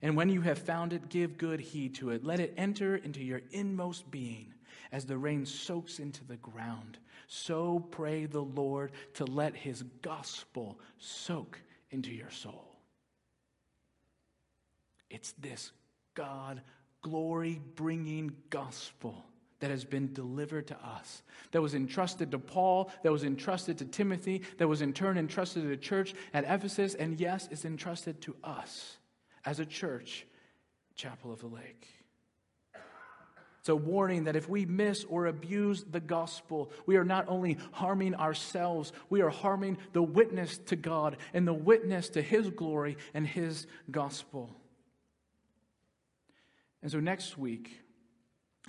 And 0.03 0.17
when 0.17 0.29
you 0.29 0.43
have 0.43 0.59
found 0.59 0.93
it, 0.93 1.09
give 1.09 1.39
good 1.39 1.59
heed 1.59 1.95
to 1.97 2.11
it. 2.11 2.23
Let 2.23 2.39
it 2.39 2.53
enter 2.57 2.97
into 2.97 3.23
your 3.25 3.41
inmost 3.51 4.11
being 4.11 4.53
as 4.93 5.07
the 5.07 5.17
rain 5.17 5.47
soaks 5.47 5.99
into 5.99 6.25
the 6.25 6.37
ground. 6.37 6.99
So 7.27 7.81
pray 7.91 8.27
the 8.27 8.43
Lord 8.43 8.93
to 9.15 9.25
let 9.25 9.57
his 9.57 9.83
gospel 10.03 10.79
soak 10.99 11.61
into 11.91 12.11
your 12.11 12.31
soul. 12.31 12.77
It's 15.11 15.33
this 15.33 15.73
God 16.15 16.63
glory 17.03 17.61
bringing 17.75 18.35
gospel 18.51 19.25
that 19.61 19.71
has 19.71 19.85
been 19.85 20.13
delivered 20.13 20.67
to 20.67 20.77
us, 20.85 21.23
that 21.53 21.63
was 21.63 21.75
entrusted 21.75 22.31
to 22.31 22.39
Paul, 22.39 22.91
that 23.03 23.13
was 23.13 23.25
entrusted 23.25 23.79
to 23.79 23.85
Timothy, 23.85 24.43
that 24.59 24.69
was 24.69 24.83
in 24.83 24.93
turn 24.93 25.17
entrusted 25.17 25.63
to 25.63 25.69
the 25.69 25.77
church 25.77 26.15
at 26.35 26.45
Ephesus, 26.45 26.95
and 26.95 27.19
yes, 27.19 27.49
is 27.51 27.65
entrusted 27.65 28.21
to 28.23 28.37
us 28.45 28.99
as 29.45 29.59
a 29.59 29.67
church, 29.67 30.27
Chapel 30.95 31.33
of 31.33 31.41
the 31.41 31.47
Lake. 31.47 31.89
It's 33.67 33.71
a 33.71 33.75
warning 33.75 34.23
that 34.25 34.37
if 34.37 34.49
we 34.49 34.65
miss 34.65 35.03
or 35.03 35.27
abuse 35.27 35.85
the 35.91 35.99
gospel, 35.99 36.71
we 36.87 36.99
are 36.99 37.05
not 37.05 37.25
only 37.27 37.59
harming 37.73 38.15
ourselves, 38.15 38.93
we 39.11 39.23
are 39.23 39.29
harming 39.29 39.79
the 39.93 40.05
witness 40.05 40.59
to 40.67 40.77
God 40.77 41.17
and 41.35 41.49
the 41.49 41.53
witness 41.53 42.11
to 42.11 42.23
His 42.23 42.49
glory 42.51 42.97
and 43.13 43.27
His 43.27 43.67
gospel. 43.91 44.55
And 46.81 46.93
so 46.93 47.01
next 47.01 47.37
week, 47.37 47.81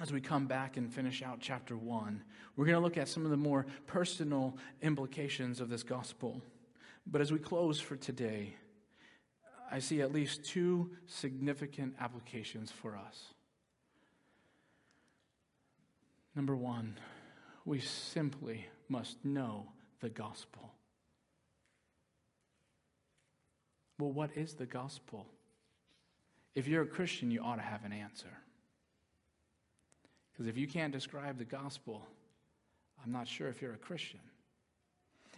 as 0.02 0.12
we 0.12 0.20
come 0.20 0.48
back 0.48 0.78
and 0.78 0.92
finish 0.92 1.22
out 1.22 1.42
chapter 1.42 1.78
one, 1.78 2.24
we're 2.56 2.66
going 2.66 2.74
to 2.74 2.82
look 2.82 2.98
at 2.98 3.08
some 3.08 3.24
of 3.24 3.30
the 3.30 3.38
more 3.38 3.68
personal 3.86 4.58
implications 4.82 5.62
of 5.62 5.70
this 5.70 5.84
gospel. 5.84 6.42
But 7.06 7.22
as 7.22 7.32
we 7.32 7.38
close 7.38 7.80
for 7.80 7.98
today, 7.98 8.56
I 9.72 9.78
see 9.78 10.02
at 10.02 10.12
least 10.12 10.44
two 10.44 10.90
significant 11.06 11.94
applications 12.00 12.72
for 12.72 12.98
us. 12.98 13.36
Number 16.38 16.56
one, 16.56 17.00
we 17.66 17.80
simply 17.80 18.68
must 18.90 19.18
know 19.26 19.66
the 20.02 20.10
gospel. 20.10 20.72
Well, 23.98 24.12
what 24.12 24.30
is 24.38 24.54
the 24.54 24.68
gospel? 24.68 25.26
If 26.54 26.68
you're 26.68 26.84
a 26.84 26.88
Christian, 26.88 27.32
you 27.32 27.42
ought 27.42 27.56
to 27.56 27.64
have 27.64 27.86
an 27.86 27.92
answer. 27.92 28.30
Because 30.32 30.46
if 30.46 30.60
you 30.60 30.68
can't 30.68 30.94
describe 30.94 31.40
the 31.40 31.44
gospel, 31.44 32.06
I'm 33.04 33.12
not 33.12 33.28
sure 33.28 33.48
if 33.48 33.60
you're 33.60 33.74
a 33.74 33.78
Christian. 33.78 34.20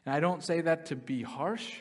And 0.05 0.13
I 0.13 0.19
don't 0.19 0.43
say 0.43 0.59
that 0.59 0.87
to 0.87 0.97
be 0.97 1.21
harsh. 1.21 1.75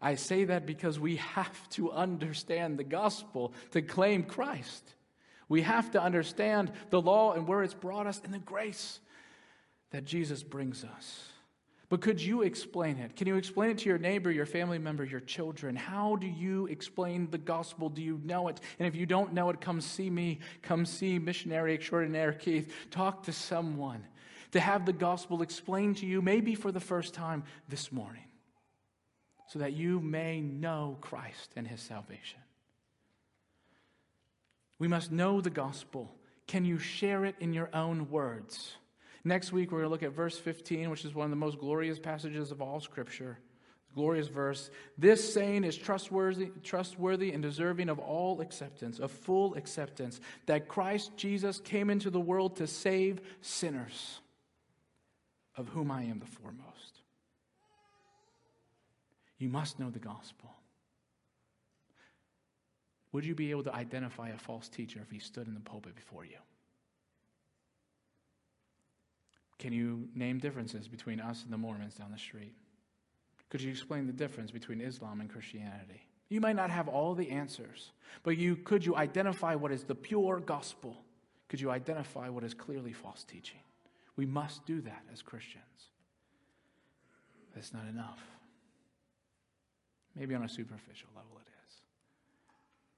I 0.00 0.14
say 0.14 0.44
that 0.44 0.64
because 0.64 0.96
we 0.96 1.16
have 1.16 1.68
to 1.70 1.90
understand 1.90 2.78
the 2.78 2.84
gospel 2.84 3.52
to 3.72 3.82
claim 3.82 4.22
Christ. 4.22 4.94
We 5.50 5.62
have 5.62 5.90
to 5.90 6.02
understand 6.02 6.72
the 6.88 7.02
law 7.02 7.32
and 7.32 7.46
where 7.46 7.62
it's 7.62 7.74
brought 7.74 8.06
us 8.06 8.22
and 8.24 8.32
the 8.32 8.38
grace 8.38 9.00
that 9.90 10.04
Jesus 10.04 10.42
brings 10.42 10.84
us. 10.84 11.26
But 11.88 12.00
could 12.00 12.22
you 12.22 12.42
explain 12.42 12.98
it? 12.98 13.16
Can 13.16 13.26
you 13.26 13.34
explain 13.34 13.72
it 13.72 13.78
to 13.78 13.88
your 13.88 13.98
neighbor, 13.98 14.30
your 14.30 14.46
family 14.46 14.78
member, 14.78 15.02
your 15.02 15.18
children? 15.18 15.74
How 15.74 16.14
do 16.14 16.28
you 16.28 16.66
explain 16.66 17.28
the 17.32 17.36
gospel? 17.36 17.88
Do 17.88 18.00
you 18.00 18.20
know 18.24 18.46
it? 18.46 18.60
And 18.78 18.86
if 18.86 18.94
you 18.94 19.06
don't 19.06 19.32
know 19.32 19.50
it, 19.50 19.60
come 19.60 19.80
see 19.80 20.08
me. 20.08 20.38
Come 20.62 20.86
see 20.86 21.18
missionary 21.18 21.74
extraordinaire 21.74 22.32
Keith. 22.32 22.72
Talk 22.92 23.24
to 23.24 23.32
someone 23.32 24.06
to 24.52 24.60
have 24.60 24.86
the 24.86 24.92
gospel 24.92 25.42
explained 25.42 25.96
to 25.96 26.06
you, 26.06 26.22
maybe 26.22 26.54
for 26.54 26.70
the 26.70 26.78
first 26.78 27.12
time 27.12 27.42
this 27.68 27.90
morning, 27.90 28.24
so 29.48 29.58
that 29.58 29.72
you 29.72 29.98
may 29.98 30.40
know 30.40 30.96
Christ 31.00 31.50
and 31.56 31.66
his 31.66 31.80
salvation. 31.80 32.38
We 34.80 34.88
must 34.88 35.12
know 35.12 35.40
the 35.40 35.50
gospel. 35.50 36.10
Can 36.48 36.64
you 36.64 36.78
share 36.78 37.24
it 37.24 37.36
in 37.38 37.52
your 37.52 37.68
own 37.72 38.10
words? 38.10 38.72
Next 39.22 39.52
week, 39.52 39.70
we're 39.70 39.80
going 39.80 39.88
to 39.88 39.90
look 39.90 40.02
at 40.02 40.12
verse 40.12 40.38
15, 40.38 40.90
which 40.90 41.04
is 41.04 41.14
one 41.14 41.26
of 41.26 41.30
the 41.30 41.36
most 41.36 41.58
glorious 41.58 41.98
passages 41.98 42.50
of 42.50 42.62
all 42.62 42.80
Scripture. 42.80 43.38
Glorious 43.94 44.28
verse. 44.28 44.70
This 44.96 45.34
saying 45.34 45.64
is 45.64 45.76
trustworthy, 45.76 46.50
trustworthy 46.62 47.32
and 47.32 47.42
deserving 47.42 47.90
of 47.90 47.98
all 47.98 48.40
acceptance, 48.40 48.98
of 48.98 49.10
full 49.10 49.54
acceptance, 49.54 50.20
that 50.46 50.68
Christ 50.68 51.12
Jesus 51.16 51.60
came 51.60 51.90
into 51.90 52.08
the 52.08 52.20
world 52.20 52.56
to 52.56 52.66
save 52.66 53.20
sinners, 53.42 54.20
of 55.56 55.68
whom 55.68 55.90
I 55.90 56.04
am 56.04 56.20
the 56.20 56.26
foremost. 56.26 57.02
You 59.38 59.50
must 59.50 59.78
know 59.78 59.90
the 59.90 59.98
gospel. 59.98 60.54
Would 63.12 63.24
you 63.24 63.34
be 63.34 63.50
able 63.50 63.64
to 63.64 63.74
identify 63.74 64.28
a 64.28 64.38
false 64.38 64.68
teacher 64.68 65.00
if 65.02 65.10
he 65.10 65.18
stood 65.18 65.46
in 65.46 65.54
the 65.54 65.60
pulpit 65.60 65.96
before 65.96 66.24
you? 66.24 66.36
Can 69.58 69.72
you 69.72 70.08
name 70.14 70.38
differences 70.38 70.88
between 70.88 71.20
us 71.20 71.42
and 71.44 71.52
the 71.52 71.58
Mormons 71.58 71.94
down 71.94 72.12
the 72.12 72.18
street? 72.18 72.54
Could 73.50 73.60
you 73.60 73.70
explain 73.70 74.06
the 74.06 74.12
difference 74.12 74.50
between 74.50 74.80
Islam 74.80 75.20
and 75.20 75.28
Christianity? 75.28 76.06
You 76.28 76.40
might 76.40 76.56
not 76.56 76.70
have 76.70 76.88
all 76.88 77.14
the 77.14 77.30
answers, 77.30 77.90
but 78.22 78.36
you 78.38 78.54
could 78.56 78.86
you 78.86 78.96
identify 78.96 79.56
what 79.56 79.72
is 79.72 79.82
the 79.82 79.96
pure 79.96 80.40
gospel? 80.40 80.96
Could 81.48 81.60
you 81.60 81.70
identify 81.70 82.28
what 82.28 82.44
is 82.44 82.54
clearly 82.54 82.92
false 82.92 83.24
teaching? 83.24 83.58
We 84.16 84.24
must 84.24 84.64
do 84.64 84.80
that 84.82 85.02
as 85.12 85.20
Christians. 85.20 85.64
That's 87.54 87.72
not 87.72 87.86
enough. 87.88 88.20
Maybe 90.14 90.34
on 90.34 90.44
a 90.44 90.48
superficial 90.48 91.08
level 91.16 91.32
it 91.38 91.48
is. 91.48 91.49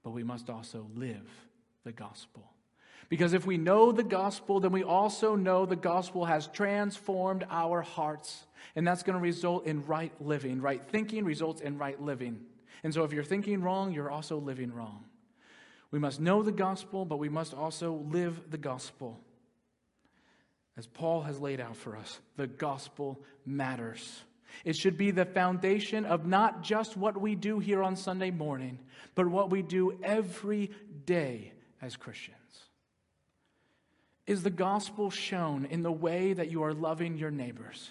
But 0.02 0.10
we 0.10 0.24
must 0.24 0.50
also 0.50 0.86
live 0.94 1.28
the 1.84 1.92
gospel. 1.92 2.44
Because 3.08 3.34
if 3.34 3.44
we 3.44 3.58
know 3.58 3.92
the 3.92 4.02
gospel, 4.02 4.60
then 4.60 4.72
we 4.72 4.82
also 4.82 5.36
know 5.36 5.66
the 5.66 5.76
gospel 5.76 6.24
has 6.24 6.46
transformed 6.46 7.44
our 7.50 7.82
hearts. 7.82 8.46
And 8.74 8.86
that's 8.86 9.02
going 9.02 9.18
to 9.18 9.22
result 9.22 9.66
in 9.66 9.84
right 9.84 10.12
living. 10.20 10.60
Right 10.60 10.82
thinking 10.82 11.24
results 11.24 11.60
in 11.60 11.78
right 11.78 12.00
living. 12.00 12.40
And 12.82 12.92
so 12.92 13.04
if 13.04 13.12
you're 13.12 13.22
thinking 13.22 13.62
wrong, 13.62 13.92
you're 13.92 14.10
also 14.10 14.38
living 14.38 14.72
wrong. 14.72 15.04
We 15.90 15.98
must 15.98 16.20
know 16.20 16.42
the 16.42 16.52
gospel, 16.52 17.04
but 17.04 17.18
we 17.18 17.28
must 17.28 17.52
also 17.52 17.92
live 18.10 18.50
the 18.50 18.58
gospel. 18.58 19.20
As 20.76 20.86
Paul 20.86 21.20
has 21.22 21.38
laid 21.38 21.60
out 21.60 21.76
for 21.76 21.96
us, 21.96 22.18
the 22.36 22.46
gospel 22.46 23.20
matters. 23.44 24.22
It 24.64 24.76
should 24.76 24.96
be 24.96 25.10
the 25.10 25.24
foundation 25.24 26.04
of 26.04 26.26
not 26.26 26.62
just 26.62 26.96
what 26.96 27.20
we 27.20 27.34
do 27.34 27.58
here 27.58 27.82
on 27.82 27.96
Sunday 27.96 28.30
morning, 28.30 28.78
but 29.14 29.26
what 29.26 29.50
we 29.50 29.62
do 29.62 29.98
every 30.02 30.70
day 31.04 31.52
as 31.80 31.96
Christians. 31.96 32.36
Is 34.26 34.42
the 34.42 34.50
gospel 34.50 35.10
shown 35.10 35.64
in 35.64 35.82
the 35.82 35.92
way 35.92 36.32
that 36.32 36.50
you 36.50 36.62
are 36.62 36.72
loving 36.72 37.16
your 37.16 37.30
neighbors? 37.30 37.90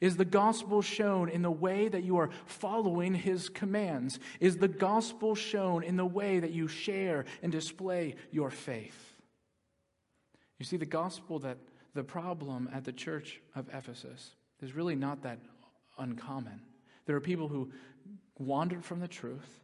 Is 0.00 0.16
the 0.16 0.24
gospel 0.24 0.82
shown 0.82 1.28
in 1.28 1.42
the 1.42 1.50
way 1.50 1.88
that 1.88 2.04
you 2.04 2.16
are 2.16 2.30
following 2.46 3.14
his 3.14 3.48
commands? 3.48 4.18
Is 4.40 4.56
the 4.56 4.68
gospel 4.68 5.34
shown 5.34 5.82
in 5.82 5.96
the 5.96 6.06
way 6.06 6.40
that 6.40 6.52
you 6.52 6.68
share 6.68 7.24
and 7.42 7.52
display 7.52 8.14
your 8.30 8.50
faith? 8.50 9.12
You 10.58 10.64
see, 10.64 10.76
the 10.76 10.86
gospel 10.86 11.40
that 11.40 11.58
the 11.94 12.04
problem 12.04 12.68
at 12.72 12.84
the 12.84 12.92
church 12.92 13.40
of 13.54 13.68
Ephesus 13.72 14.30
is 14.62 14.74
really 14.74 14.96
not 14.96 15.22
that 15.22 15.38
uncommon. 15.98 16.60
There 17.06 17.16
are 17.16 17.20
people 17.20 17.48
who 17.48 17.70
wandered 18.38 18.84
from 18.84 19.00
the 19.00 19.08
truth, 19.08 19.60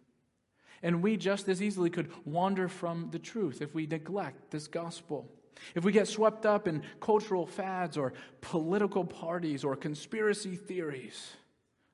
and 0.83 1.03
we 1.03 1.17
just 1.17 1.49
as 1.49 1.63
easily 1.63 1.91
could 1.91 2.11
wander 2.25 2.69
from 2.69 3.09
the 3.11 3.19
truth 3.19 3.61
if 3.61 3.75
we 3.75 3.87
neglect 3.87 4.51
this 4.51 4.67
gospel. 4.67 5.29
If 5.75 5.85
we 5.85 5.93
get 5.93 6.09
swept 6.09 6.47
up 6.47 6.67
in 6.67 6.83
cultural 7.01 7.47
fads 7.47 7.97
or 7.97 8.15
political 8.41 9.05
parties 9.05 9.63
or 9.63 9.77
conspiracy 9.77 10.57
theories, 10.57 11.33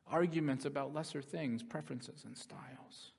arguments 0.07 0.65
about 0.65 0.95
lesser 0.95 1.21
things, 1.21 1.63
preferences, 1.63 2.25
and 2.25 2.37
styles. 2.37 3.13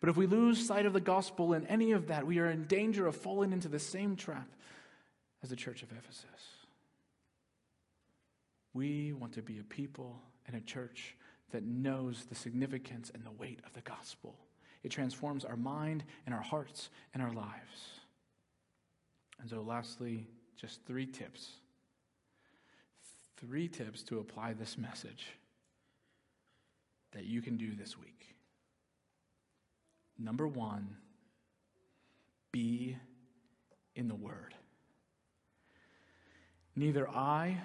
But 0.00 0.10
if 0.10 0.16
we 0.16 0.26
lose 0.26 0.64
sight 0.64 0.86
of 0.86 0.92
the 0.92 1.00
gospel 1.00 1.54
in 1.54 1.66
any 1.66 1.92
of 1.92 2.08
that, 2.08 2.26
we 2.26 2.38
are 2.38 2.50
in 2.50 2.66
danger 2.66 3.06
of 3.06 3.16
falling 3.16 3.52
into 3.52 3.68
the 3.68 3.78
same 3.78 4.16
trap 4.16 4.48
as 5.42 5.50
the 5.50 5.56
church 5.56 5.82
of 5.82 5.90
Ephesus. 5.92 6.24
We 8.72 9.12
want 9.12 9.32
to 9.34 9.42
be 9.42 9.58
a 9.58 9.62
people 9.62 10.20
and 10.46 10.56
a 10.56 10.60
church 10.60 11.16
that 11.52 11.64
knows 11.64 12.24
the 12.28 12.34
significance 12.34 13.10
and 13.14 13.24
the 13.24 13.30
weight 13.30 13.60
of 13.64 13.72
the 13.74 13.80
gospel. 13.80 14.36
It 14.82 14.90
transforms 14.90 15.44
our 15.44 15.56
mind 15.56 16.04
and 16.26 16.34
our 16.34 16.40
hearts 16.40 16.90
and 17.14 17.22
our 17.22 17.32
lives. 17.32 18.00
And 19.40 19.48
so, 19.48 19.62
lastly, 19.62 20.26
just 20.56 20.80
three 20.86 21.06
tips. 21.06 21.48
Three 23.38 23.68
tips 23.68 24.02
to 24.04 24.18
apply 24.18 24.54
this 24.54 24.76
message 24.78 25.26
that 27.12 27.24
you 27.24 27.40
can 27.40 27.56
do 27.56 27.74
this 27.74 27.98
week. 27.98 28.34
Number 30.18 30.46
one, 30.46 30.96
be 32.52 32.96
in 33.96 34.08
the 34.08 34.14
Word. 34.14 34.54
Neither 36.76 37.08
I 37.08 37.60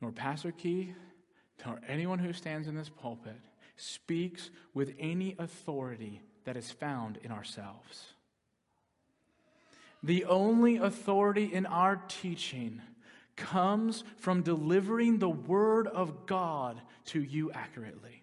nor 0.00 0.12
Pastor 0.12 0.52
Keith 0.52 0.96
nor 1.64 1.80
anyone 1.88 2.18
who 2.18 2.32
stands 2.32 2.68
in 2.68 2.74
this 2.74 2.88
pulpit 2.88 3.36
speaks 3.76 4.50
with 4.74 4.94
any 4.98 5.34
authority 5.38 6.20
that 6.44 6.56
is 6.56 6.70
found 6.70 7.18
in 7.22 7.30
ourselves. 7.30 8.14
The 10.02 10.24
only 10.24 10.76
authority 10.76 11.44
in 11.44 11.66
our 11.66 11.96
teaching 12.08 12.80
comes 13.36 14.04
from 14.18 14.42
delivering 14.42 15.18
the 15.18 15.28
Word 15.28 15.86
of 15.86 16.26
God 16.26 16.80
to 17.06 17.22
you 17.22 17.52
accurately. 17.52 18.22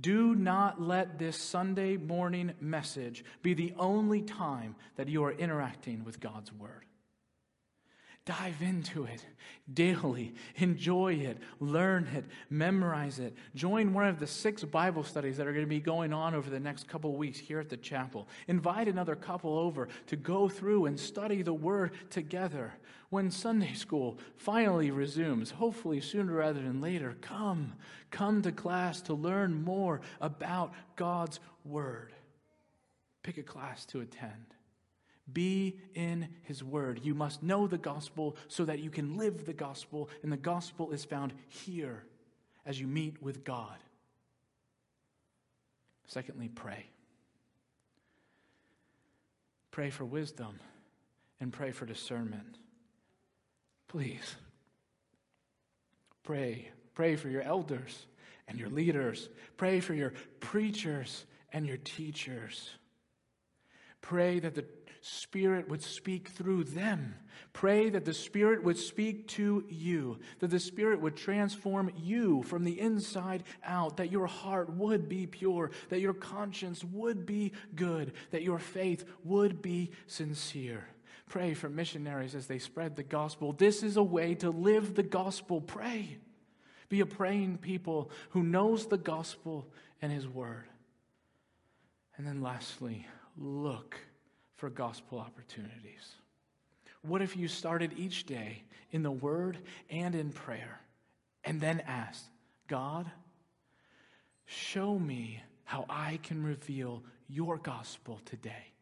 Do 0.00 0.34
not 0.34 0.80
let 0.80 1.18
this 1.18 1.36
Sunday 1.36 1.96
morning 1.96 2.52
message 2.60 3.24
be 3.42 3.54
the 3.54 3.74
only 3.78 4.22
time 4.22 4.76
that 4.96 5.08
you 5.08 5.24
are 5.24 5.32
interacting 5.32 6.04
with 6.04 6.20
God's 6.20 6.52
Word. 6.52 6.84
Dive 8.28 8.60
into 8.60 9.04
it 9.04 9.24
daily. 9.72 10.34
Enjoy 10.56 11.14
it. 11.14 11.38
Learn 11.60 12.06
it. 12.14 12.26
Memorize 12.50 13.18
it. 13.18 13.34
Join 13.54 13.94
one 13.94 14.06
of 14.06 14.18
the 14.18 14.26
six 14.26 14.62
Bible 14.64 15.02
studies 15.02 15.38
that 15.38 15.46
are 15.46 15.52
going 15.52 15.64
to 15.64 15.68
be 15.68 15.80
going 15.80 16.12
on 16.12 16.34
over 16.34 16.50
the 16.50 16.60
next 16.60 16.88
couple 16.88 17.16
weeks 17.16 17.38
here 17.38 17.58
at 17.58 17.70
the 17.70 17.76
chapel. 17.78 18.28
Invite 18.46 18.86
another 18.88 19.16
couple 19.16 19.58
over 19.58 19.88
to 20.08 20.16
go 20.16 20.46
through 20.46 20.84
and 20.84 21.00
study 21.00 21.40
the 21.40 21.54
Word 21.54 21.92
together. 22.10 22.74
When 23.08 23.30
Sunday 23.30 23.72
school 23.72 24.18
finally 24.36 24.90
resumes, 24.90 25.50
hopefully 25.50 26.02
sooner 26.02 26.34
rather 26.34 26.60
than 26.60 26.82
later, 26.82 27.16
come. 27.22 27.72
Come 28.10 28.42
to 28.42 28.52
class 28.52 29.00
to 29.02 29.14
learn 29.14 29.64
more 29.64 30.02
about 30.20 30.74
God's 30.96 31.40
Word. 31.64 32.12
Pick 33.22 33.38
a 33.38 33.42
class 33.42 33.86
to 33.86 34.02
attend. 34.02 34.57
Be 35.32 35.78
in 35.94 36.28
his 36.42 36.64
word. 36.64 37.00
You 37.02 37.14
must 37.14 37.42
know 37.42 37.66
the 37.66 37.78
gospel 37.78 38.36
so 38.48 38.64
that 38.64 38.78
you 38.78 38.90
can 38.90 39.16
live 39.16 39.44
the 39.44 39.52
gospel, 39.52 40.08
and 40.22 40.32
the 40.32 40.36
gospel 40.36 40.90
is 40.92 41.04
found 41.04 41.32
here 41.48 42.04
as 42.64 42.80
you 42.80 42.86
meet 42.86 43.22
with 43.22 43.44
God. 43.44 43.76
Secondly, 46.06 46.48
pray. 46.48 46.86
Pray 49.70 49.90
for 49.90 50.04
wisdom 50.04 50.58
and 51.40 51.52
pray 51.52 51.70
for 51.70 51.86
discernment. 51.86 52.58
Please. 53.88 54.36
Pray. 56.22 56.70
Pray 56.94 57.16
for 57.16 57.28
your 57.28 57.42
elders 57.42 58.06
and 58.48 58.58
your 58.58 58.70
leaders. 58.70 59.28
Pray 59.56 59.80
for 59.80 59.94
your 59.94 60.14
preachers 60.40 61.24
and 61.52 61.66
your 61.66 61.76
teachers. 61.76 62.70
Pray 64.00 64.38
that 64.40 64.54
the 64.54 64.64
Spirit 65.00 65.68
would 65.68 65.82
speak 65.82 66.28
through 66.28 66.64
them. 66.64 67.14
Pray 67.52 67.88
that 67.90 68.04
the 68.04 68.14
Spirit 68.14 68.62
would 68.62 68.76
speak 68.76 69.26
to 69.28 69.64
you, 69.68 70.18
that 70.40 70.50
the 70.50 70.60
Spirit 70.60 71.00
would 71.00 71.16
transform 71.16 71.90
you 71.96 72.42
from 72.42 72.64
the 72.64 72.78
inside 72.78 73.44
out, 73.64 73.96
that 73.96 74.12
your 74.12 74.26
heart 74.26 74.70
would 74.74 75.08
be 75.08 75.26
pure, 75.26 75.70
that 75.88 76.00
your 76.00 76.14
conscience 76.14 76.84
would 76.84 77.26
be 77.26 77.52
good, 77.74 78.12
that 78.30 78.42
your 78.42 78.58
faith 78.58 79.04
would 79.24 79.62
be 79.62 79.90
sincere. 80.06 80.86
Pray 81.28 81.54
for 81.54 81.68
missionaries 81.68 82.34
as 82.34 82.46
they 82.46 82.58
spread 82.58 82.96
the 82.96 83.02
gospel. 83.02 83.52
This 83.52 83.82
is 83.82 83.96
a 83.96 84.02
way 84.02 84.34
to 84.36 84.50
live 84.50 84.94
the 84.94 85.02
gospel. 85.02 85.60
Pray. 85.60 86.18
Be 86.88 87.00
a 87.00 87.06
praying 87.06 87.58
people 87.58 88.10
who 88.30 88.42
knows 88.42 88.86
the 88.86 88.96
gospel 88.96 89.68
and 90.00 90.10
his 90.10 90.26
word. 90.26 90.64
And 92.16 92.26
then 92.26 92.40
lastly, 92.40 93.06
look 93.36 93.98
for 94.58 94.68
gospel 94.68 95.20
opportunities. 95.20 96.16
What 97.02 97.22
if 97.22 97.36
you 97.36 97.46
started 97.46 97.94
each 97.96 98.26
day 98.26 98.64
in 98.90 99.04
the 99.04 99.10
word 99.10 99.56
and 99.88 100.14
in 100.14 100.30
prayer 100.30 100.80
and 101.44 101.60
then 101.60 101.80
asked, 101.86 102.28
God, 102.66 103.10
show 104.44 104.98
me 104.98 105.40
how 105.64 105.86
I 105.88 106.18
can 106.24 106.42
reveal 106.42 107.04
your 107.28 107.56
gospel 107.56 108.20
today? 108.24 108.72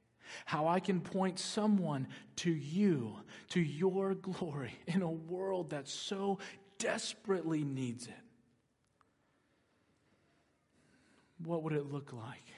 How 0.46 0.66
I 0.66 0.80
can 0.80 1.00
point 1.00 1.38
someone 1.38 2.08
to 2.36 2.50
you, 2.50 3.16
to 3.50 3.60
your 3.60 4.14
glory 4.14 4.72
in 4.86 5.02
a 5.02 5.10
world 5.10 5.70
that 5.70 5.88
so 5.88 6.38
desperately 6.78 7.64
needs 7.64 8.06
it. 8.06 8.14
What 11.44 11.62
would 11.64 11.74
it 11.74 11.92
look 11.92 12.14
like 12.14 12.55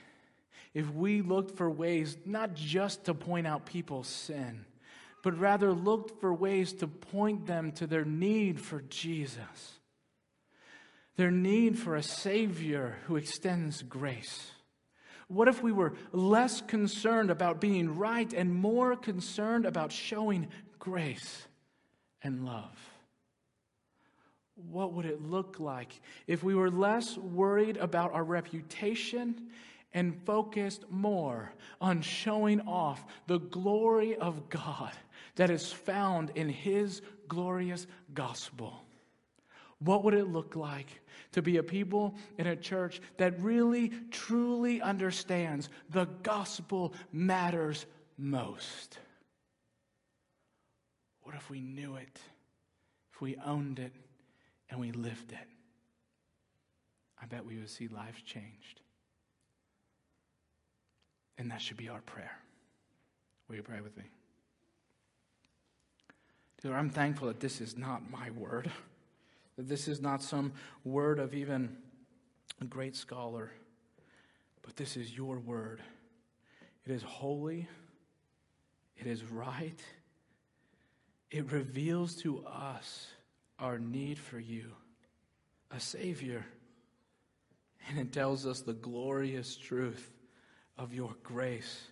if 0.78 0.94
we 0.94 1.22
looked 1.22 1.56
for 1.56 1.68
ways 1.68 2.16
not 2.24 2.54
just 2.54 3.06
to 3.06 3.12
point 3.12 3.48
out 3.48 3.66
people's 3.66 4.06
sin, 4.06 4.64
but 5.24 5.36
rather 5.36 5.72
looked 5.72 6.20
for 6.20 6.32
ways 6.32 6.72
to 6.72 6.86
point 6.86 7.46
them 7.46 7.72
to 7.72 7.84
their 7.84 8.04
need 8.04 8.60
for 8.60 8.82
Jesus, 8.82 9.80
their 11.16 11.32
need 11.32 11.76
for 11.76 11.96
a 11.96 12.02
Savior 12.02 12.96
who 13.06 13.16
extends 13.16 13.82
grace? 13.82 14.52
What 15.26 15.48
if 15.48 15.64
we 15.64 15.72
were 15.72 15.94
less 16.12 16.60
concerned 16.60 17.32
about 17.32 17.60
being 17.60 17.96
right 17.96 18.32
and 18.32 18.54
more 18.54 18.94
concerned 18.94 19.66
about 19.66 19.90
showing 19.90 20.46
grace 20.78 21.48
and 22.22 22.46
love? 22.46 22.78
What 24.54 24.92
would 24.92 25.06
it 25.06 25.22
look 25.22 25.58
like 25.58 26.00
if 26.28 26.44
we 26.44 26.54
were 26.54 26.70
less 26.70 27.18
worried 27.18 27.78
about 27.78 28.12
our 28.12 28.22
reputation 28.22 29.48
and 29.92 30.22
focused 30.24 30.84
more 30.90 31.52
on 31.80 32.02
showing 32.02 32.60
off 32.62 33.04
the 33.26 33.38
glory 33.38 34.16
of 34.16 34.48
God 34.48 34.92
that 35.36 35.50
is 35.50 35.72
found 35.72 36.30
in 36.34 36.48
His 36.48 37.02
glorious 37.28 37.86
gospel? 38.14 38.82
What 39.80 40.04
would 40.04 40.14
it 40.14 40.28
look 40.28 40.56
like 40.56 40.88
to 41.32 41.42
be 41.42 41.58
a 41.58 41.62
people 41.62 42.16
in 42.36 42.48
a 42.48 42.56
church 42.56 43.00
that 43.16 43.40
really, 43.40 43.92
truly 44.10 44.80
understands 44.82 45.68
the 45.90 46.06
gospel 46.22 46.94
matters 47.12 47.86
most? 48.16 48.98
What 51.22 51.34
if 51.36 51.48
we 51.48 51.60
knew 51.60 51.96
it? 51.96 52.18
If 53.14 53.20
we 53.20 53.36
owned 53.44 53.78
it? 53.78 53.92
and 54.70 54.80
we 54.80 54.92
lived 54.92 55.32
it, 55.32 55.48
I 57.20 57.26
bet 57.26 57.44
we 57.44 57.56
would 57.58 57.70
see 57.70 57.88
lives 57.88 58.22
changed. 58.22 58.80
And 61.38 61.50
that 61.52 61.62
should 61.62 61.76
be 61.76 61.88
our 61.88 62.00
prayer. 62.00 62.36
Will 63.48 63.56
you 63.56 63.62
pray 63.62 63.80
with 63.80 63.96
me? 63.96 64.04
Dear, 66.60 66.74
I'm 66.74 66.90
thankful 66.90 67.28
that 67.28 67.38
this 67.38 67.60
is 67.60 67.76
not 67.76 68.10
my 68.10 68.30
word, 68.30 68.70
that 69.56 69.68
this 69.68 69.86
is 69.86 70.00
not 70.00 70.22
some 70.22 70.52
word 70.84 71.20
of 71.20 71.32
even 71.34 71.76
a 72.60 72.64
great 72.64 72.96
scholar, 72.96 73.52
but 74.62 74.76
this 74.76 74.96
is 74.96 75.16
your 75.16 75.38
word. 75.38 75.80
It 76.84 76.90
is 76.90 77.02
holy, 77.02 77.68
it 78.96 79.06
is 79.06 79.22
right, 79.22 79.80
it 81.30 81.52
reveals 81.52 82.16
to 82.22 82.44
us 82.46 83.06
our 83.58 83.78
need 83.78 84.18
for 84.18 84.40
you, 84.40 84.72
a 85.70 85.78
Savior. 85.78 86.44
And 87.88 87.98
it 87.98 88.12
tells 88.12 88.46
us 88.46 88.60
the 88.60 88.74
glorious 88.74 89.56
truth 89.56 90.10
of 90.78 90.94
your 90.94 91.14
grace 91.22 91.88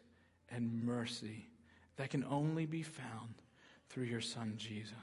and 0.50 0.84
mercy 0.84 1.48
that 1.96 2.10
can 2.10 2.24
only 2.24 2.66
be 2.66 2.82
found 2.82 3.34
through 3.88 4.04
your 4.04 4.20
Son, 4.20 4.54
Jesus. 4.56 4.94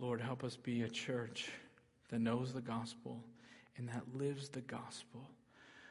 Lord, 0.00 0.20
help 0.20 0.42
us 0.42 0.56
be 0.56 0.82
a 0.82 0.88
church 0.88 1.50
that 2.08 2.20
knows 2.20 2.52
the 2.52 2.60
gospel 2.60 3.22
and 3.76 3.88
that 3.88 4.02
lives 4.14 4.48
the 4.48 4.60
gospel 4.62 5.28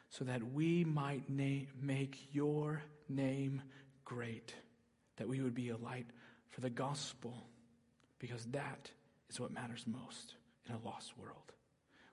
so 0.09 0.26
that 0.26 0.41
we 0.53 0.84
might 0.84 1.24
na- 1.30 1.66
make 1.82 2.28
your 2.32 2.82
name 3.07 3.62
great, 4.03 4.53
that 5.18 5.28
we 5.28 5.41
would 5.41 5.55
be 5.55 5.70
a 5.70 5.78
light 5.78 6.07
for 6.49 6.62
the 6.62 6.70
gospel 6.70 7.47
because 8.20 8.45
that 8.47 8.89
is 9.30 9.39
what 9.39 9.51
matters 9.51 9.86
most 9.88 10.36
in 10.68 10.76
a 10.76 10.80
lost 10.86 11.18
world. 11.18 11.53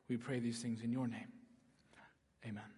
We 0.08 0.16
pray 0.16 0.38
these 0.38 0.62
things 0.62 0.82
in 0.82 0.92
your 0.92 1.08
name. 1.08 1.32
Amen. 2.46 2.77